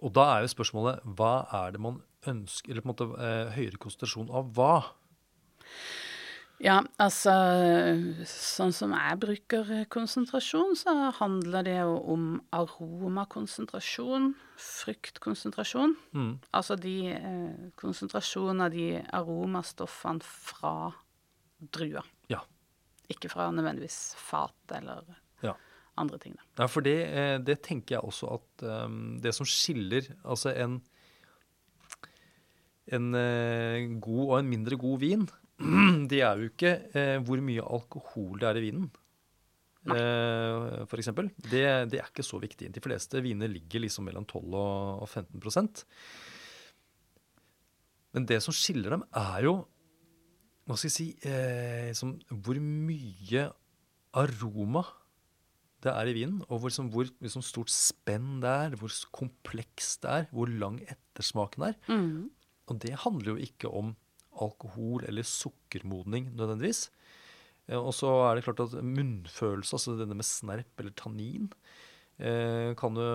Og 0.05 0.13
da 0.17 0.27
er 0.35 0.45
jo 0.45 0.53
spørsmålet 0.53 1.05
hva 1.17 1.47
er 1.65 1.73
det 1.73 1.81
man 1.81 2.03
ønsker 2.27 2.73
Eller 2.73 2.83
på 2.83 2.91
en 2.91 2.93
måte 2.93 3.07
eh, 3.23 3.55
høyere 3.55 3.79
konsentrasjon 3.81 4.33
av 4.35 4.51
hva? 4.57 4.73
Ja, 6.63 6.79
altså 7.03 7.33
Sånn 8.31 8.73
som 8.73 8.95
jeg 8.97 9.19
bruker 9.21 9.73
konsentrasjon, 9.93 10.73
så 10.79 10.95
handler 11.19 11.67
det 11.67 11.77
jo 11.77 11.97
om 12.15 12.29
aromakonsentrasjon, 12.57 14.31
fruktkonsentrasjon. 14.57 15.97
Mm. 16.17 16.31
Altså 16.57 16.79
de 16.81 16.97
eh, 17.13 17.67
konsentrasjonen 17.77 18.65
av 18.65 18.73
de 18.73 18.89
aromastoffene 19.19 20.25
fra 20.25 20.77
drua. 21.59 22.03
Ja. 22.33 22.43
Ikke 23.13 23.31
fra 23.33 23.49
nødvendigvis 23.55 24.17
fat 24.19 24.77
eller 24.77 25.07
ja. 25.45 25.55
andre 26.01 26.19
ting. 26.23 26.37
Da. 26.37 26.65
Ja, 26.65 26.69
for 26.71 26.85
det, 26.87 26.99
eh, 27.07 27.39
det, 27.43 27.61
tenker 27.65 27.97
jeg 27.97 28.05
også 28.05 28.35
at 28.37 28.67
um, 28.87 29.17
det 29.23 29.35
som 29.37 29.49
skiller 29.49 30.11
altså 30.25 30.53
en, 30.55 30.81
en 32.93 33.09
uh, 33.15 33.99
god 34.03 34.23
og 34.27 34.39
en 34.41 34.51
mindre 34.51 34.79
god 34.81 35.01
vin, 35.03 35.27
det 36.11 36.21
er 36.23 36.37
jo 36.41 36.51
ikke 36.51 36.77
uh, 36.93 37.19
hvor 37.27 37.43
mye 37.45 37.65
alkohol 37.65 38.41
det 38.43 38.51
er 38.51 38.61
i 38.61 38.67
vinen. 38.69 38.91
Uh, 39.87 40.83
for 40.91 40.99
eksempel. 40.99 41.31
Det, 41.39 41.63
det, 41.93 42.01
er 42.01 42.09
ikke 42.11 42.27
så 42.27 42.41
viktig. 42.43 42.73
De 42.75 42.83
fleste 42.83 43.23
viner 43.23 43.51
ligger 43.51 43.85
liksom 43.85 44.09
mellom 44.09 44.27
12 44.27 44.43
og, 44.51 45.05
og 45.05 45.07
15% 45.07 45.85
Men 48.17 48.27
det 48.27 48.41
som 48.43 48.57
skiller 48.57 48.97
dem, 48.97 49.05
er 49.15 49.47
jo 49.47 49.61
hva 50.67 50.77
skal 50.77 50.91
jeg 50.91 50.97
si 50.97 51.09
eh, 51.31 51.91
som, 51.95 52.17
Hvor 52.43 52.59
mye 52.59 53.45
aroma 54.17 54.83
det 55.85 55.93
er 55.93 56.09
i 56.11 56.15
vinen, 56.17 56.41
og 56.49 56.63
hvor, 56.63 56.73
som, 56.73 56.89
hvor 56.91 57.07
liksom, 57.23 57.45
stort 57.45 57.71
spenn 57.71 58.41
det 58.43 58.51
er, 58.51 58.75
hvor 58.81 58.91
komplekst 59.15 60.03
det 60.03 60.11
er, 60.11 60.25
hvor 60.35 60.51
lang 60.51 60.81
ettersmaken 60.83 61.69
er. 61.69 61.77
Mm. 61.87 62.33
Og 62.67 62.81
det 62.83 62.95
handler 63.05 63.35
jo 63.35 63.45
ikke 63.47 63.71
om 63.71 63.93
alkohol 64.43 65.05
eller 65.07 65.27
sukkermodning 65.27 66.33
nødvendigvis. 66.35 66.89
Eh, 67.69 67.79
og 67.79 67.93
så 67.95 68.11
er 68.25 68.39
det 68.39 68.47
klart 68.49 68.65
at 68.65 68.79
munnfølelse, 68.81 69.77
altså 69.79 69.99
denne 70.01 70.19
med 70.19 70.27
snerp 70.27 70.83
eller 70.83 70.97
tannin, 70.99 71.53
eh, 72.19 72.73
kan 72.81 72.99
jo 72.99 73.07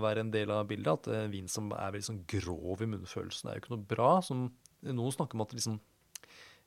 være 0.00 0.24
en 0.24 0.32
del 0.32 0.54
av 0.54 0.70
bildet. 0.70 1.10
At 1.10 1.12
en 1.26 1.34
vin 1.34 1.50
som 1.50 1.72
er 1.74 1.92
veldig 1.92 2.08
sånn 2.12 2.24
grov 2.30 2.80
i 2.80 2.90
munnfølelsen, 2.94 3.50
er 3.50 3.58
jo 3.58 3.64
ikke 3.64 3.74
noe 3.76 3.88
bra. 3.92 4.12
Som, 4.24 4.48
noen 4.86 5.16
snakker 5.16 5.36
om 5.36 5.44
at 5.44 5.56
liksom, 5.58 5.80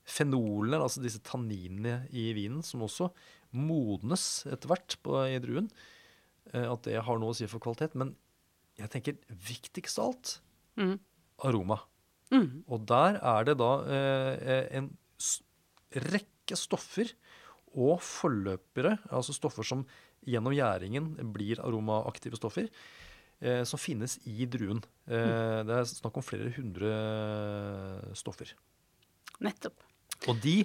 fenolene, 0.04 0.82
altså 0.84 1.04
disse 1.04 1.22
tanninene 1.24 2.04
i 2.12 2.30
vinen, 2.36 2.64
som 2.66 2.84
også 2.86 3.10
modnes 3.56 4.44
etter 4.50 4.72
hvert 4.72 4.98
på, 5.06 5.16
i 5.30 5.40
druen, 5.44 5.70
eh, 6.52 6.68
at 6.68 6.84
det 6.88 7.00
har 7.06 7.22
noe 7.22 7.34
å 7.34 7.38
si 7.38 7.48
for 7.50 7.64
kvalitet. 7.64 7.96
Men 8.00 8.16
jeg 8.80 8.92
tenker 8.94 9.20
viktigst 9.48 10.02
av 10.02 10.12
alt 10.12 10.36
mm. 10.80 10.96
aroma. 11.50 11.80
Mm. 12.34 12.64
Og 12.66 12.86
der 12.90 13.20
er 13.22 13.48
det 13.48 13.58
da 13.62 13.72
eh, 13.94 14.68
en 14.80 14.90
rekke 16.10 16.58
stoffer 16.58 17.14
og 17.74 18.02
forløpere, 18.06 18.98
altså 19.14 19.34
stoffer 19.36 19.66
som 19.66 19.86
gjennom 20.30 20.54
gjæringen 20.56 21.14
blir 21.36 21.62
aromaaktive 21.64 22.38
stoffer, 22.40 22.70
eh, 23.44 23.64
som 23.68 23.82
finnes 23.82 24.18
i 24.30 24.48
druen. 24.50 24.84
Eh, 25.08 25.24
mm. 25.24 25.70
Det 25.70 25.80
er 25.80 25.90
snakk 25.90 26.20
om 26.20 26.26
flere 26.26 26.54
hundre 26.58 26.94
stoffer. 28.18 28.54
Nettopp. 29.44 29.93
Og 30.32 30.40
de 30.44 30.64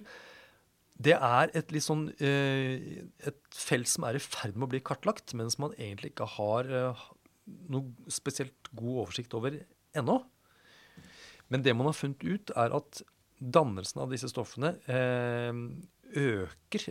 det 0.98 1.14
er 1.14 1.52
et, 1.54 1.70
sånn, 1.82 2.08
eh, 2.18 3.04
et 3.22 3.38
felt 3.54 3.86
som 3.90 4.06
er 4.08 4.18
i 4.18 4.22
ferd 4.22 4.56
med 4.56 4.66
å 4.66 4.72
bli 4.72 4.80
kartlagt, 4.82 5.34
mens 5.38 5.58
man 5.62 5.76
egentlig 5.76 6.10
ikke 6.10 6.26
har 6.34 6.70
eh, 6.74 7.04
noe 7.70 8.10
spesielt 8.10 8.70
god 8.72 9.04
oversikt 9.04 9.36
over 9.38 9.60
ennå. 9.96 10.18
Men 11.48 11.62
det 11.62 11.76
man 11.78 11.86
har 11.88 11.96
funnet 11.96 12.26
ut, 12.26 12.50
er 12.50 12.74
at 12.76 13.02
dannelsen 13.38 14.02
av 14.02 14.10
disse 14.10 14.30
stoffene 14.32 14.74
eh, 14.90 15.62
øker 16.18 16.88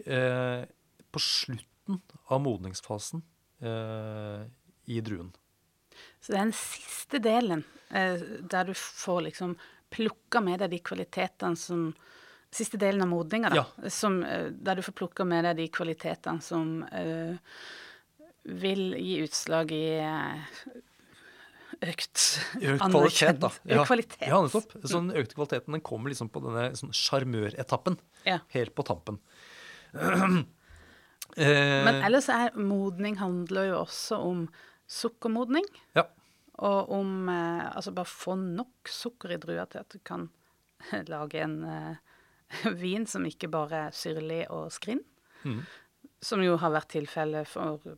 på 1.11 1.22
slutten 1.24 1.99
av 2.30 2.41
modningsfasen 2.45 3.24
i 4.86 4.99
druen. 5.01 5.32
Så 6.22 6.30
det 6.30 6.38
er 6.38 6.43
den 6.45 6.53
siste 6.53 7.22
delen 7.24 7.63
der 7.89 8.68
du 8.68 8.76
får 8.78 9.24
liksom 9.26 9.55
plukka 9.89 10.43
med 10.45 10.61
deg 10.61 10.76
de 10.76 10.82
kvalitetene 10.86 11.57
som 11.57 11.88
Siste 12.54 12.78
delen 12.80 13.02
av 13.02 13.08
modninga. 13.12 13.52
Ja. 13.56 13.66
Som, 13.89 14.24
eh, 14.24 14.48
der 14.52 14.76
du 14.76 14.82
får 14.82 14.95
plukka 14.95 15.26
med 15.28 15.43
deg 15.43 15.58
de 15.60 15.68
kvalitetene 15.68 16.43
som 16.43 16.80
uh, 16.88 17.36
vil 18.48 18.93
gi 18.95 19.18
utslag 19.26 19.74
i 19.76 20.00
uh, 20.00 20.62
økt 21.84 22.24
Økt 22.62 22.86
kvalitet, 22.86 23.41
da. 23.43 23.52
Økt 23.52 23.89
kvalitet. 23.89 24.24
Ja, 24.32 24.39
nettopp. 24.45 24.78
Så 24.80 24.95
den 24.95 25.12
økte 25.12 25.36
kvaliteten 25.36 25.76
den 25.76 25.84
kommer 25.84 26.14
liksom 26.14 26.32
på 26.32 26.41
denne 26.45 26.70
sånn 26.80 26.95
sjarmøretappen. 26.95 28.00
Ja. 28.24 28.39
Helt 28.56 28.74
på 28.78 28.88
tampen. 28.88 29.20
Men 31.38 32.00
ellers 32.02 32.32
er 32.34 32.56
modning 32.56 33.20
handler 33.20 33.68
jo 33.68 33.82
også 33.84 34.18
om 34.24 34.48
sukkermodning. 34.89 35.68
Ja. 36.00 36.08
Og 36.64 36.95
om 36.95 37.28
altså 37.30 37.91
bare 37.93 38.10
få 38.10 38.34
nok 38.39 38.89
sukker 38.89 39.36
i 39.36 39.41
drua 39.41 39.68
til 39.70 39.84
at 39.84 39.93
du 39.93 40.00
kan 40.08 40.30
lage 41.12 41.43
en 41.43 41.60
vin 42.84 43.08
som 43.10 43.26
ikke 43.28 43.50
bare 43.52 43.88
er 43.88 43.95
syrlig 43.95 44.43
og 44.54 44.72
skrinn. 44.76 45.04
Mm. 45.43 45.62
Som 46.24 46.43
jo 46.43 46.58
har 46.60 46.74
vært 46.74 46.91
tilfellet 46.95 47.50
for 47.50 47.98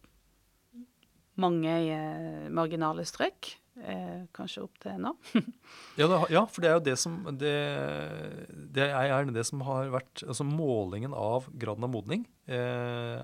mange 1.39 1.72
i 1.72 1.89
eh, 1.95 2.47
marginale 2.52 3.06
strøk. 3.08 3.54
Eh, 3.80 4.26
kanskje 4.36 4.66
opp 4.66 4.80
til 4.84 4.97
nå. 5.00 5.14
Ja, 6.00 6.08
det, 6.10 6.18
ja, 6.34 6.43
for 6.52 6.64
det 6.64 6.70
er 6.70 6.76
jo 6.76 6.84
det 6.84 6.95
som 7.00 7.20
det, 7.39 7.54
det 8.76 8.89
er 8.91 9.30
det 9.32 9.45
som 9.47 9.62
har 9.68 9.88
vært 9.93 10.24
Altså 10.26 10.43
målingen 10.47 11.14
av 11.16 11.47
graden 11.60 11.86
av 11.88 11.91
modning 11.93 12.26
eh, 12.52 13.22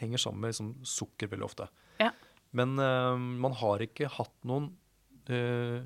henger 0.00 0.22
sammen 0.22 0.40
med 0.42 0.54
liksom, 0.54 0.70
sukker 0.88 1.28
veldig 1.32 1.46
ofte. 1.46 1.68
Ja. 2.00 2.10
Men 2.56 2.78
eh, 2.80 3.16
man 3.44 3.56
har 3.60 3.84
ikke 3.84 4.10
hatt 4.16 4.34
noen 4.48 4.72
eh, 5.30 5.84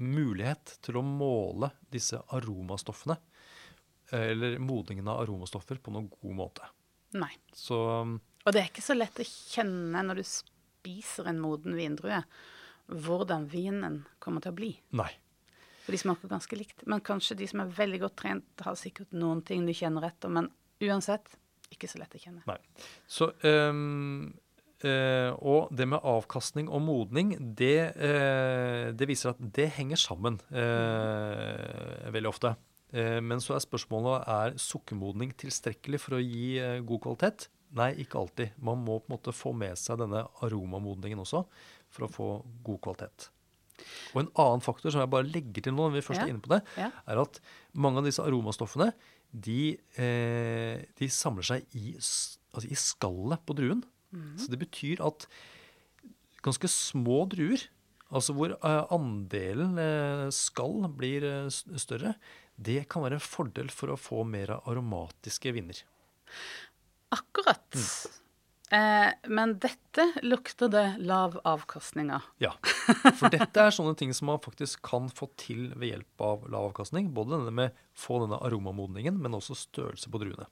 mulighet 0.00 0.78
til 0.84 0.98
å 0.98 1.04
måle 1.06 1.70
disse 1.92 2.18
aromastoffene, 2.34 3.16
eller 4.12 4.58
modningen 4.62 5.08
av 5.08 5.22
aromastoffer, 5.22 5.80
på 5.80 5.94
noen 5.94 6.10
god 6.12 6.36
måte. 6.38 6.68
Nei. 7.16 7.32
Så 7.54 7.78
Og 8.04 8.52
det 8.52 8.60
er 8.60 8.68
ikke 8.68 8.84
så 8.84 8.96
lett 8.96 9.20
å 9.22 9.26
kjenne 9.26 10.02
når 10.04 10.20
du 10.20 10.24
spiser 10.28 11.30
en 11.30 11.40
moden 11.40 11.76
vindrue, 11.78 12.20
hvordan 12.90 13.46
vinen 13.48 14.02
kommer 14.20 14.44
til 14.44 14.52
å 14.52 14.58
bli. 14.58 14.72
nei. 14.92 15.12
For 15.84 15.92
de 15.92 16.00
smaker 16.00 16.30
ganske 16.30 16.56
likt. 16.56 16.86
Men 16.88 17.02
kanskje 17.04 17.36
de 17.36 17.48
som 17.50 17.60
er 17.60 17.72
veldig 17.76 18.00
godt 18.06 18.16
trent, 18.22 18.62
har 18.64 18.76
sikkert 18.80 19.12
noen 19.12 19.42
ting 19.44 19.66
de 19.68 19.74
kjenner 19.76 20.06
etter. 20.08 20.32
Men 20.32 20.48
uansett, 20.80 21.28
ikke 21.72 21.90
så 21.90 22.00
lett 22.00 22.16
å 22.16 22.20
kjenne. 22.22 22.40
Nei. 22.48 22.56
Så, 23.04 23.28
um, 23.44 24.30
uh, 24.84 25.30
og 25.44 25.74
det 25.76 25.88
med 25.92 26.00
avkastning 26.00 26.70
og 26.72 26.80
modning, 26.86 27.34
det, 27.60 27.92
uh, 28.00 28.94
det 28.96 29.10
viser 29.10 29.34
at 29.34 29.42
det 29.58 29.68
henger 29.76 30.00
sammen 30.00 30.40
uh, 30.54 32.08
veldig 32.14 32.32
ofte. 32.32 32.54
Eh, 32.94 33.18
men 33.24 33.42
så 33.42 33.56
er 33.56 33.64
spørsmålet 33.64 34.28
er 34.30 34.58
sukkermodning 34.60 35.32
tilstrekkelig 35.40 35.98
for 36.02 36.18
å 36.18 36.22
gi 36.22 36.54
eh, 36.62 36.80
god 36.86 37.02
kvalitet. 37.06 37.48
Nei, 37.74 37.90
ikke 38.04 38.20
alltid. 38.20 38.58
Man 38.62 38.84
må 38.86 39.00
på 39.00 39.08
en 39.08 39.16
måte 39.16 39.34
få 39.34 39.50
med 39.56 39.78
seg 39.80 39.98
denne 39.98 40.22
aromamodningen 40.46 41.24
også 41.24 41.42
for 41.94 42.06
å 42.06 42.10
få 42.12 42.28
god 42.66 42.80
kvalitet. 42.86 43.28
Og 44.14 44.20
en 44.22 44.30
annen 44.44 44.62
faktor 44.62 44.94
som 44.94 45.02
jeg 45.02 45.10
bare 45.10 45.26
legger 45.26 45.66
til 45.66 45.74
nå, 45.74 45.88
når 45.88 45.96
vi 45.96 46.04
først 46.06 46.22
er 46.22 46.30
inne 46.30 46.44
på 46.44 46.52
det, 46.52 46.60
er 46.78 47.18
at 47.18 47.40
mange 47.74 47.98
av 47.98 48.06
disse 48.06 48.22
aromastoffene 48.22 48.92
de, 49.34 49.74
eh, 49.98 50.84
de 50.94 51.10
samler 51.10 51.48
seg 51.48 51.74
i, 51.74 51.96
altså 51.98 52.68
i 52.70 52.78
skallet 52.78 53.42
på 53.42 53.58
druen. 53.58 53.82
Så 54.38 54.46
det 54.46 54.60
betyr 54.60 55.02
at 55.02 55.26
ganske 56.46 56.70
små 56.70 57.24
druer, 57.32 57.64
altså 58.14 58.36
hvor 58.36 58.54
andelen 58.94 59.74
skall 60.30 60.86
blir 60.94 61.26
større, 61.50 62.14
det 62.56 62.84
kan 62.88 63.02
være 63.04 63.18
en 63.18 63.24
fordel 63.24 63.70
for 63.74 63.92
å 63.94 63.98
få 63.98 64.24
mer 64.28 64.56
aromatiske 64.60 65.52
viner. 65.56 65.80
Akkurat. 67.14 67.74
Mm. 67.74 68.20
Eh, 68.74 69.10
men 69.30 69.52
dette 69.62 70.06
lukter 70.24 70.68
det 70.72 70.84
lav 70.98 71.36
avkastning 71.46 72.10
av. 72.14 72.24
Ja, 72.42 72.54
for 73.14 73.30
dette 73.30 73.60
er 73.68 73.74
sånne 73.74 73.94
ting 73.98 74.14
som 74.16 74.30
man 74.32 74.40
faktisk 74.42 74.82
kan 74.86 75.10
få 75.12 75.28
til 75.38 75.68
ved 75.76 75.92
hjelp 75.92 76.24
av 76.26 76.46
lav 76.50 76.70
avkastning. 76.72 77.12
Både 77.14 77.36
denne 77.36 77.52
med 77.54 77.76
få 77.94 78.22
denne 78.24 78.40
aromamodningen, 78.42 79.20
men 79.20 79.36
også 79.38 79.54
størrelse 79.58 80.10
på 80.10 80.22
druene. 80.22 80.48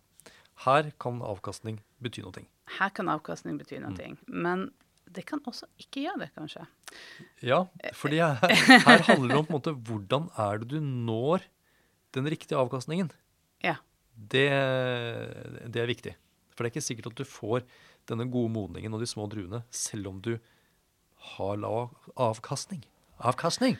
Her 0.66 0.92
kan 1.03 1.18
avkastning 1.24 1.80
bety 2.05 2.22
noe. 2.22 2.44
Her 2.78 2.92
kan 2.94 3.11
avkastning 3.11 3.57
bety 3.59 3.80
Mm. 3.80 3.88
noe. 3.96 4.16
Men 4.28 4.68
det 5.11 5.24
kan 5.26 5.40
også 5.48 5.66
ikke 5.80 6.05
gjøre 6.05 6.20
det, 6.20 6.30
kanskje. 6.36 6.66
Ja, 7.42 7.64
for 7.96 8.09
her, 8.14 8.38
her 8.86 9.03
handler 9.09 9.28
det 9.32 9.38
om 9.40 9.46
på 9.48 9.57
en 9.57 9.59
måte, 9.59 9.74
hvordan 9.88 10.30
er 10.38 10.59
det 10.62 10.68
du 10.68 10.78
når 10.80 11.42
den 12.16 12.28
riktige 12.30 12.60
avkastningen. 12.60 13.10
Ja. 13.64 13.76
Det, 14.12 14.48
det 15.72 15.82
er 15.82 15.90
viktig. 15.90 16.14
For 16.52 16.62
det 16.62 16.70
er 16.70 16.74
ikke 16.74 16.84
sikkert 16.84 17.12
at 17.12 17.20
du 17.22 17.28
får 17.28 17.64
denne 18.10 18.26
gode 18.30 18.52
modningen 18.52 18.94
og 18.94 19.02
de 19.02 19.08
små 19.08 19.28
druene, 19.30 19.62
selv 19.72 20.10
om 20.10 20.18
du 20.24 20.34
har 21.36 21.60
lav 21.60 21.94
avkastning. 22.20 22.82
Avkastning! 23.22 23.78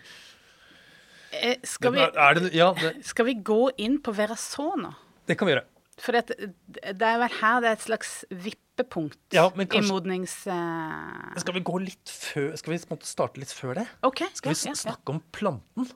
Eh, 1.33 1.57
skal, 1.65 1.95
vi, 1.95 2.01
Er 2.05 2.39
det, 2.39 2.51
ja, 2.55 2.71
det, 2.77 2.95
skal 3.11 3.27
vi 3.31 3.39
gå 3.41 3.65
inn 3.81 3.99
på 4.05 4.15
Verasona? 4.17 4.95
det 5.29 5.39
kan 5.39 5.49
vi 5.49 5.55
gjøre. 5.55 5.67
For 6.03 6.17
det, 6.17 6.51
det 6.73 7.07
er 7.07 7.19
vel 7.21 7.35
her 7.39 7.61
det 7.63 7.69
er 7.69 7.77
et 7.77 7.85
slags 7.85 8.13
vippepunkt 8.31 9.37
Ja, 9.37 9.45
men 9.55 9.69
i 9.69 9.83
modnings... 9.85 10.35
Uh... 10.49 11.35
Skal 11.41 11.57
vi 11.59 11.63
gå 11.69 11.77
litt 11.85 12.11
før, 12.11 12.55
skal 12.59 12.75
vi 12.75 12.79
starte 13.07 13.43
litt 13.43 13.53
før 13.55 13.77
det? 13.83 13.85
Okay, 14.09 14.33
Skal 14.35 14.55
vi 14.55 14.57
ja, 14.57 14.73
ja, 14.73 14.79
snakke 14.87 15.15
om 15.15 15.21
planten? 15.37 15.91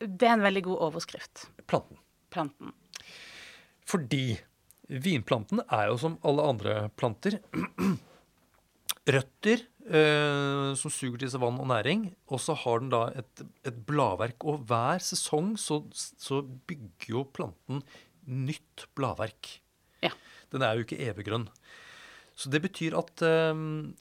Det 0.00 0.26
er 0.28 0.34
en 0.36 0.44
veldig 0.44 0.62
god 0.66 0.82
overskrift. 0.90 1.46
Planten. 1.70 1.98
Planten. 2.34 2.72
Fordi 3.86 4.36
vinplanten 4.90 5.62
er 5.72 5.88
jo 5.90 5.96
som 5.98 6.18
alle 6.26 6.44
andre 6.46 6.74
planter 6.98 7.38
røtter 9.16 9.62
eh, 9.86 10.72
som 10.78 10.90
suger 10.92 11.20
til 11.22 11.30
seg 11.32 11.42
vann 11.42 11.60
og 11.62 11.68
næring, 11.70 12.08
og 12.30 12.40
så 12.42 12.56
har 12.58 12.82
den 12.82 12.90
da 12.92 13.04
et, 13.18 13.44
et 13.66 13.78
bladverk. 13.88 14.46
Og 14.50 14.64
hver 14.68 15.02
sesong 15.04 15.54
så, 15.60 15.80
så 15.94 16.42
bygger 16.42 17.12
jo 17.14 17.24
planten 17.36 17.82
nytt 18.26 18.88
bladverk. 18.98 19.52
Ja. 20.04 20.10
Den 20.52 20.64
er 20.66 20.76
jo 20.78 20.86
ikke 20.86 20.98
eviggrønn. 21.06 21.46
Så 22.36 22.50
det 22.52 22.60
betyr 22.66 22.92
at 22.98 23.22
eh, 23.24 23.54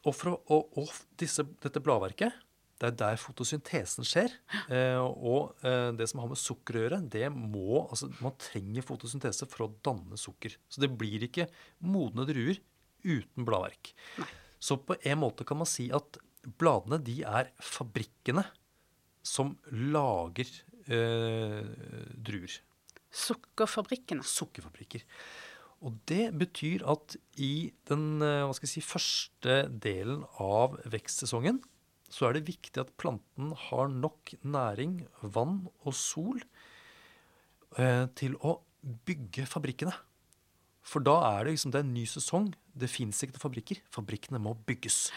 Og, 0.04 0.12
for, 0.18 0.34
å- 0.34 0.41
og, 0.58 0.82
og 0.82 0.89
disse, 1.22 1.46
dette 1.64 1.80
bladverket, 1.86 2.34
det 2.82 2.90
er 2.90 2.96
der 3.00 3.20
fotosyntesen 3.20 4.04
skjer. 4.08 4.34
Eh, 4.68 5.00
og 5.00 5.56
eh, 5.64 5.94
det 5.96 6.10
som 6.12 6.20
har 6.22 6.32
med 6.32 6.40
sukker 6.40 6.76
å 6.76 6.84
gjøre, 6.84 7.00
det 7.12 7.30
må 7.32 7.86
Altså, 7.86 8.10
man 8.20 8.36
trenger 8.42 8.84
fotosyntese 8.84 9.48
for 9.52 9.68
å 9.68 9.72
danne 9.86 10.20
sukker. 10.20 10.58
Så 10.68 10.84
det 10.84 10.92
blir 11.00 11.24
ikke 11.28 11.48
modne 11.88 12.28
druer 12.28 12.60
uten 13.06 13.48
bladverk. 13.48 13.94
Så 14.60 14.80
på 14.82 14.98
en 14.98 15.22
måte 15.22 15.48
kan 15.48 15.62
man 15.62 15.70
si 15.70 15.88
at 15.94 16.20
bladene, 16.60 17.00
de 17.02 17.22
er 17.26 17.52
fabrikkene 17.64 18.44
som 19.26 19.56
lager 19.72 20.50
eh, 20.92 21.66
druer 22.14 22.60
Sukkerfabrikkene. 23.16 24.26
sukkerfabrikker. 24.28 25.06
Og 25.86 25.96
det 26.10 26.34
betyr 26.36 26.84
at 26.92 27.16
i 27.40 27.72
den 27.88 28.20
eh, 28.20 28.44
hva 28.44 28.52
skal 28.58 28.68
jeg 28.68 28.74
si, 28.74 28.84
første 28.84 29.58
delen 29.72 30.26
av 30.42 30.76
vekstsesongen 30.92 31.62
så 32.16 32.30
er 32.30 32.38
det 32.38 32.47
viktig 32.47 32.80
at 32.80 32.93
planten 33.01 33.51
har 33.68 33.91
nok 33.91 34.36
næring, 34.47 35.01
vann 35.36 35.66
og 35.84 35.95
sol 35.97 36.39
eh, 37.76 38.05
til 38.16 38.38
å 38.39 38.59
bygge 39.07 39.47
fabrikkene. 39.49 39.95
For 40.86 41.03
da 41.03 41.18
er 41.34 41.45
det 41.45 41.55
liksom 41.55 41.74
det 41.74 41.82
er 41.82 41.88
en 41.88 41.95
ny 41.95 42.05
sesong. 42.07 42.51
Det 42.78 42.91
fins 42.91 43.24
ikke 43.24 43.36
noen 43.36 43.47
fabrikker. 43.47 43.82
Fabrikkene 43.91 44.39
må 44.41 44.53
bygges. 44.68 45.09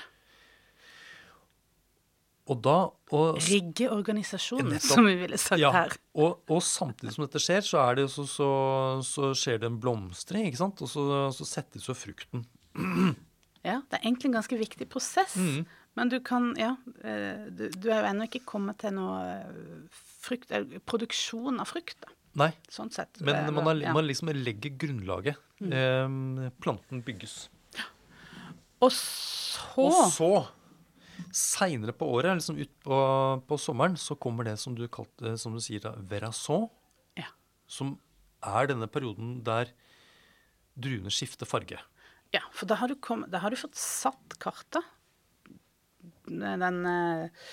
Og 2.48 2.62
da 2.64 2.76
og, 2.88 3.38
Rigge 3.44 3.90
organisasjonen, 3.92 4.72
Nettopp. 4.72 4.94
som 4.94 5.04
vi 5.04 5.14
ville 5.20 5.38
sagt 5.40 5.60
ja, 5.60 5.70
her. 5.74 5.92
Og, 6.16 6.40
og 6.48 6.62
samtidig 6.64 7.12
som 7.14 7.26
dette 7.26 7.42
skjer, 7.44 7.60
så, 7.66 7.82
er 7.84 7.98
det 8.00 8.06
så, 8.14 8.24
så, 8.28 8.48
så 9.04 9.34
skjer 9.36 9.60
det 9.60 9.68
en 9.68 9.80
blomstring, 9.82 10.48
ikke 10.48 10.62
sant? 10.62 10.80
Og 10.84 10.88
så, 10.88 11.04
så 11.36 11.48
settes 11.48 11.88
jo 11.90 11.96
frukten. 11.96 12.46
Ja, 13.66 13.80
det 13.90 13.98
er 13.98 14.04
egentlig 14.06 14.30
en 14.30 14.38
ganske 14.38 14.56
viktig 14.56 14.86
prosess. 14.88 15.34
Mm. 15.36 15.66
Men 15.98 16.12
du 16.12 16.20
kan 16.24 16.52
Ja, 16.58 16.76
eh, 17.02 17.48
du, 17.50 17.66
du 17.74 17.88
er 17.90 18.04
jo 18.04 18.10
ennå 18.12 18.28
ikke 18.28 18.44
kommet 18.46 18.78
til 18.84 18.94
noe 18.96 19.18
eh, 19.26 19.98
frukt, 20.22 20.52
eh, 20.54 20.78
produksjon 20.86 21.58
av 21.62 21.70
frukt, 21.72 21.98
da. 22.04 22.14
Nei, 22.38 22.52
Sånn 22.70 22.90
sett. 22.94 23.18
men 23.24 23.48
man, 23.50 23.64
har, 23.66 23.80
ja. 23.82 23.90
Mm. 23.90 23.96
man 23.96 24.06
liksom 24.06 24.30
legger 24.36 24.76
grunnlaget. 24.78 25.40
Eh, 25.64 26.50
planten 26.62 27.02
bygges. 27.02 27.48
Og 28.78 28.92
så 28.94 29.82
Og 29.82 29.96
så, 30.14 30.30
seinere 31.34 31.94
på 31.96 32.06
året, 32.14 32.36
liksom 32.38 32.60
ut 32.60 32.70
på, 32.84 32.98
på 33.48 33.58
sommeren, 33.58 33.96
så 33.98 34.14
kommer 34.14 34.46
det 34.46 34.54
som 34.62 34.76
du, 34.78 34.84
kalte, 34.92 35.34
som 35.40 35.56
du 35.56 35.62
sier, 35.62 35.82
verasson. 36.10 36.68
Ja. 37.18 37.26
Som 37.66 37.96
er 38.46 38.70
denne 38.70 38.86
perioden 38.86 39.40
der 39.46 39.72
druene 40.78 41.10
skifter 41.10 41.48
farge. 41.48 41.80
Ja, 42.34 42.44
for 42.54 42.70
da 42.70 42.78
har 42.78 42.92
du, 42.92 42.94
kom, 43.02 43.24
da 43.32 43.40
har 43.42 43.50
du 43.50 43.58
fått 43.58 43.74
satt 43.80 44.38
kartet. 44.38 44.84
Den 46.30 46.78
eh, 46.86 47.46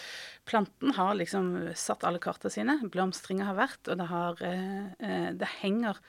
planten 0.45 0.93
har 0.97 1.15
liksom 1.17 1.73
satt 1.75 2.05
alle 2.05 2.21
kartene 2.23 2.53
sine. 2.53 2.77
Blomstringa 2.91 3.49
har 3.49 3.57
vært, 3.57 3.81
og 3.89 3.99
det 4.01 4.07
har 4.11 4.41
eh, 4.45 4.85
eh, 4.99 5.29
Det 5.37 5.49
henger 5.61 5.99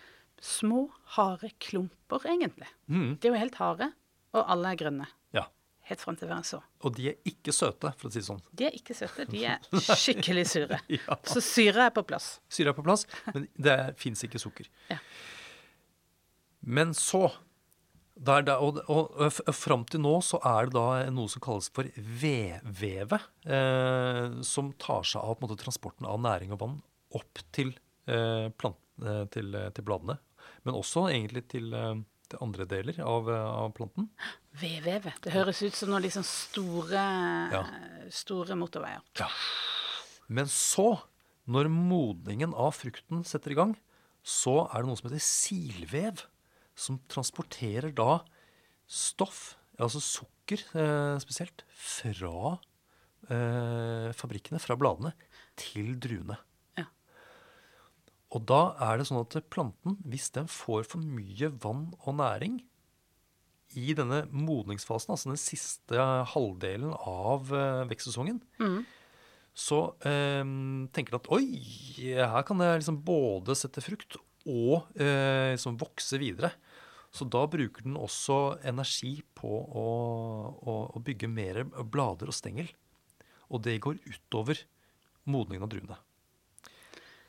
små, 0.42 0.86
harde 1.16 1.50
klumper, 1.62 2.26
egentlig. 2.28 2.68
Mm. 2.92 3.16
De 3.20 3.28
er 3.28 3.32
jo 3.32 3.40
helt 3.40 3.60
harde, 3.60 3.90
og 4.36 4.42
alle 4.52 4.74
er 4.74 4.80
grønne. 4.82 5.06
Ja. 5.32 5.46
helt 5.88 6.00
fram 6.02 6.16
til 6.16 6.28
så. 6.44 6.60
Og 6.82 6.96
de 6.96 7.08
er 7.08 7.16
ikke 7.24 7.52
søte, 7.54 7.92
for 7.96 8.08
å 8.08 8.12
si 8.12 8.20
det 8.20 8.26
sånn. 8.26 8.42
De 8.52 8.66
er 8.68 8.76
ikke 8.76 8.94
søte, 8.94 9.24
de 9.30 9.44
er 9.46 9.64
skikkelig 10.02 10.46
sure. 10.50 10.80
Ja. 10.98 11.16
Så 11.24 11.40
syre 11.40 11.86
er 11.88 11.94
på 11.94 12.04
plass. 12.04 12.40
Syre 12.52 12.74
er 12.74 12.76
på 12.76 12.84
plass, 12.84 13.06
men 13.32 13.48
det 13.56 13.78
fins 14.00 14.24
ikke 14.26 14.42
sukker. 14.42 14.68
Ja. 14.90 14.98
Men 16.66 16.92
så 16.98 17.30
der, 18.16 18.42
der, 18.42 18.56
Og, 18.64 18.78
og, 18.88 19.10
og 19.20 19.54
fram 19.54 19.84
til 19.84 20.00
nå 20.00 20.14
så 20.24 20.38
er 20.44 20.66
det 20.70 20.74
da 20.76 21.10
noe 21.12 21.28
som 21.28 21.42
kalles 21.44 21.68
for 21.74 21.88
vedvevet. 21.96 23.26
Eh, 23.44 24.38
som 24.46 24.72
tar 24.80 25.04
seg 25.04 25.20
av 25.22 25.40
måte, 25.42 25.58
transporten 25.60 26.08
av 26.08 26.20
næring 26.24 26.54
og 26.56 26.60
vann 26.62 26.76
opp 27.16 27.42
til, 27.52 27.74
eh, 28.08 28.48
plant, 28.56 28.78
eh, 29.04 29.24
til, 29.32 29.54
eh, 29.54 29.70
til 29.76 29.84
bladene. 29.84 30.18
Men 30.64 30.74
også 30.74 31.06
egentlig 31.12 31.44
til, 31.52 31.72
eh, 31.74 31.94
til 32.28 32.38
andre 32.42 32.66
deler 32.66 32.98
av, 33.04 33.28
eh, 33.30 33.46
av 33.62 33.72
planten. 33.76 34.08
Vedvevet. 34.58 35.20
Det 35.22 35.32
høres 35.32 35.62
ut 35.62 35.74
som 35.74 35.90
noen 35.90 36.02
liksom 36.02 36.24
store, 36.24 37.04
Ja. 37.52 37.64
store 38.10 38.56
motorveier. 38.56 39.00
Ja. 39.20 39.28
Men 40.28 40.46
så, 40.46 41.02
når 41.46 41.68
modningen 41.70 42.54
av 42.54 42.72
frukten 42.74 43.24
setter 43.24 43.52
i 43.52 43.54
gang, 43.54 43.76
så 44.24 44.66
er 44.74 44.82
det 44.82 44.86
noe 44.88 44.96
som 44.96 45.10
heter 45.10 45.22
silvev, 45.22 46.24
som 46.76 47.00
transporterer 47.10 47.94
da 47.96 48.20
stoff, 48.86 49.56
altså 49.80 50.00
sukker 50.04 50.62
eh, 50.76 51.16
spesielt, 51.22 51.64
fra 51.72 52.58
eh, 53.32 54.12
fabrikkene, 54.16 54.60
fra 54.62 54.76
bladene, 54.78 55.14
til 55.58 55.96
druene. 56.02 56.36
Ja. 56.78 56.86
Og 58.36 58.44
da 58.48 58.60
er 58.86 59.00
det 59.00 59.08
sånn 59.08 59.22
at 59.24 59.38
planten, 59.52 59.98
hvis 60.06 60.28
den 60.36 60.50
får 60.52 60.86
for 60.92 61.02
mye 61.02 61.50
vann 61.64 61.88
og 62.04 62.18
næring 62.20 62.60
i 63.76 63.96
denne 63.96 64.22
modningsfasen, 64.30 65.10
altså 65.12 65.32
den 65.32 65.40
siste 65.40 66.04
halvdelen 66.30 66.92
av 66.96 67.50
eh, 67.50 67.82
vekstsesongen, 67.90 68.38
så 69.56 69.80
eh, 70.04 70.44
tenker 70.92 71.16
den 71.16 71.22
at 71.22 71.32
oi, 71.32 71.44
her 72.20 72.46
kan 72.46 72.60
jeg 72.62 72.82
liksom 72.82 73.00
både 73.04 73.56
sette 73.58 73.82
frukt 73.84 74.18
og 74.46 74.86
eh, 75.00 75.56
liksom 75.56 75.78
vokse 75.80 76.20
videre. 76.22 76.52
Så 77.16 77.24
da 77.32 77.46
bruker 77.48 77.86
den 77.86 77.96
også 77.96 78.58
energi 78.68 79.14
på 79.36 79.48
å, 79.48 79.86
å, 80.52 80.74
å 80.92 81.00
bygge 81.04 81.30
mer 81.32 81.62
blader 81.64 82.28
og 82.28 82.36
stengel. 82.36 82.68
Og 83.48 83.62
det 83.64 83.78
går 83.84 84.02
utover 84.04 84.60
modningen 85.30 85.64
av 85.64 85.72
druene. 85.72 85.96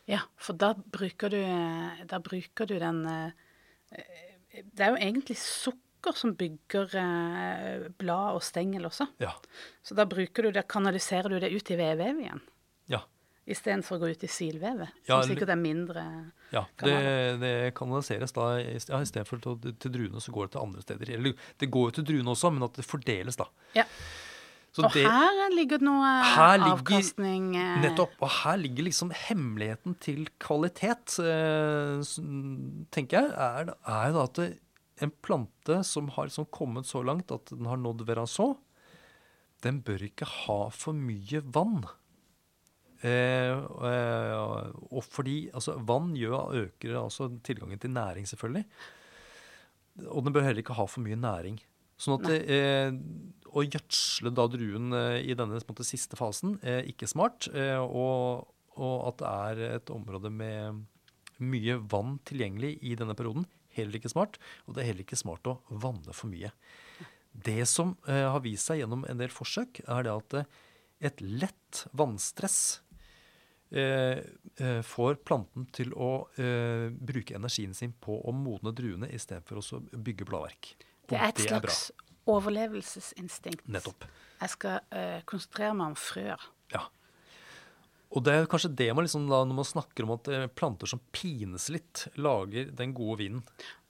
Ja, 0.08 0.22
for 0.40 0.60
da 0.60 0.74
bruker 0.76 1.32
du, 1.32 1.42
da 2.08 2.20
bruker 2.24 2.68
du 2.70 2.78
den 2.80 3.02
eh, 3.12 3.32
Det 4.56 4.86
er 4.86 4.94
jo 4.94 5.02
egentlig 5.02 5.36
sukker 5.42 6.16
som 6.16 6.36
bygger 6.40 6.94
eh, 7.02 7.88
blad 8.00 8.38
og 8.40 8.46
stengel 8.46 8.88
også. 8.88 9.10
Ja. 9.24 9.34
Så 9.84 9.98
da 10.00 10.08
bruker 10.08 10.48
du 10.48 10.56
det, 10.56 10.68
kanaliserer 10.72 11.32
du 11.32 11.42
det 11.44 11.52
ut 11.52 11.72
i 11.72 11.80
vedvevet 11.80 12.24
igjen. 12.24 12.44
Istedenfor 13.48 13.96
å 13.96 14.00
gå 14.02 14.10
ut 14.12 14.24
i 14.24 14.28
silvevet, 14.28 14.90
Ja, 15.08 15.22
som 15.22 15.30
sikkert 15.32 15.50
er 15.54 15.60
mindre 15.62 16.02
ja 16.52 16.66
det, 16.84 16.96
det 17.40 17.52
kanaliseres 17.78 18.34
da 18.36 18.58
ja, 18.60 19.00
Istedenfor 19.00 19.40
til, 19.44 19.74
til 19.80 19.92
druene, 19.94 20.20
så 20.24 20.34
går 20.36 20.50
det 20.50 20.56
til 20.58 20.64
andre 20.66 20.84
steder. 20.84 21.12
Eller 21.16 21.34
det 21.64 21.70
går 21.72 21.90
jo 21.90 21.96
til 22.02 22.08
druene 22.12 22.34
også, 22.36 22.52
men 22.52 22.68
at 22.68 22.76
det 22.80 22.86
fordeles, 22.88 23.40
da. 23.40 23.48
Ja. 23.78 23.86
Så 24.76 24.84
Og 24.86 24.92
det- 24.94 25.08
her 25.10 25.50
ligger 25.56 25.80
det 25.80 25.88
noe 25.88 26.10
Her 26.36 26.60
avkastning 26.68 27.48
ligger, 27.56 27.80
Nettopp. 27.88 28.12
Og 28.22 28.30
her 28.44 28.58
ligger 28.62 28.84
liksom 28.84 29.12
hemmeligheten 29.16 29.96
til 30.04 30.28
kvalitet, 30.44 31.16
eh, 31.24 32.04
tenker 32.92 33.22
jeg, 33.24 33.32
er, 33.32 33.72
er 33.88 34.12
da 34.14 34.24
at 34.28 34.40
en 35.02 35.12
plante 35.24 35.80
som 35.88 36.10
har 36.10 36.28
liksom 36.28 36.46
kommet 36.52 36.86
så 36.90 37.04
langt 37.06 37.32
at 37.32 37.46
den 37.56 37.66
har 37.66 37.78
nådd 37.80 38.04
veraså, 38.06 38.58
den 39.64 39.80
bør 39.82 40.04
ikke 40.12 40.26
ha 40.46 40.60
for 40.70 40.94
mye 40.94 41.42
vann. 41.42 41.86
Eh, 43.08 43.54
eh, 43.90 44.36
og 44.92 45.02
fordi 45.06 45.38
altså, 45.54 45.78
vann 45.88 46.14
gjør, 46.18 46.54
øker 46.66 47.00
altså 47.02 47.30
tilgangen 47.46 47.80
til 47.82 47.94
næring, 47.96 48.28
selvfølgelig. 48.30 48.66
Og 50.12 50.26
den 50.26 50.36
bør 50.36 50.46
heller 50.46 50.64
ikke 50.64 50.78
ha 50.78 50.86
for 50.90 51.06
mye 51.06 51.18
næring. 51.20 51.60
Sånn 51.98 52.20
at 52.20 52.30
eh, 52.54 52.92
å 53.58 53.64
gjødsle 53.66 54.32
da 54.38 54.46
druen 54.54 54.94
eh, 54.94 55.24
i 55.26 55.38
denne 55.38 55.58
måte, 55.58 55.86
siste 55.88 56.20
fasen 56.20 56.60
er 56.62 56.86
ikke 56.90 57.10
smart. 57.10 57.50
Eh, 57.54 57.80
og, 57.82 58.46
og 58.78 58.98
at 59.10 59.22
det 59.22 59.32
er 59.32 59.64
et 59.80 59.94
område 59.94 60.32
med 60.34 60.84
mye 61.42 61.78
vann 61.90 62.18
tilgjengelig 62.28 62.78
i 62.86 62.96
denne 62.98 63.16
perioden, 63.18 63.48
heller 63.78 64.00
ikke 64.00 64.14
smart. 64.14 64.38
Og 64.66 64.76
det 64.76 64.84
er 64.84 64.92
heller 64.92 65.06
ikke 65.06 65.20
smart 65.20 65.50
å 65.50 65.60
vanne 65.70 66.14
for 66.14 66.30
mye. 66.30 66.54
Det 67.38 67.64
som 67.70 67.96
eh, 68.10 68.26
har 68.26 68.42
vist 68.46 68.70
seg 68.70 68.82
gjennom 68.82 69.06
en 69.10 69.22
del 69.22 69.34
forsøk, 69.34 69.84
er 69.86 70.06
det 70.06 70.14
at 70.14 70.38
eh, 70.42 70.48
et 71.10 71.22
lett 71.22 71.84
vannstress 71.98 72.60
eh, 72.68 72.74
eh, 72.74 72.87
får 73.68 75.18
planten 75.28 75.66
til 75.76 75.90
å 75.94 76.28
eh, 76.40 76.88
bruke 76.94 77.36
energien 77.36 77.74
sin 77.76 77.92
på 78.00 78.16
å 78.24 78.32
modne 78.32 78.72
druene 78.74 79.10
istedenfor 79.12 79.60
å 79.60 79.82
bygge 79.92 80.26
bladverk. 80.30 80.70
Og 81.08 81.10
Det 81.12 81.20
er 81.20 81.28
et 81.34 81.42
bra. 81.42 81.60
slags 81.60 81.82
overlevelsesinstinkt. 82.28 83.68
Nettopp. 83.72 84.06
Jeg 84.42 84.54
skal 84.54 84.80
eh, 84.94 85.20
konsentrere 85.28 85.74
meg 85.78 85.94
om 85.94 85.98
frøer. 86.00 86.48
Ja. 86.74 86.86
Og 88.16 88.24
det 88.24 88.36
er 88.38 88.50
kanskje 88.50 88.72
det 88.80 88.88
man 88.96 89.08
liksom 89.08 89.26
da, 89.28 89.42
når 89.48 89.58
man 89.60 89.68
snakker 89.68 90.08
om 90.08 90.14
at 90.16 90.30
eh, 90.32 90.46
planter 90.48 90.90
som 90.92 91.02
pines 91.16 91.68
litt, 91.74 92.06
lager 92.16 92.72
den 92.78 92.94
gode 92.98 93.20
vinen. 93.24 93.44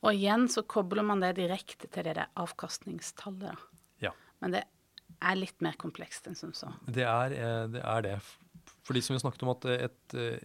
Og 0.05 0.13
igjen 0.13 0.47
så 0.51 0.63
kobler 0.69 1.05
man 1.05 1.21
det 1.21 1.35
direkte 1.39 1.89
til 1.89 2.07
det 2.07 2.17
der 2.19 2.31
avkastningstallet. 2.39 3.67
Ja. 4.03 4.13
Men 4.41 4.57
det 4.57 4.63
er 5.17 5.39
litt 5.39 5.61
mer 5.65 5.77
komplekst 5.81 6.29
enn 6.29 6.37
som 6.37 6.53
så. 6.57 6.71
Det 6.85 7.05
er 7.05 7.33
eh, 7.37 7.63
det. 7.73 7.83
Er 7.83 8.05
det. 8.05 8.17
Fordi 8.87 9.03
som 9.03 9.17
vi 9.17 9.21
snakket 9.23 9.43
om 9.43 9.51
at 9.51 9.67
et, 9.73 10.15
eh, 10.15 10.39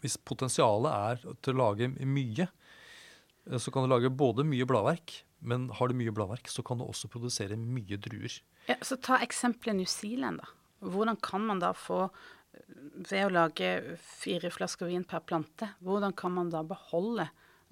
hvis 0.00 0.16
potensialet 0.16 0.90
er 0.92 1.36
til 1.44 1.54
å 1.54 1.60
lage 1.60 1.90
mye, 2.00 2.48
eh, 2.48 3.58
så 3.60 3.72
kan 3.72 3.84
du 3.84 3.92
lage 3.92 4.12
både 4.12 4.46
mye 4.48 4.64
bladverk, 4.68 5.20
men 5.44 5.68
har 5.68 5.88
du 5.88 5.94
mye 5.98 6.14
bladverk, 6.14 6.48
så 6.48 6.64
kan 6.64 6.80
du 6.80 6.86
også 6.86 7.10
produsere 7.12 7.58
mye 7.60 8.00
druer. 8.00 8.40
Ja, 8.70 8.78
så 8.80 8.96
ta 8.96 9.20
eksempelet 9.20 9.76
New 9.76 9.90
Zealand, 9.90 10.40
da. 10.40 10.48
Hvordan 10.84 11.20
kan 11.20 11.44
man 11.46 11.60
da 11.60 11.72
få 11.72 12.08
Ved 12.54 13.24
å 13.26 13.32
lage 13.34 13.96
fire 13.98 14.46
flasker 14.46 14.86
vin 14.86 15.02
per 15.02 15.24
plante, 15.26 15.66
hvordan 15.82 16.12
kan 16.14 16.30
man 16.36 16.52
da 16.52 16.60
beholde 16.62 17.24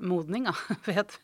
modninga 0.02 0.50
ved 0.88 1.14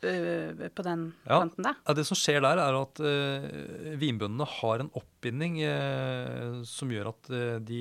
på 0.00 0.82
den 0.86 1.02
Ja. 1.26 1.38
planten 1.40 1.62
der? 1.66 1.76
Ja, 1.86 1.94
det 1.94 2.04
som 2.06 2.16
skjer 2.16 2.40
der, 2.44 2.58
er 2.62 2.76
at 2.80 3.00
uh, 3.00 3.96
vinbøndene 4.00 4.46
har 4.46 4.80
en 4.84 4.90
oppbinding 4.98 5.58
uh, 5.66 6.62
som 6.64 6.88
gjør 6.92 7.10
at 7.12 7.30
uh, 7.30 7.58
de, 7.58 7.80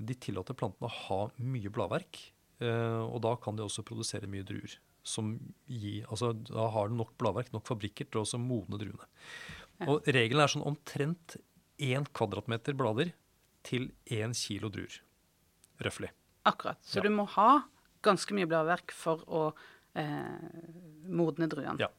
de 0.00 0.14
tillater 0.14 0.54
plantene 0.58 0.88
å 0.88 0.94
ha 1.06 1.20
mye 1.38 1.70
bladverk. 1.72 2.20
eh, 2.60 3.00
og 3.08 3.22
da 3.24 3.36
kan 3.40 3.56
de 3.56 3.62
også 3.64 3.80
produsere 3.88 4.28
mye 4.28 4.44
druer. 4.44 4.74
Som 5.02 5.30
gir, 5.66 6.04
altså, 6.12 6.34
da 6.44 6.66
har 6.74 6.90
de 6.90 6.94
nok 6.98 7.14
bladverk, 7.16 7.48
nok 7.54 7.64
fabrikker 7.64 8.04
til 8.12 8.20
å 8.20 8.38
modne 8.38 8.76
druene. 8.76 9.06
Og 9.88 10.04
regelen 10.04 10.42
er 10.44 10.52
sånn 10.52 10.66
omtrent 10.68 11.38
én 11.80 12.04
kvadratmeter 12.12 12.76
blader 12.76 13.14
til 13.64 13.88
én 14.12 14.34
kilo 14.36 14.68
druer. 14.68 15.00
Røftlig. 15.80 16.10
Akkurat. 16.44 16.76
Så 16.84 16.96
Ja. 17.00 17.02
du 17.02 17.08
må 17.16 17.24
ha 17.32 17.62
ganske 18.04 18.32
mye 18.36 18.44
bladverk 18.46 18.92
for 18.92 19.24
å 19.24 19.54
eh, 20.00 20.68
modne 21.10 21.48
druene. 21.50 21.78
Ja. 21.80 21.90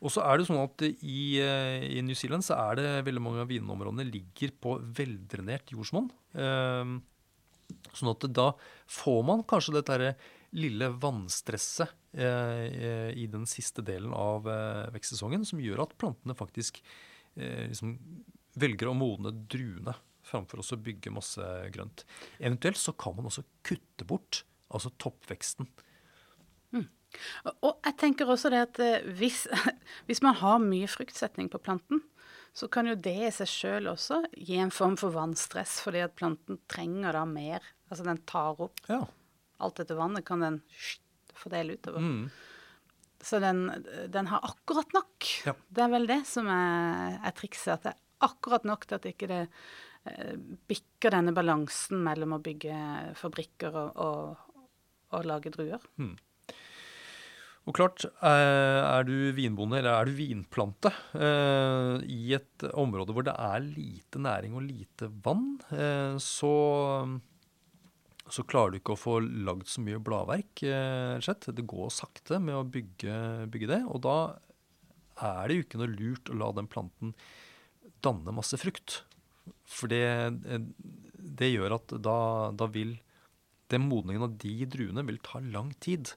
Og 0.00 0.12
så 0.14 0.24
er 0.24 0.40
det 0.40 0.48
sånn 0.48 0.62
at 0.62 0.82
i, 0.88 1.22
eh, 1.42 1.84
i 1.98 2.00
New 2.04 2.16
Zealand 2.16 2.46
så 2.46 2.56
er 2.70 2.80
det 2.80 2.88
veldig 3.08 3.24
mange 3.24 3.44
av 3.44 3.50
vinområdene 3.50 4.08
ligger 4.08 4.52
på 4.56 4.78
veldrenert 4.96 5.72
jordsmonn. 5.74 6.08
Eh, 6.32 6.94
sånn 7.96 8.12
at 8.12 8.28
da 8.34 8.50
får 8.90 9.24
man 9.28 9.44
kanskje 9.48 9.76
dette 9.76 10.14
lille 10.58 10.88
vannstresset 10.98 11.92
eh, 12.16 12.64
eh, 12.66 13.10
i 13.18 13.26
den 13.30 13.46
siste 13.48 13.84
delen 13.86 14.14
av 14.16 14.48
eh, 14.50 14.88
vekstsesongen, 14.94 15.46
som 15.46 15.62
gjør 15.62 15.84
at 15.86 15.96
plantene 16.00 16.36
faktisk 16.38 16.82
liksom 17.40 17.92
velger 18.58 18.88
å 18.90 18.92
modne 18.98 19.30
druene 19.30 19.92
framfor 20.26 20.60
å 20.60 20.78
bygge 20.82 21.12
masse 21.14 21.44
grønt. 21.72 22.02
Eventuelt 22.42 22.76
så 22.76 22.92
kan 22.98 23.14
man 23.16 23.28
også 23.30 23.44
kutte 23.64 24.04
bort 24.04 24.42
altså 24.74 24.90
toppveksten. 25.00 25.68
Og- 27.62 27.80
jeg 27.84 27.96
tenker 28.00 28.28
også 28.30 28.50
det 28.52 28.60
at 28.68 28.78
eh, 28.84 29.06
hvis, 29.18 29.46
hvis 30.06 30.22
man 30.22 30.34
har 30.40 30.58
mye 30.62 30.88
fruktsetning 30.90 31.48
på 31.52 31.58
planten, 31.62 32.02
så 32.54 32.66
kan 32.70 32.86
jo 32.90 32.96
det 32.98 33.14
i 33.28 33.30
seg 33.30 33.46
sjøl 33.46 33.86
også 33.92 34.24
gi 34.34 34.56
en 34.58 34.72
form 34.74 34.96
for 34.98 35.14
vannstress, 35.14 35.78
fordi 35.84 36.00
at 36.02 36.16
planten 36.18 36.58
trenger 36.70 37.14
da 37.14 37.24
mer. 37.24 37.62
Altså 37.90 38.04
den 38.06 38.18
tar 38.26 38.58
opp 38.66 38.80
Ja. 38.90 39.04
alt 39.60 39.76
dette 39.78 39.94
vannet, 39.98 40.24
kan 40.26 40.40
den 40.42 40.60
fordele 41.38 41.76
utover. 41.78 42.00
Mm. 42.02 42.24
Så 43.22 43.38
den, 43.42 43.60
den 44.10 44.26
har 44.32 44.40
akkurat 44.48 44.90
nok. 44.96 45.28
Ja. 45.46 45.54
Det 45.68 45.82
er 45.84 45.92
vel 45.92 46.06
det 46.08 46.22
som 46.26 46.48
er, 46.50 47.18
er 47.22 47.34
trikset. 47.36 47.74
At 47.76 47.82
det 47.86 47.92
er 47.94 48.00
akkurat 48.30 48.64
nok 48.68 48.86
til 48.88 48.96
at 48.98 49.06
ikke 49.10 49.28
det 49.30 49.40
eh, 50.08 50.34
bikker 50.70 51.12
denne 51.14 51.34
balansen 51.36 52.00
mellom 52.06 52.34
å 52.38 52.42
bygge 52.42 52.74
fabrikker 53.20 53.76
og, 53.76 54.00
og, 54.00 54.66
og 55.14 55.28
lage 55.28 55.52
druer. 55.54 55.84
Og 57.68 57.76
klart, 57.76 58.06
eh, 58.24 58.80
er 58.80 59.04
du 59.04 59.32
vinbonde 59.36 59.78
eller 59.78 59.92
er 59.92 60.08
du 60.08 60.16
vinplante 60.16 60.90
eh, 61.12 62.00
i 62.08 62.32
et 62.34 62.64
område 62.72 63.12
hvor 63.12 63.26
det 63.26 63.34
er 63.36 63.66
lite 63.66 64.22
næring 64.22 64.56
og 64.56 64.64
lite 64.64 65.10
vann, 65.26 65.58
eh, 65.76 66.16
så, 66.24 66.54
så 68.32 68.44
klarer 68.48 68.72
du 68.72 68.80
ikke 68.80 68.96
å 68.96 69.02
få 69.02 69.18
lagd 69.20 69.68
så 69.68 69.84
mye 69.84 70.00
bladverk. 70.00 70.64
Det 70.64 71.66
går 71.74 71.92
sakte 71.92 72.40
med 72.40 72.56
å 72.56 72.64
bygge, 72.64 73.18
bygge, 73.52 73.70
det. 73.74 73.82
Og 73.92 74.00
da 74.08 74.16
er 75.20 75.44
det 75.46 75.58
jo 75.58 75.66
ikke 75.66 75.82
noe 75.82 75.92
lurt 75.92 76.32
å 76.32 76.40
la 76.40 76.50
den 76.56 76.70
planten 76.70 77.12
danne 78.00 78.32
masse 78.32 78.56
frukt. 78.56 79.02
For 79.68 79.92
det, 79.92 80.32
det 81.20 81.52
gjør 81.52 81.76
at 81.76 81.92
da, 82.00 82.18
da 82.56 82.72
vil 82.72 82.96
den 83.70 83.84
modningen 83.86 84.24
av 84.26 84.34
de 84.40 84.56
druene 84.66 85.04
vil 85.06 85.20
ta 85.22 85.44
lang 85.44 85.74
tid. 85.84 86.16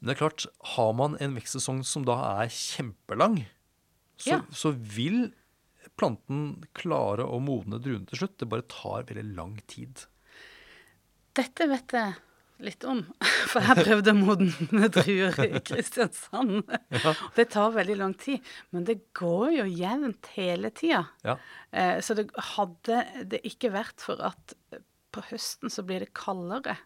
Ja. 0.00 0.06
Men 0.06 0.08
det 0.08 0.16
er 0.16 0.20
klart, 0.28 0.46
har 0.76 0.92
man 0.96 1.16
en 1.20 1.34
vekstsesong 1.36 1.82
som 1.84 2.04
da 2.08 2.14
er 2.42 2.48
kjempelang, 2.48 3.42
så, 4.16 4.30
Ja. 4.30 4.40
så 4.52 4.72
vil 4.72 5.32
planten 5.96 6.64
klare 6.74 7.24
å 7.28 7.38
modne 7.40 7.78
druene 7.80 8.06
til 8.08 8.18
slutt. 8.22 8.38
Det 8.40 8.48
bare 8.48 8.62
tar 8.68 9.04
veldig 9.04 9.36
lang 9.36 9.58
tid. 9.68 10.06
Dette 11.36 11.66
vet 11.70 11.92
jeg 11.94 12.14
litt 12.60 12.84
om, 12.84 12.98
for 13.52 13.60
jeg 13.64 13.84
prøvde 13.86 14.12
å 14.12 14.18
modne 14.18 14.88
druer 14.92 15.38
i 15.46 15.60
Kristiansand. 15.64 16.64
Det 17.36 17.46
tar 17.54 17.72
veldig 17.76 17.96
lang 18.00 18.14
tid, 18.20 18.40
men 18.72 18.84
det 18.88 18.98
går 19.16 19.54
jo 19.60 19.64
jevnt 19.68 20.28
hele 20.36 20.70
tida. 20.76 21.06
Ja. 21.24 21.36
Eh, 21.72 22.00
Så 22.04 22.16
det 22.18 22.28
hadde 22.56 23.04
det 23.32 23.40
ikke 23.48 23.72
vært 23.72 24.00
for 24.04 24.20
at 24.20 24.56
på 25.10 25.24
høsten 25.30 25.72
så 25.72 25.82
blir 25.82 26.04
det 26.04 26.12
kaldere, 26.14 26.76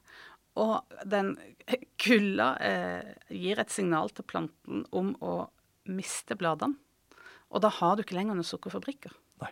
og 0.61 0.94
den 1.11 1.34
kulda 2.00 2.48
eh, 2.62 3.12
gir 3.34 3.59
et 3.59 3.74
signal 3.74 4.12
til 4.14 4.26
planten 4.28 4.84
om 4.94 5.12
å 5.24 5.34
miste 5.90 6.36
bladene. 6.38 6.78
Og 7.55 7.62
da 7.62 7.70
har 7.70 7.96
du 7.96 8.05
ikke 8.05 8.16
lenger 8.16 8.38
noen 8.38 8.46
sukkerfabrikker. 8.46 9.12
Nei. 9.42 9.50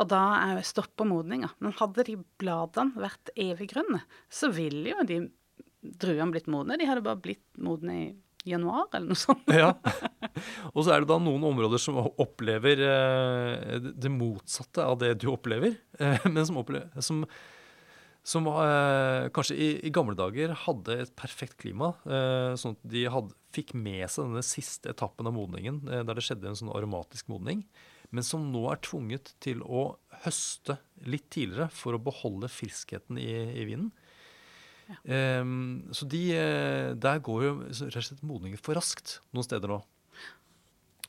Og 0.00 0.08
da 0.10 0.22
er 0.40 0.64
stopper 0.66 1.08
modninga. 1.08 1.52
Men 1.64 1.76
hadde 1.78 2.04
de 2.08 2.18
bladene 2.40 2.98
vært 3.00 3.32
eviggrønne, 3.40 4.02
så 4.32 4.50
ville 4.52 4.92
jo 4.92 5.06
de 5.08 5.20
druene 5.82 6.34
blitt 6.34 6.50
modne. 6.52 6.76
De 6.80 6.88
hadde 6.88 7.04
bare 7.04 7.22
blitt 7.22 7.46
modne 7.62 7.96
i 7.96 8.04
januar, 8.48 8.88
eller 8.92 9.12
noe 9.12 9.18
sånt. 9.18 9.48
Ja. 9.54 9.72
Og 10.74 10.84
så 10.84 10.94
er 10.94 11.02
det 11.02 11.10
da 11.12 11.18
noen 11.22 11.44
områder 11.46 11.80
som 11.80 12.00
opplever 12.02 12.82
eh, 12.88 13.90
det 13.92 14.12
motsatte 14.12 14.86
av 14.86 14.98
det 15.02 15.14
du 15.22 15.28
opplever. 15.32 15.76
Eh, 15.98 16.28
men 16.28 16.44
som, 16.48 16.58
opplever, 16.62 16.90
som, 17.04 17.22
som 18.22 18.46
eh, 18.46 19.28
kanskje 19.34 19.56
i, 19.56 19.68
i, 19.82 19.90
gamle 19.94 20.14
dager 20.18 20.54
hadde 20.64 20.98
et 21.04 21.14
perfekt 21.18 21.56
klima. 21.62 21.92
Eh, 22.06 22.52
sånn 22.58 22.76
at 22.76 22.84
de 22.94 23.06
hadde, 23.10 23.34
fikk 23.52 23.74
med 23.76 24.06
seg 24.08 24.30
denne 24.30 24.44
siste 24.46 24.92
etappen 24.94 25.28
av 25.28 25.34
modningen, 25.36 25.82
eh, 25.90 26.04
der 26.06 26.18
det 26.18 26.24
skjedde 26.24 26.52
en 26.52 26.58
sånn 26.58 26.70
aromatisk 26.72 27.28
modning. 27.32 27.64
Men 28.14 28.26
som 28.26 28.46
nå 28.52 28.62
er 28.70 28.80
tvunget 28.84 29.34
til 29.42 29.64
å 29.64 29.96
høste 30.22 30.78
litt 31.08 31.26
tidligere 31.34 31.70
for 31.74 31.96
å 31.96 32.02
beholde 32.02 32.50
friskheten 32.52 33.18
i, 33.18 33.32
i 33.58 33.66
vinen. 33.66 33.90
Um, 35.08 35.86
så 35.94 36.04
de, 36.10 36.20
der 37.00 37.20
går 37.24 37.44
jo 37.46 37.52
rett 37.62 37.96
og 37.96 38.04
slett 38.04 38.24
modningen 38.26 38.60
for 38.60 38.76
raskt 38.76 39.20
noen 39.32 39.46
steder 39.46 39.70
nå. 39.72 39.78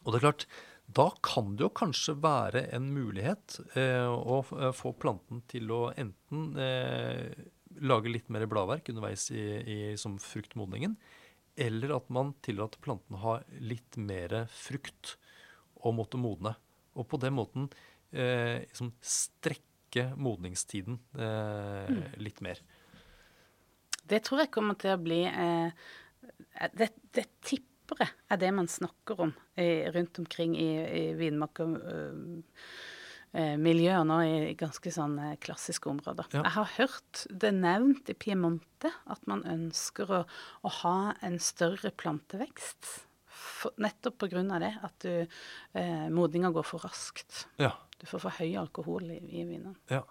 Og 0.03 0.14
det 0.14 0.20
er 0.20 0.24
klart, 0.24 0.45
da 0.86 1.07
kan 1.23 1.55
det 1.55 1.65
jo 1.65 1.71
kanskje 1.73 2.15
være 2.21 2.67
en 2.75 2.89
mulighet 2.93 3.57
eh, 3.79 4.07
å 4.07 4.41
få 4.75 4.93
planten 4.99 5.41
til 5.49 5.71
å 5.73 5.81
enten 5.97 6.57
eh, 6.59 7.31
lage 7.81 8.11
litt 8.11 8.29
mer 8.34 8.45
bladverk 8.49 8.91
underveis 8.91 9.29
i, 9.34 9.43
i, 9.63 9.77
som 9.97 10.19
fruktmodningen, 10.21 10.95
eller 11.55 11.95
at 11.95 12.11
man 12.13 12.34
tillater 12.45 12.81
planten 12.84 13.17
å 13.17 13.23
ha 13.23 13.34
litt 13.63 13.97
mer 13.97 14.43
frukt 14.53 15.15
og 15.81 15.97
måtte 15.97 16.19
modne. 16.21 16.53
Og 16.93 17.07
på 17.09 17.17
den 17.21 17.36
måten 17.39 17.69
eh, 18.11 18.61
liksom 18.67 18.93
strekke 19.01 20.09
modningstiden 20.17 20.97
mm. 21.13 21.99
litt 22.21 22.39
mer. 22.41 22.61
Det 24.09 24.23
tror 24.25 24.43
jeg 24.43 24.51
kommer 24.53 24.77
til 24.79 24.95
å 24.95 25.01
bli 25.01 25.21
eh, 25.29 25.69
det, 26.75 26.89
det, 27.15 27.27
tipper 27.45 27.72
jeg 27.99 28.09
er 28.29 28.38
det 28.41 28.51
man 28.55 28.69
snakker 28.71 29.19
om 29.27 29.34
eh, 29.59 29.91
rundt 29.93 30.19
omkring 30.21 30.51
i, 30.59 30.69
i 30.84 31.13
vinmarkermiljøer 31.19 33.99
eh, 33.99 34.09
nå 34.09 34.17
i 34.23 34.59
ganske 34.59 34.89
sånn 34.93 35.17
klassiske 35.43 35.89
områder. 35.91 36.25
Ja. 36.34 36.41
Jeg 36.41 36.53
har 36.57 36.69
hørt 36.77 37.13
det 37.29 37.53
nevnt 37.57 38.09
i 38.09 38.17
Piemonte 38.17 38.91
at 39.11 39.21
man 39.29 39.41
ønsker 39.49 40.05
å, 40.11 40.21
å 40.63 40.69
ha 40.81 40.97
en 41.21 41.39
større 41.43 41.91
plantevekst. 41.91 42.84
For, 43.34 43.73
nettopp 43.81 44.17
pga. 44.21 44.43
det 44.61 44.75
at 44.86 45.03
du, 45.03 45.27
eh, 45.73 46.09
modninga 46.13 46.51
går 46.53 46.65
for 46.67 46.79
raskt. 46.86 47.47
Ja. 47.59 47.71
Du 47.99 48.05
får 48.07 48.19
for 48.25 48.31
høy 48.39 48.51
alkohol 48.59 49.03
i, 49.11 49.19
i 49.41 49.43
vinen. 49.47 49.75
Ja. 49.91 50.03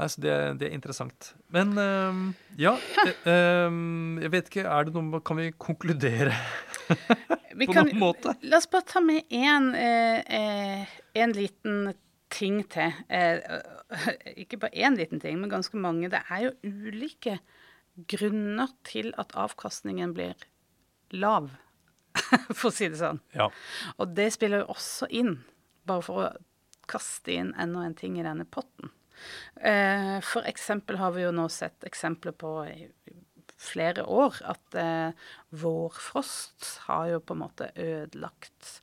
Altså 0.00 0.22
det, 0.24 0.34
det, 0.60 0.68
er 0.68 0.76
interessant. 0.76 1.34
Men 1.52 1.74
um, 1.76 2.20
ja 2.56 2.72
um, 3.28 4.16
Jeg 4.24 4.32
vet 4.32 4.48
ikke, 4.48 4.64
er 4.64 4.86
det 4.88 4.94
noe 4.96 5.20
Kan 5.20 5.36
vi 5.36 5.50
konkludere 5.52 6.32
vi 7.58 7.66
på 7.68 7.74
kan, 7.76 7.90
noen 7.90 8.00
måte? 8.00 8.32
La 8.48 8.56
oss 8.62 8.70
bare 8.72 8.88
ta 8.88 9.02
med 9.04 9.28
én 9.28 9.68
eh, 9.76 10.88
en 11.20 11.34
liten 11.36 11.92
ting 12.32 12.62
til. 12.72 12.94
Eh, 13.12 13.40
ikke 14.42 14.58
bare 14.64 14.74
én 14.74 14.96
liten 14.96 15.20
ting, 15.20 15.38
men 15.40 15.52
ganske 15.52 15.76
mange. 15.76 16.10
Det 16.12 16.22
er 16.32 16.46
jo 16.46 16.52
ulike 16.64 17.38
grunner 18.08 18.72
til 18.88 19.12
at 19.20 19.34
avkastningen 19.38 20.14
blir 20.16 20.32
lav, 21.12 21.50
for 22.56 22.70
å 22.70 22.74
si 22.74 22.88
det 22.88 23.00
sånn. 23.00 23.20
Ja. 23.36 23.50
Og 24.00 24.16
det 24.16 24.30
spiller 24.34 24.64
jo 24.64 24.72
også 24.72 25.08
inn, 25.12 25.36
bare 25.88 26.06
for 26.06 26.24
å 26.24 26.30
kaste 26.90 27.36
inn 27.36 27.52
enda 27.60 27.84
en 27.86 27.96
ting 27.98 28.16
i 28.18 28.24
denne 28.24 28.48
potten. 28.48 28.92
Eh, 29.56 30.18
for 30.26 30.46
eksempel 30.48 30.98
har 31.00 31.14
vi 31.16 31.26
jo 31.26 31.32
nå 31.34 31.48
sett 31.52 31.84
eksempler 31.88 32.36
på 32.38 32.54
i 32.68 32.86
flere 33.62 34.04
år 34.10 34.40
at 34.50 34.78
eh, 34.78 35.26
vårfrost 35.54 36.72
har 36.88 37.12
jo 37.12 37.20
på 37.22 37.36
en 37.36 37.44
måte 37.44 37.70
ødelagt 37.78 38.80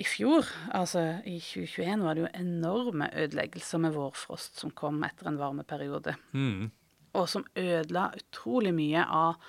i 0.00 0.04
fjor, 0.08 0.46
altså 0.72 1.02
i 1.28 1.36
2021, 1.36 2.04
var 2.04 2.16
det 2.16 2.22
jo 2.22 2.30
enorme 2.38 3.10
ødeleggelser 3.12 3.82
med 3.82 3.92
vårfrost 3.92 4.62
som 4.62 4.72
kom 4.72 5.02
etter 5.04 5.28
en 5.28 5.36
varmeperiode. 5.40 6.14
Mm. 6.32 6.70
Og 7.12 7.26
som 7.28 7.44
ødela 7.58 8.06
utrolig 8.16 8.72
mye 8.72 9.02
av 9.04 9.42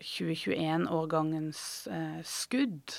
2021-årgangens 0.00 1.60
eh, 1.92 2.22
skudd. 2.24 2.96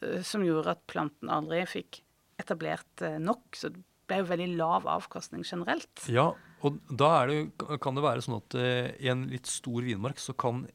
Eh, 0.00 0.22
som 0.24 0.44
gjorde 0.44 0.76
at 0.76 0.86
planten 0.90 1.30
aldri 1.32 1.62
fikk 1.68 2.00
etablert 2.40 3.04
eh, 3.04 3.20
nok. 3.22 3.44
Så 3.58 3.72
det 4.12 4.18
er 4.18 4.26
jo 4.26 4.28
veldig 4.28 4.50
lav 4.60 4.86
avkastning 4.92 5.44
generelt. 5.48 6.04
Ja, 6.12 6.34
og 6.60 6.76
da 6.92 7.24
det, 7.30 7.38
kan 7.80 7.96
det 7.96 8.04
være 8.04 8.24
sånn 8.24 8.36
at 8.42 8.56
uh, 8.60 8.92
i 9.00 9.08
en 9.08 9.24
litt 9.32 9.48
stor 9.48 9.86
vinmark 9.86 10.20
så 10.20 10.36
kan 10.36 10.66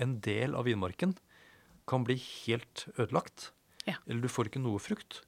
en 0.00 0.16
del 0.24 0.56
av 0.56 0.64
vinmarken 0.64 1.12
kan 1.86 2.06
bli 2.08 2.16
helt 2.16 2.86
ødelagt. 2.96 3.50
Ja. 3.84 4.00
Eller 4.08 4.24
du 4.24 4.32
får 4.32 4.48
ikke 4.48 4.64
noe 4.64 4.80
frukt. 4.82 5.20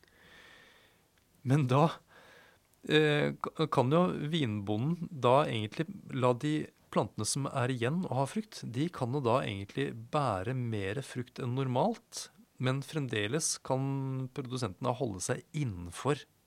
Men 1.44 1.68
da 1.68 1.84
uh, 1.92 3.28
kan 3.68 3.92
jo 3.92 4.02
vinbonden 4.32 5.12
da 5.12 5.42
egentlig 5.44 5.90
la 6.16 6.32
de 6.32 6.56
plantene 6.88 7.28
som 7.28 7.44
er 7.52 7.76
igjen 7.76 8.00
og 8.08 8.16
har 8.22 8.32
frukt, 8.32 8.62
de 8.64 8.88
kan 8.88 9.12
jo 9.12 9.20
da 9.20 9.42
egentlig 9.44 9.90
bære 10.08 10.56
mer 10.56 11.04
frukt 11.04 11.44
enn 11.44 11.52
normalt. 11.58 12.30
Men 12.58 12.80
fremdeles 12.82 13.58
kan 13.66 14.26
produsentene 14.34 14.96
holde 14.98 15.20
seg 15.22 15.44
innenfor 15.54 16.16
eh, 16.18 16.37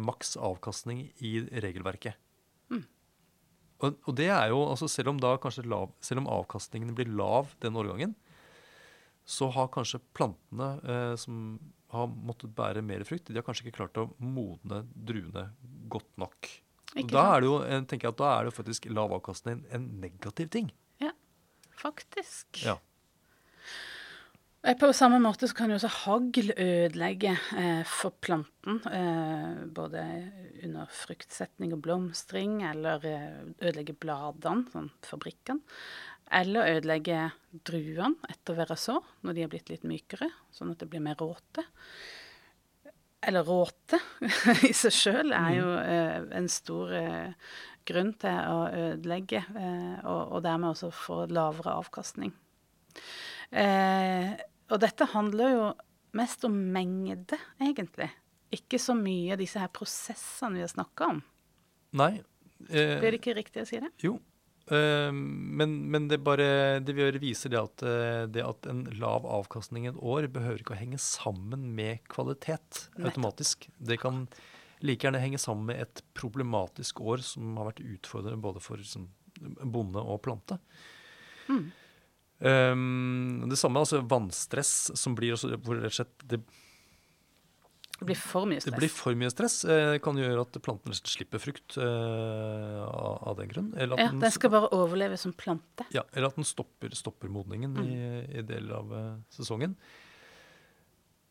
maks 0.00 0.36
avkastning 0.40 1.04
i 1.22 1.32
regelverket. 1.62 2.16
Mm. 2.72 2.84
Og, 3.78 3.98
og, 4.08 4.14
det 4.18 4.26
er 4.26 4.48
jo, 4.50 4.62
altså 4.66 4.88
selv 4.90 5.12
om 5.12 5.20
da 5.22 5.36
kanskje 5.38 5.66
lav, 5.68 5.92
selv 6.02 6.24
om 6.24 6.30
avkastningen 6.38 6.96
blir 6.98 7.10
lav 7.12 7.52
den 7.62 7.78
årgangen, 7.78 8.16
så 9.28 9.50
har 9.52 9.68
kanskje 9.72 10.00
plantene 10.16 10.70
eh, 10.88 11.14
som 11.20 11.58
har 11.92 12.08
måttet 12.08 12.54
bære 12.56 12.82
mer 12.84 13.04
frukt, 13.08 13.28
de 13.28 13.38
har 13.38 13.44
kanskje 13.46 13.66
ikke 13.66 13.78
klart 13.82 14.00
å 14.00 14.08
modne 14.20 14.82
druene 14.92 15.50
godt 15.92 16.10
nok. 16.20 16.50
Da 17.12 17.24
er 17.34 17.44
jo, 17.44 17.58
at 17.60 17.92
da 17.92 18.28
er 18.32 18.46
det 18.46 18.50
jo 18.50 18.56
faktisk 18.56 18.88
lav 18.90 19.12
avkastning 19.12 19.60
en 19.76 19.88
negativ 20.00 20.48
ting. 20.52 20.70
Ja, 21.00 21.12
faktisk. 21.76 22.62
Ja. 22.64 22.78
Eh, 24.62 24.74
På 24.76 24.92
samme 24.92 25.20
måte 25.22 25.46
så 25.48 25.54
kan 25.54 25.70
jo 25.70 25.76
også 25.78 25.90
hagl 26.02 26.50
ødelegge 26.56 27.34
eh, 27.56 27.84
for 27.86 28.10
planten. 28.10 28.80
Eh, 28.90 29.64
både 29.70 30.02
under 30.66 30.90
fruktsetning 30.90 31.74
og 31.76 31.82
blomstring, 31.86 32.62
eller 32.66 33.06
eh, 33.06 33.42
ødelegge 33.62 33.94
bladene, 33.94 34.66
sånn 34.72 34.90
fabrikkene. 35.06 35.62
Eller 36.34 36.74
ødelegge 36.74 37.20
druene 37.64 38.18
etter 38.28 38.58
veraså, 38.58 38.98
når 39.24 39.36
de 39.36 39.44
er 39.44 39.52
blitt 39.52 39.70
litt 39.70 39.86
mykere, 39.88 40.28
sånn 40.52 40.74
at 40.74 40.82
det 40.82 40.90
blir 40.90 41.06
mer 41.06 41.16
råte. 41.22 41.64
Eller 43.28 43.46
råte 43.46 43.98
i 44.68 44.74
seg 44.76 44.94
sjøl 44.94 45.32
er 45.38 45.54
jo 45.54 45.70
eh, 45.78 46.18
en 46.36 46.50
stor 46.50 46.92
eh, 46.98 47.48
grunn 47.88 48.12
til 48.20 48.42
å 48.52 48.66
ødelegge, 48.68 49.40
og, 50.02 50.34
og 50.36 50.42
dermed 50.44 50.74
også 50.74 50.90
få 50.92 51.22
lavere 51.32 51.78
avkastning. 51.78 52.34
Eh, 53.52 54.32
og 54.68 54.80
dette 54.82 55.08
handler 55.14 55.54
jo 55.54 55.66
mest 56.18 56.44
om 56.48 56.56
mengde, 56.72 57.38
egentlig. 57.60 58.10
Ikke 58.54 58.80
så 58.80 58.96
mye 58.96 59.36
disse 59.40 59.60
her 59.60 59.70
prosessene 59.72 60.56
vi 60.56 60.64
har 60.64 60.72
snakka 60.72 61.12
om. 61.14 61.22
Nei. 61.98 62.14
Eh, 62.68 62.98
Blir 62.98 63.14
det 63.14 63.20
ikke 63.20 63.36
riktig 63.38 63.64
å 63.64 63.68
si 63.68 63.80
det? 63.82 63.90
Jo. 64.02 64.16
Eh, 64.68 65.10
men, 65.12 65.76
men 65.92 66.08
det 66.10 66.20
bare 66.24 66.80
det 66.84 66.96
vi 66.96 67.08
viser 67.22 67.52
det 67.54 67.60
at, 67.60 67.84
eh, 67.86 68.26
det 68.28 68.44
at 68.44 68.68
en 68.68 68.84
lav 69.00 69.26
avkastning 69.28 69.88
et 69.88 70.00
år 70.00 70.28
behøver 70.32 70.62
ikke 70.62 70.76
å 70.76 70.80
henge 70.80 71.00
sammen 71.00 71.70
med 71.76 72.04
kvalitet 72.12 72.88
automatisk. 73.00 73.68
Det 73.78 74.00
kan 74.02 74.26
like 74.84 75.06
gjerne 75.06 75.22
henge 75.22 75.40
sammen 75.42 75.70
med 75.72 75.82
et 75.82 76.02
problematisk 76.16 77.00
år 77.00 77.24
som 77.24 77.56
har 77.58 77.72
vært 77.72 77.84
utfordrende 77.84 78.44
både 78.44 78.62
for 78.62 78.80
liksom, 78.80 79.08
bonde 79.72 80.02
og 80.02 80.20
plante. 80.26 80.58
Mm. 81.48 81.70
Um, 82.38 83.42
det 83.50 83.58
samme, 83.58 83.80
altså 83.82 83.98
vannstress, 84.06 84.92
som 84.98 85.16
blir 85.18 85.34
også, 85.34 85.56
hvor 85.58 85.80
rett 85.80 85.90
og 85.90 85.96
slett 85.98 86.26
det, 86.30 86.38
Det 87.98 88.06
blir 88.06 88.18
for 88.20 88.46
mye 88.46 88.60
stress. 88.62 88.70
det 88.70 88.78
blir 88.78 88.92
for 88.94 89.18
mye 89.18 89.30
stress. 89.32 89.56
Eh, 89.66 89.96
kan 90.04 90.14
gjøre 90.20 90.44
at 90.44 90.58
planten 90.62 90.94
slipper 90.94 91.42
frukt 91.42 91.74
eh, 91.82 92.78
av, 92.84 93.16
av 93.32 93.40
den 93.40 93.50
grunn. 93.50 93.72
Eller 93.74 93.98
at, 93.98 94.04
ja, 94.04 94.12
den 94.22 94.34
skal 94.36 94.52
bare 94.54 94.70
overleve 94.76 95.18
som 95.18 95.32
plante. 95.34 95.88
ja, 95.90 96.04
eller 96.12 96.30
at 96.30 96.38
den 96.38 96.46
stopper, 96.46 96.94
stopper 96.94 97.26
modningen 97.32 97.74
i, 97.82 97.98
i 98.38 98.44
deler 98.46 98.78
av 98.78 98.94
eh, 99.00 99.16
sesongen. 99.34 99.74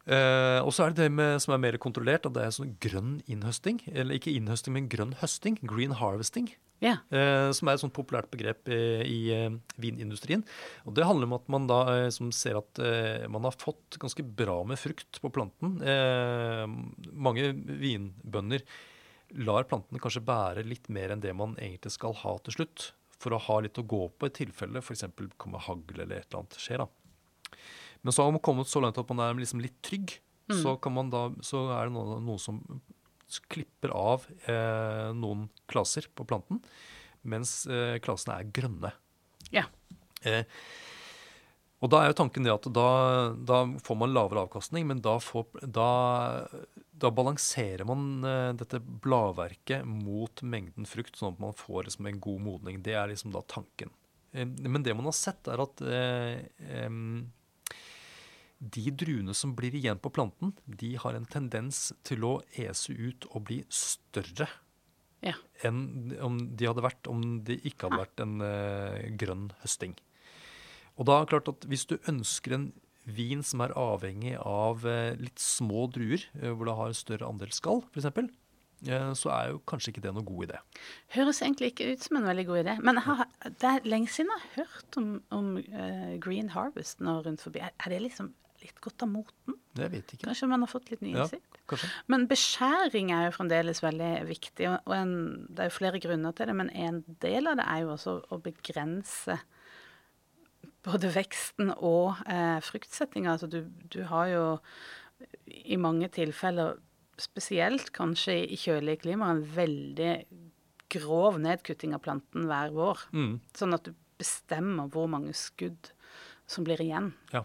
Eh, 0.07 0.59
og 0.63 0.71
så 0.71 0.85
er 0.85 0.93
det 0.93 1.03
det 1.03 1.11
med, 1.17 1.41
som 1.43 1.53
er 1.53 1.63
mer 1.65 1.77
kontrollert, 1.83 2.27
at 2.29 2.35
det 2.37 2.45
er 2.45 2.55
sånn 2.55 2.77
grønn 2.83 3.17
innhøsting. 3.27 3.81
Eller 3.91 4.19
ikke 4.19 4.33
innhøsting, 4.35 4.75
men 4.77 4.87
grønn 4.91 5.17
høsting. 5.19 5.59
Green 5.67 5.95
harvesting. 5.99 6.53
Yeah. 6.77 6.99
eh, 7.09 7.49
som 7.57 7.65
er 7.65 7.73
et 7.73 7.81
sånt 7.81 7.95
populært 7.95 8.29
begrep 8.29 8.69
i, 8.69 8.81
i 9.01 9.19
eh, 9.33 9.55
vinindustrien. 9.81 10.43
Og 10.85 10.93
Det 10.93 11.07
handler 11.07 11.25
om 11.25 11.33
at 11.39 11.47
man 11.49 11.65
da 11.69 11.79
eh, 11.95 12.09
som 12.13 12.29
ser 12.35 12.59
at 12.59 12.81
eh, 12.83 13.25
man 13.33 13.47
har 13.49 13.57
fått 13.57 13.97
ganske 13.97 14.21
bra 14.21 14.59
med 14.69 14.77
frukt 14.77 15.17
på 15.23 15.31
planten. 15.33 15.79
Eh, 15.81 16.67
mange 17.17 17.49
vinbønder 17.81 18.61
lar 19.41 19.65
plantene 19.67 19.99
kanskje 19.99 20.23
bære 20.23 20.67
litt 20.67 20.85
mer 20.93 21.11
enn 21.11 21.23
det 21.23 21.33
man 21.35 21.57
egentlig 21.57 21.95
skal 21.97 22.13
ha 22.21 22.37
til 22.45 22.59
slutt, 22.59 22.91
for 23.17 23.33
å 23.33 23.41
ha 23.41 23.57
litt 23.65 23.81
å 23.81 23.87
gå 23.89 24.03
på 24.13 24.29
i 24.29 24.35
tilfelle 24.37 24.79
f.eks. 24.83 25.07
kommer 25.41 25.65
hagl 25.65 25.97
eller 25.97 26.21
et 26.21 26.29
eller 26.29 26.43
annet 26.43 26.61
skjer. 26.61 26.85
da. 26.85 27.57
Men 28.07 28.15
så 28.15 28.23
har 28.23 28.31
man 28.31 28.43
kommet 28.43 28.71
så 28.71 28.79
langt 28.79 28.97
at 29.01 29.09
man 29.11 29.19
er 29.25 29.35
liksom 29.35 29.59
litt 29.63 29.75
trygg. 29.83 30.15
Så, 30.47 30.77
kan 30.79 30.93
man 30.95 31.09
da, 31.11 31.25
så 31.43 31.65
er 31.75 31.89
det 31.89 31.95
noen, 31.97 32.21
noen 32.23 32.39
som 32.39 32.61
klipper 33.51 33.91
av 33.91 34.23
eh, 34.47 35.09
noen 35.11 35.49
klaser 35.67 36.07
på 36.15 36.23
planten, 36.23 36.61
mens 37.27 37.65
eh, 37.67 37.97
klasene 37.99 38.37
er 38.39 38.53
grønne. 38.55 38.93
Ja. 39.51 39.65
Eh, 40.23 40.47
og 41.83 41.91
da 41.93 41.99
er 42.01 42.09
jo 42.09 42.17
tanken 42.17 42.47
det 42.47 42.53
at 42.55 42.65
da, 42.73 42.87
da 43.35 43.59
får 43.83 43.99
man 43.99 44.15
lavere 44.15 44.47
avkastning, 44.47 44.87
men 44.89 45.03
da, 45.03 45.17
får, 45.21 45.59
da, 45.61 45.89
da 46.95 47.11
balanserer 47.13 47.85
man 47.85 48.25
eh, 48.25 48.51
dette 48.57 48.79
bladverket 48.79 49.85
mot 49.85 50.41
mengden 50.41 50.87
frukt, 50.89 51.19
sånn 51.19 51.35
at 51.35 51.43
man 51.43 51.57
får 51.57 51.89
liksom 51.89 52.09
en 52.09 52.23
god 52.23 52.45
modning. 52.47 52.79
Det 52.85 52.95
er 52.97 53.11
liksom 53.11 53.35
da 53.35 53.43
tanken. 53.45 53.91
Eh, 54.31 54.47
men 54.47 54.81
det 54.87 54.95
man 54.97 55.11
har 55.11 55.17
sett, 55.19 55.51
er 55.51 55.67
at 55.67 55.83
eh, 55.85 56.79
de 58.59 58.89
druene 58.91 59.35
som 59.37 59.53
blir 59.57 59.75
igjen 59.77 59.99
på 60.01 60.11
planten, 60.13 60.53
de 60.65 60.95
har 60.97 61.17
en 61.17 61.27
tendens 61.29 61.91
til 62.07 62.25
å 62.25 62.37
ese 62.57 62.93
ut 62.93 63.27
og 63.29 63.45
bli 63.49 63.61
større 63.69 64.49
Ja. 65.21 65.33
enn 65.65 66.15
om 66.21 66.39
de 66.57 66.67
hadde 66.69 66.83
vært 66.85 67.07
om 67.09 67.43
det 67.45 67.59
ikke 67.65 67.87
hadde 67.87 68.01
vært 68.01 68.25
en 68.25 68.41
uh, 68.41 68.97
grønn 69.17 69.51
høsting. 69.61 69.95
Og 70.97 71.05
da 71.05 71.17
er 71.17 71.25
det 71.25 71.31
klart 71.35 71.53
at 71.53 71.69
hvis 71.69 71.85
du 71.89 71.97
ønsker 72.09 72.57
en 72.57 72.67
vin 73.05 73.43
som 73.45 73.61
er 73.61 73.75
avhengig 73.77 74.35
av 74.41 74.85
uh, 74.85 75.13
litt 75.17 75.39
små 75.41 75.85
druer, 75.93 76.25
uh, 76.41 76.51
hvor 76.53 76.69
det 76.69 76.77
har 76.81 76.91
en 76.91 77.01
større 77.01 77.29
andel 77.29 77.53
skall 77.53 77.85
f.eks., 77.93 78.33
så 79.17 79.31
er 79.33 79.47
jo 79.49 79.61
kanskje 79.65 79.89
ikke 79.89 80.03
det 80.03 80.11
noe 80.13 80.21
god 80.21 80.51
idé. 80.51 80.57
Høres 81.15 81.39
egentlig 81.41 81.71
ikke 81.71 81.87
ut 81.95 82.03
som 82.05 82.19
en 82.19 82.27
veldig 82.29 82.43
god 82.45 82.59
idé. 82.59 82.75
Men 82.85 82.99
jeg 82.99 83.07
har, 83.07 83.23
det 83.49 83.69
er 83.71 83.87
lenge 83.89 84.11
siden 84.13 84.29
jeg 84.29 84.43
har 84.43 84.51
hørt 84.59 84.97
om, 85.01 85.07
om 85.33 85.47
Green 86.21 86.51
Harvest 86.53 87.01
nå 87.01 87.15
rundt 87.25 87.41
forbi. 87.41 87.63
Er, 87.65 87.73
er 87.73 87.95
det 87.95 88.03
liksom 88.03 88.29
litt 88.67 88.79
godt 88.83 89.05
av 89.05 89.11
moten? 89.11 89.57
Jeg 89.77 89.93
vet 89.93 90.13
ikke. 90.15 90.25
Kanskje 90.29 90.49
man 90.51 90.63
har 90.65 90.71
fått 90.71 90.89
litt 90.91 91.03
ny 91.05 91.13
innsikt? 91.13 91.59
Ja, 91.71 91.77
Men 92.11 92.25
beskjæring 92.29 93.11
er 93.15 93.27
jo 93.27 93.35
fremdeles 93.35 93.83
veldig 93.83 94.11
viktig, 94.29 94.69
og 94.73 94.95
en, 94.95 95.13
det 95.49 95.65
er 95.65 95.69
jo 95.71 95.77
flere 95.77 96.01
grunner 96.03 96.35
til 96.37 96.49
det. 96.49 96.57
Men 96.57 96.71
en 96.71 97.03
del 97.23 97.51
av 97.51 97.59
det 97.59 97.67
er 97.67 97.83
jo 97.83 97.93
også 97.95 98.17
å 98.33 98.41
begrense 98.43 99.39
både 100.87 101.11
veksten 101.11 101.73
og 101.75 102.19
eh, 102.31 102.59
fruktsettinga. 102.63 103.35
Altså 103.35 103.49
du, 103.51 103.63
du 103.91 104.01
har 104.09 104.31
jo 104.31 104.43
i 105.47 105.77
mange 105.81 106.09
tilfeller, 106.13 106.77
spesielt 107.17 107.89
kanskje 107.95 108.35
i 108.45 108.57
kjølige 108.61 109.07
klima, 109.07 109.31
en 109.33 109.41
veldig 109.55 110.11
grov 110.93 111.39
nedkutting 111.41 111.95
av 111.97 112.03
planten 112.05 112.45
hver 112.47 112.73
vår. 112.75 113.07
Mm. 113.15 113.39
Sånn 113.57 113.75
at 113.75 113.87
du 113.87 113.95
bestemmer 114.17 114.89
hvor 114.93 115.09
mange 115.11 115.33
skudd 115.37 115.91
som 116.49 116.65
blir 116.67 116.81
igjen. 116.81 117.11
Ja. 117.33 117.43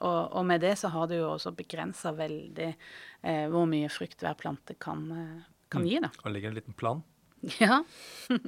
Og, 0.00 0.32
og 0.32 0.46
med 0.48 0.62
det 0.64 0.74
så 0.80 0.88
har 0.94 1.08
du 1.10 1.18
jo 1.18 1.28
også 1.34 1.52
begrensa 1.56 2.12
veldig 2.16 2.68
eh, 2.70 3.46
hvor 3.52 3.66
mye 3.68 3.90
frukt 3.92 4.22
hver 4.24 4.36
plante 4.40 4.76
kan, 4.80 5.04
eh, 5.12 5.48
kan 5.72 5.86
gi, 5.86 5.98
da. 6.02 6.08
Og 6.24 6.32
ligger 6.34 6.52
en 6.52 6.60
liten 6.60 6.76
plan. 6.76 7.04
Ja. 7.62 7.82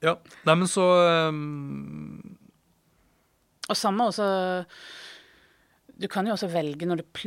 Ja. 0.00 0.14
Nei, 0.48 0.54
men 0.56 0.64
så 0.64 0.84
um, 1.28 2.38
Og 3.68 3.76
samme 3.76 4.06
også 4.08 4.24
Du 6.00 6.06
kan 6.08 6.24
jo 6.24 6.32
også 6.32 6.48
velge 6.48 6.86
når 6.88 7.02
du 7.02 7.18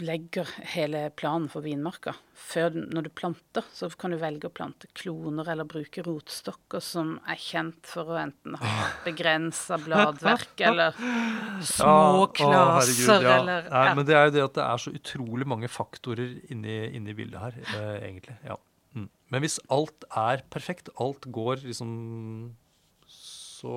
legger 0.00 0.48
hele 0.72 1.02
planen 1.18 1.50
for 1.52 1.64
vinmarka. 1.64 2.14
Før 2.36 2.72
når 2.78 3.06
du 3.06 3.10
planter, 3.12 3.66
så 3.76 3.90
kan 3.92 4.14
du 4.14 4.16
velge 4.20 4.48
å 4.48 4.54
plante 4.56 4.88
kloner 4.96 5.50
eller 5.52 5.68
bruke 5.68 6.00
rotstokker 6.06 6.80
som 6.84 7.16
er 7.28 7.40
kjent 7.40 7.84
for 7.90 8.14
å 8.14 8.18
enten 8.22 8.56
ha 8.60 8.86
begrensa 9.04 9.76
bladverk 9.84 10.64
eller 10.64 10.96
små 11.74 12.24
Ja, 12.24 12.30
klaser 12.38 13.26
ja. 13.26 13.36
eller 13.36 13.68
Nei. 13.72 13.86
Men 13.98 14.08
det 14.08 14.16
er 14.16 14.30
jo 14.30 14.34
det 14.38 14.44
at 14.46 14.56
det 14.56 14.64
er 14.64 14.84
så 14.86 14.94
utrolig 14.96 15.48
mange 15.52 15.68
faktorer 15.72 16.38
inni, 16.48 16.78
inni 16.96 17.16
bildet 17.18 17.42
her, 17.42 17.58
eh, 17.76 17.94
egentlig. 18.08 18.38
Ja. 18.48 18.56
Mm. 18.96 19.10
Men 19.34 19.44
hvis 19.44 19.58
alt 19.76 20.08
er 20.08 20.44
perfekt, 20.52 20.88
alt 20.96 21.28
går 21.28 21.66
liksom 21.66 21.90
Så 23.12 23.76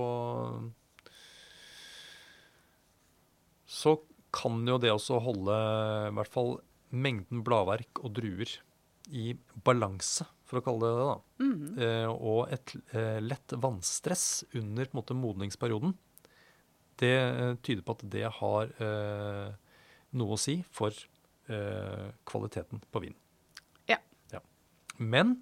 Så 3.69 3.99
kan 4.35 4.61
jo 4.67 4.77
det 4.81 4.91
også 4.93 5.19
holde 5.23 5.55
i 6.09 6.15
hvert 6.17 6.33
fall 6.33 6.57
mengden 6.89 7.43
bladverk 7.45 8.01
og 8.03 8.13
druer 8.17 8.51
i 9.09 9.31
balanse, 9.65 10.25
for 10.45 10.59
å 10.59 10.65
kalle 10.65 10.89
det 10.89 10.97
det. 10.97 11.07
da. 11.07 11.45
Mhm. 11.45 11.79
Eh, 11.81 12.09
og 12.13 12.51
et 12.53 12.75
eh, 12.93 13.19
lett 13.21 13.55
vannstress 13.57 14.43
under 14.57 14.85
på 14.85 14.93
en 14.93 14.99
måte, 15.01 15.17
modningsperioden, 15.17 15.95
det 16.99 17.13
eh, 17.15 17.55
tyder 17.63 17.85
på 17.85 17.95
at 17.97 18.05
det 18.11 18.25
har 18.39 18.73
eh, 18.83 19.49
noe 20.19 20.35
å 20.35 20.41
si 20.41 20.59
for 20.69 20.93
eh, 21.47 22.09
kvaliteten 22.29 22.81
på 22.91 23.01
vinen. 23.05 23.17
Ja. 23.89 23.97
Ja. 24.33 24.41
Men 24.97 25.39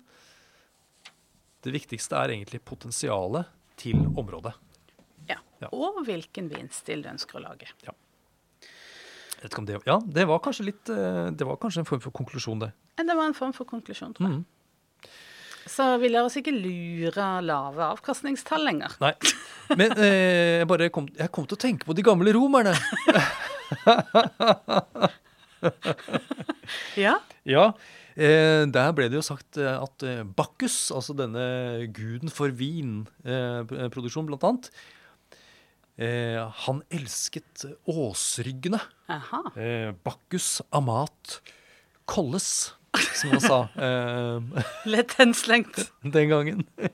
det 1.65 1.73
viktigste 1.75 2.15
er 2.19 2.35
egentlig 2.35 2.61
potensialet 2.63 3.49
til 3.79 3.99
området. 4.15 4.53
ja. 5.27 5.39
Ja. 5.57 5.71
Og 5.73 6.03
hvilken 6.05 6.51
vinstil 6.51 7.01
du 7.01 7.07
ønsker 7.09 7.39
å 7.39 7.47
lage. 7.47 7.65
Om 7.89 7.95
det, 9.41 9.79
ja, 9.85 9.97
det 10.03 10.25
var 10.27 10.39
kanskje 10.43 10.69
litt 10.71 10.89
eh, 10.89 11.27
Det 11.37 11.45
var 11.45 11.59
kanskje 11.61 11.83
en 11.83 11.89
form 11.89 12.01
for 12.03 12.15
konklusjon, 12.15 12.59
det. 12.63 12.71
Det 12.97 13.15
var 13.15 13.27
en 13.29 13.37
form 13.37 13.53
for 13.53 13.69
konklusjon, 13.69 14.15
tror 14.17 14.29
jeg. 14.29 14.39
Mm. 14.39 14.45
Så 15.67 15.85
vi 16.01 16.09
lar 16.09 16.25
oss 16.27 16.37
ikke 16.39 16.53
lure 16.55 17.27
lave 17.43 17.83
avkastningstall 17.91 18.63
lenger. 18.65 18.95
Nei. 19.03 19.13
Men 19.75 19.93
eh, 19.99 20.63
jeg 20.63 20.69
bare 20.69 20.89
kom, 20.93 21.09
jeg 21.11 21.31
kom 21.35 21.47
til 21.47 21.57
å 21.57 21.61
tenke 21.61 21.87
på 21.87 21.95
de 21.97 22.05
gamle 22.07 22.33
romerne. 22.35 22.75
Ja. 26.97 27.15
Ja, 27.47 27.71
eh, 28.19 28.65
der 28.69 28.91
ble 28.93 29.07
det 29.09 29.17
jo 29.17 29.23
sagt 29.25 29.57
eh, 29.57 29.71
at 29.71 30.03
Bakkus, 30.03 30.35
Bacchus, 30.37 30.75
altså 30.93 31.15
denne 31.17 31.87
guden 31.95 32.29
for 32.33 32.53
vinproduksjon 32.53 34.27
blant 34.29 34.45
annet, 34.45 34.69
eh, 35.97 36.39
han 36.65 36.81
elsket 36.93 37.65
åsryggene. 37.89 38.79
Eh, 39.09 39.91
Bacchus 40.03 40.61
amat 40.75 41.39
colles, 42.07 42.73
som 43.19 43.33
han 43.35 43.41
sa 43.43 43.59
eh, 43.87 44.63
Lett 44.89 45.13
henslengt. 45.19 45.81
den 46.01 46.29
gangen. 46.33 46.65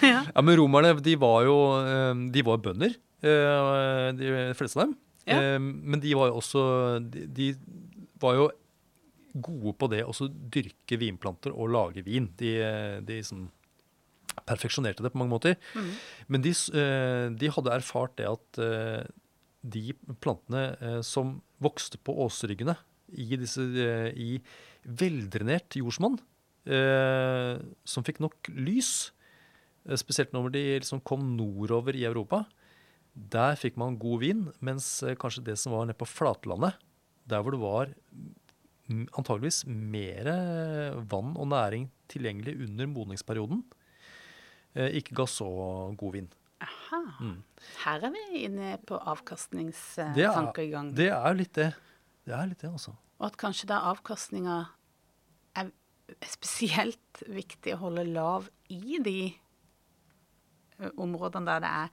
Ja. 0.00 0.22
Ja, 0.34 0.40
men 0.40 0.56
romerne, 0.56 0.94
de 1.04 1.12
var 1.20 1.42
jo 1.44 1.54
eh, 1.84 2.14
de 2.32 2.42
var 2.46 2.62
bønder, 2.64 2.94
eh, 3.20 4.06
de 4.16 4.30
fleste 4.56 4.78
av 4.80 4.86
dem. 4.86 4.94
Ja. 5.28 5.36
Eh, 5.36 5.58
Men 5.60 6.00
de 6.00 6.14
var 6.16 6.30
jo 6.30 6.38
også 6.40 6.62
De, 7.12 7.26
de 7.28 7.50
var 8.20 8.38
jo 8.38 8.46
gode 9.44 9.74
på 9.76 9.88
det 9.92 10.00
å 10.08 10.14
dyrke 10.52 10.96
vinplanter 11.00 11.52
og 11.52 11.72
lage 11.76 12.04
vin. 12.06 12.30
De, 12.40 12.54
de 13.04 13.18
sånn 13.26 13.48
perfeksjonerte 14.42 15.04
det 15.04 15.12
på 15.14 15.20
mange 15.20 15.34
måter. 15.34 15.58
Mm. 15.74 15.90
Men 16.28 16.44
de, 16.44 16.52
eh, 16.52 17.26
de 17.38 17.52
hadde 17.56 17.74
erfart 17.74 18.16
det 18.20 18.28
at 18.30 18.60
eh, 18.62 19.04
de 19.64 19.94
plantene 20.24 20.64
eh, 20.80 21.00
som 21.06 21.38
vokste 21.64 22.00
på 22.02 22.16
åsryggene 22.26 22.76
i, 23.14 23.28
disse, 23.38 23.62
i 24.18 24.40
veldrenert 24.84 25.76
jordsmonn, 25.78 26.16
som 26.64 28.04
fikk 28.06 28.22
nok 28.24 28.48
lys, 28.56 29.12
spesielt 30.00 30.32
når 30.32 30.48
de 30.54 30.62
liksom 30.80 31.02
kom 31.04 31.26
nordover 31.36 31.94
i 31.94 32.06
Europa, 32.08 32.40
der 33.12 33.60
fikk 33.60 33.76
man 33.78 33.98
god 34.00 34.22
vin, 34.24 34.40
mens 34.64 34.88
kanskje 35.20 35.44
det 35.46 35.58
som 35.60 35.76
var 35.76 35.84
nede 35.86 36.00
på 36.00 36.08
flatlandet, 36.08 36.80
der 37.28 37.44
hvor 37.44 37.54
det 37.54 37.62
var 37.62 37.92
antageligvis 39.20 39.62
mer 39.68 40.32
vann 41.12 41.36
og 41.36 41.52
næring 41.52 41.86
tilgjengelig 42.10 42.56
under 42.66 42.90
modningsperioden, 42.96 43.62
ikke 44.74 45.14
ga 45.14 45.26
så 45.30 45.46
god 45.96 46.12
vind. 46.12 46.32
Aha. 46.64 47.00
Mm. 47.20 47.36
Her 47.84 48.04
er 48.08 48.10
vi 48.14 48.22
inne 48.46 48.74
på 48.86 48.96
avkastningstankegang. 48.98 50.92
Det 50.96 51.10
er 51.12 51.26
jo 51.28 51.38
litt 51.38 51.52
det. 51.58 51.70
Det 52.24 52.34
er 52.34 52.46
litt 52.48 52.60
det, 52.64 52.70
altså. 52.72 52.94
Og 53.20 53.26
at 53.28 53.36
kanskje 53.40 53.68
da 53.70 53.82
avkastninga 53.92 54.56
er 55.60 55.70
spesielt 56.26 57.22
viktig 57.28 57.74
å 57.76 57.82
holde 57.86 58.04
lav 58.10 58.48
i 58.72 58.98
de 59.04 59.18
områdene 60.98 61.46
der 61.46 61.62
det 61.64 61.70
er 61.70 61.88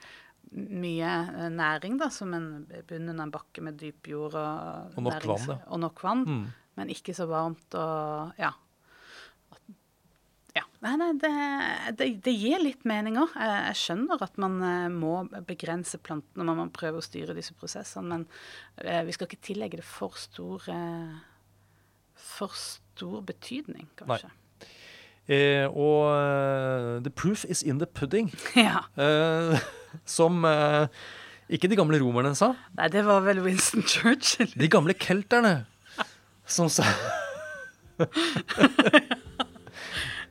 mye 0.82 1.12
næring, 1.54 2.00
da, 2.02 2.08
som 2.12 2.34
en 2.34 2.48
bunnen 2.90 3.20
av 3.22 3.28
en 3.28 3.32
bakke 3.32 3.62
med 3.64 3.78
dyp 3.80 4.10
jord 4.10 4.34
og, 4.36 4.98
Og 4.98 5.06
nok 5.06 5.28
vann, 5.30 5.52
og 5.68 5.80
nok 5.80 6.02
vann, 6.04 6.24
Mm. 6.28 6.48
men 6.76 6.90
ikke 6.90 7.14
så 7.16 7.28
varmt 7.30 7.76
og 7.78 8.34
ja. 8.42 8.52
Nei, 10.82 10.96
nei, 10.98 11.12
det, 11.22 11.30
det, 12.00 12.06
det 12.26 12.32
gir 12.34 12.58
litt 12.64 12.86
mening 12.90 13.20
òg. 13.22 13.36
Jeg, 13.38 13.58
jeg 13.68 13.78
skjønner 13.84 14.24
at 14.26 14.40
man 14.42 14.56
eh, 14.66 14.88
må 14.90 15.12
begrense 15.46 16.00
plantene 16.02 16.48
når 16.48 16.58
man 16.58 16.72
prøver 16.74 16.98
å 16.98 17.06
styre 17.06 17.36
disse 17.38 17.54
prosessene, 17.54 18.08
men 18.16 18.24
eh, 18.82 19.04
vi 19.06 19.14
skal 19.14 19.30
ikke 19.30 19.44
tillegge 19.46 19.78
det 19.78 19.86
for 19.86 20.18
stor 20.18 20.66
eh, 20.74 21.20
for 22.22 22.54
stor 22.58 23.22
betydning, 23.30 23.86
kanskje. 24.02 24.32
Eh, 25.32 25.68
og 25.70 27.04
the 27.06 27.14
proof 27.14 27.46
is 27.46 27.62
in 27.62 27.78
the 27.78 27.86
pudding, 27.86 28.34
Ja. 28.58 28.82
eh, 28.98 29.62
som 30.06 30.42
eh, 30.50 30.88
ikke 31.54 31.70
de 31.70 31.78
gamle 31.78 32.02
romerne 32.02 32.34
sa. 32.38 32.56
Nei, 32.78 32.90
det 32.94 33.06
var 33.06 33.22
vel 33.26 33.44
Winston 33.46 33.86
Churchill. 33.86 34.50
De 34.58 34.70
gamle 34.72 34.98
kelterne 34.98 35.60
som 36.50 36.70
sa 36.74 36.84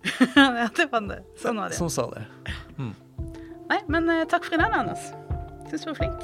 ja, 0.34 0.68
det 0.76 0.86
var 0.92 1.00
det. 1.08 1.22
Sånn 1.40 1.56
var 1.60 1.68
det. 1.68 1.76
Som 1.76 1.90
sa 1.92 2.06
det. 2.14 2.24
Nei, 3.70 3.80
men 3.86 4.08
eh, 4.10 4.24
takk 4.30 4.44
for 4.48 4.56
i 4.56 4.60
dag, 4.60 4.72
Anders. 4.74 5.10
Syns 5.70 5.84
du 5.84 5.90
var 5.92 5.98
flink. 6.00 6.20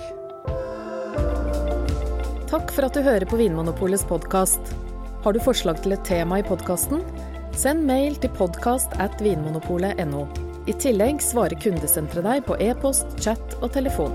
Takk 2.51 2.73
for 2.75 2.87
at 2.89 2.95
du 2.97 3.03
hører 3.03 3.27
på 3.29 3.39
Vinmonopolets 3.39 4.07
podkast. 4.09 4.75
Har 5.25 5.35
du 5.35 5.41
forslag 5.43 5.83
til 5.83 5.95
et 5.97 6.05
tema 6.07 6.41
i 6.41 6.47
podkasten? 6.47 7.03
Send 7.57 7.87
mail 7.89 8.19
til 8.23 8.31
podkast 8.37 8.93
at 9.03 9.23
vinmonopolet.no. 9.23 10.27
I 10.67 10.75
tillegg 10.83 11.23
svarer 11.23 11.59
kundesenteret 11.63 12.27
deg 12.27 12.45
på 12.49 12.59
e-post, 12.63 13.07
chat 13.23 13.57
og 13.61 13.71
telefon. 13.77 14.15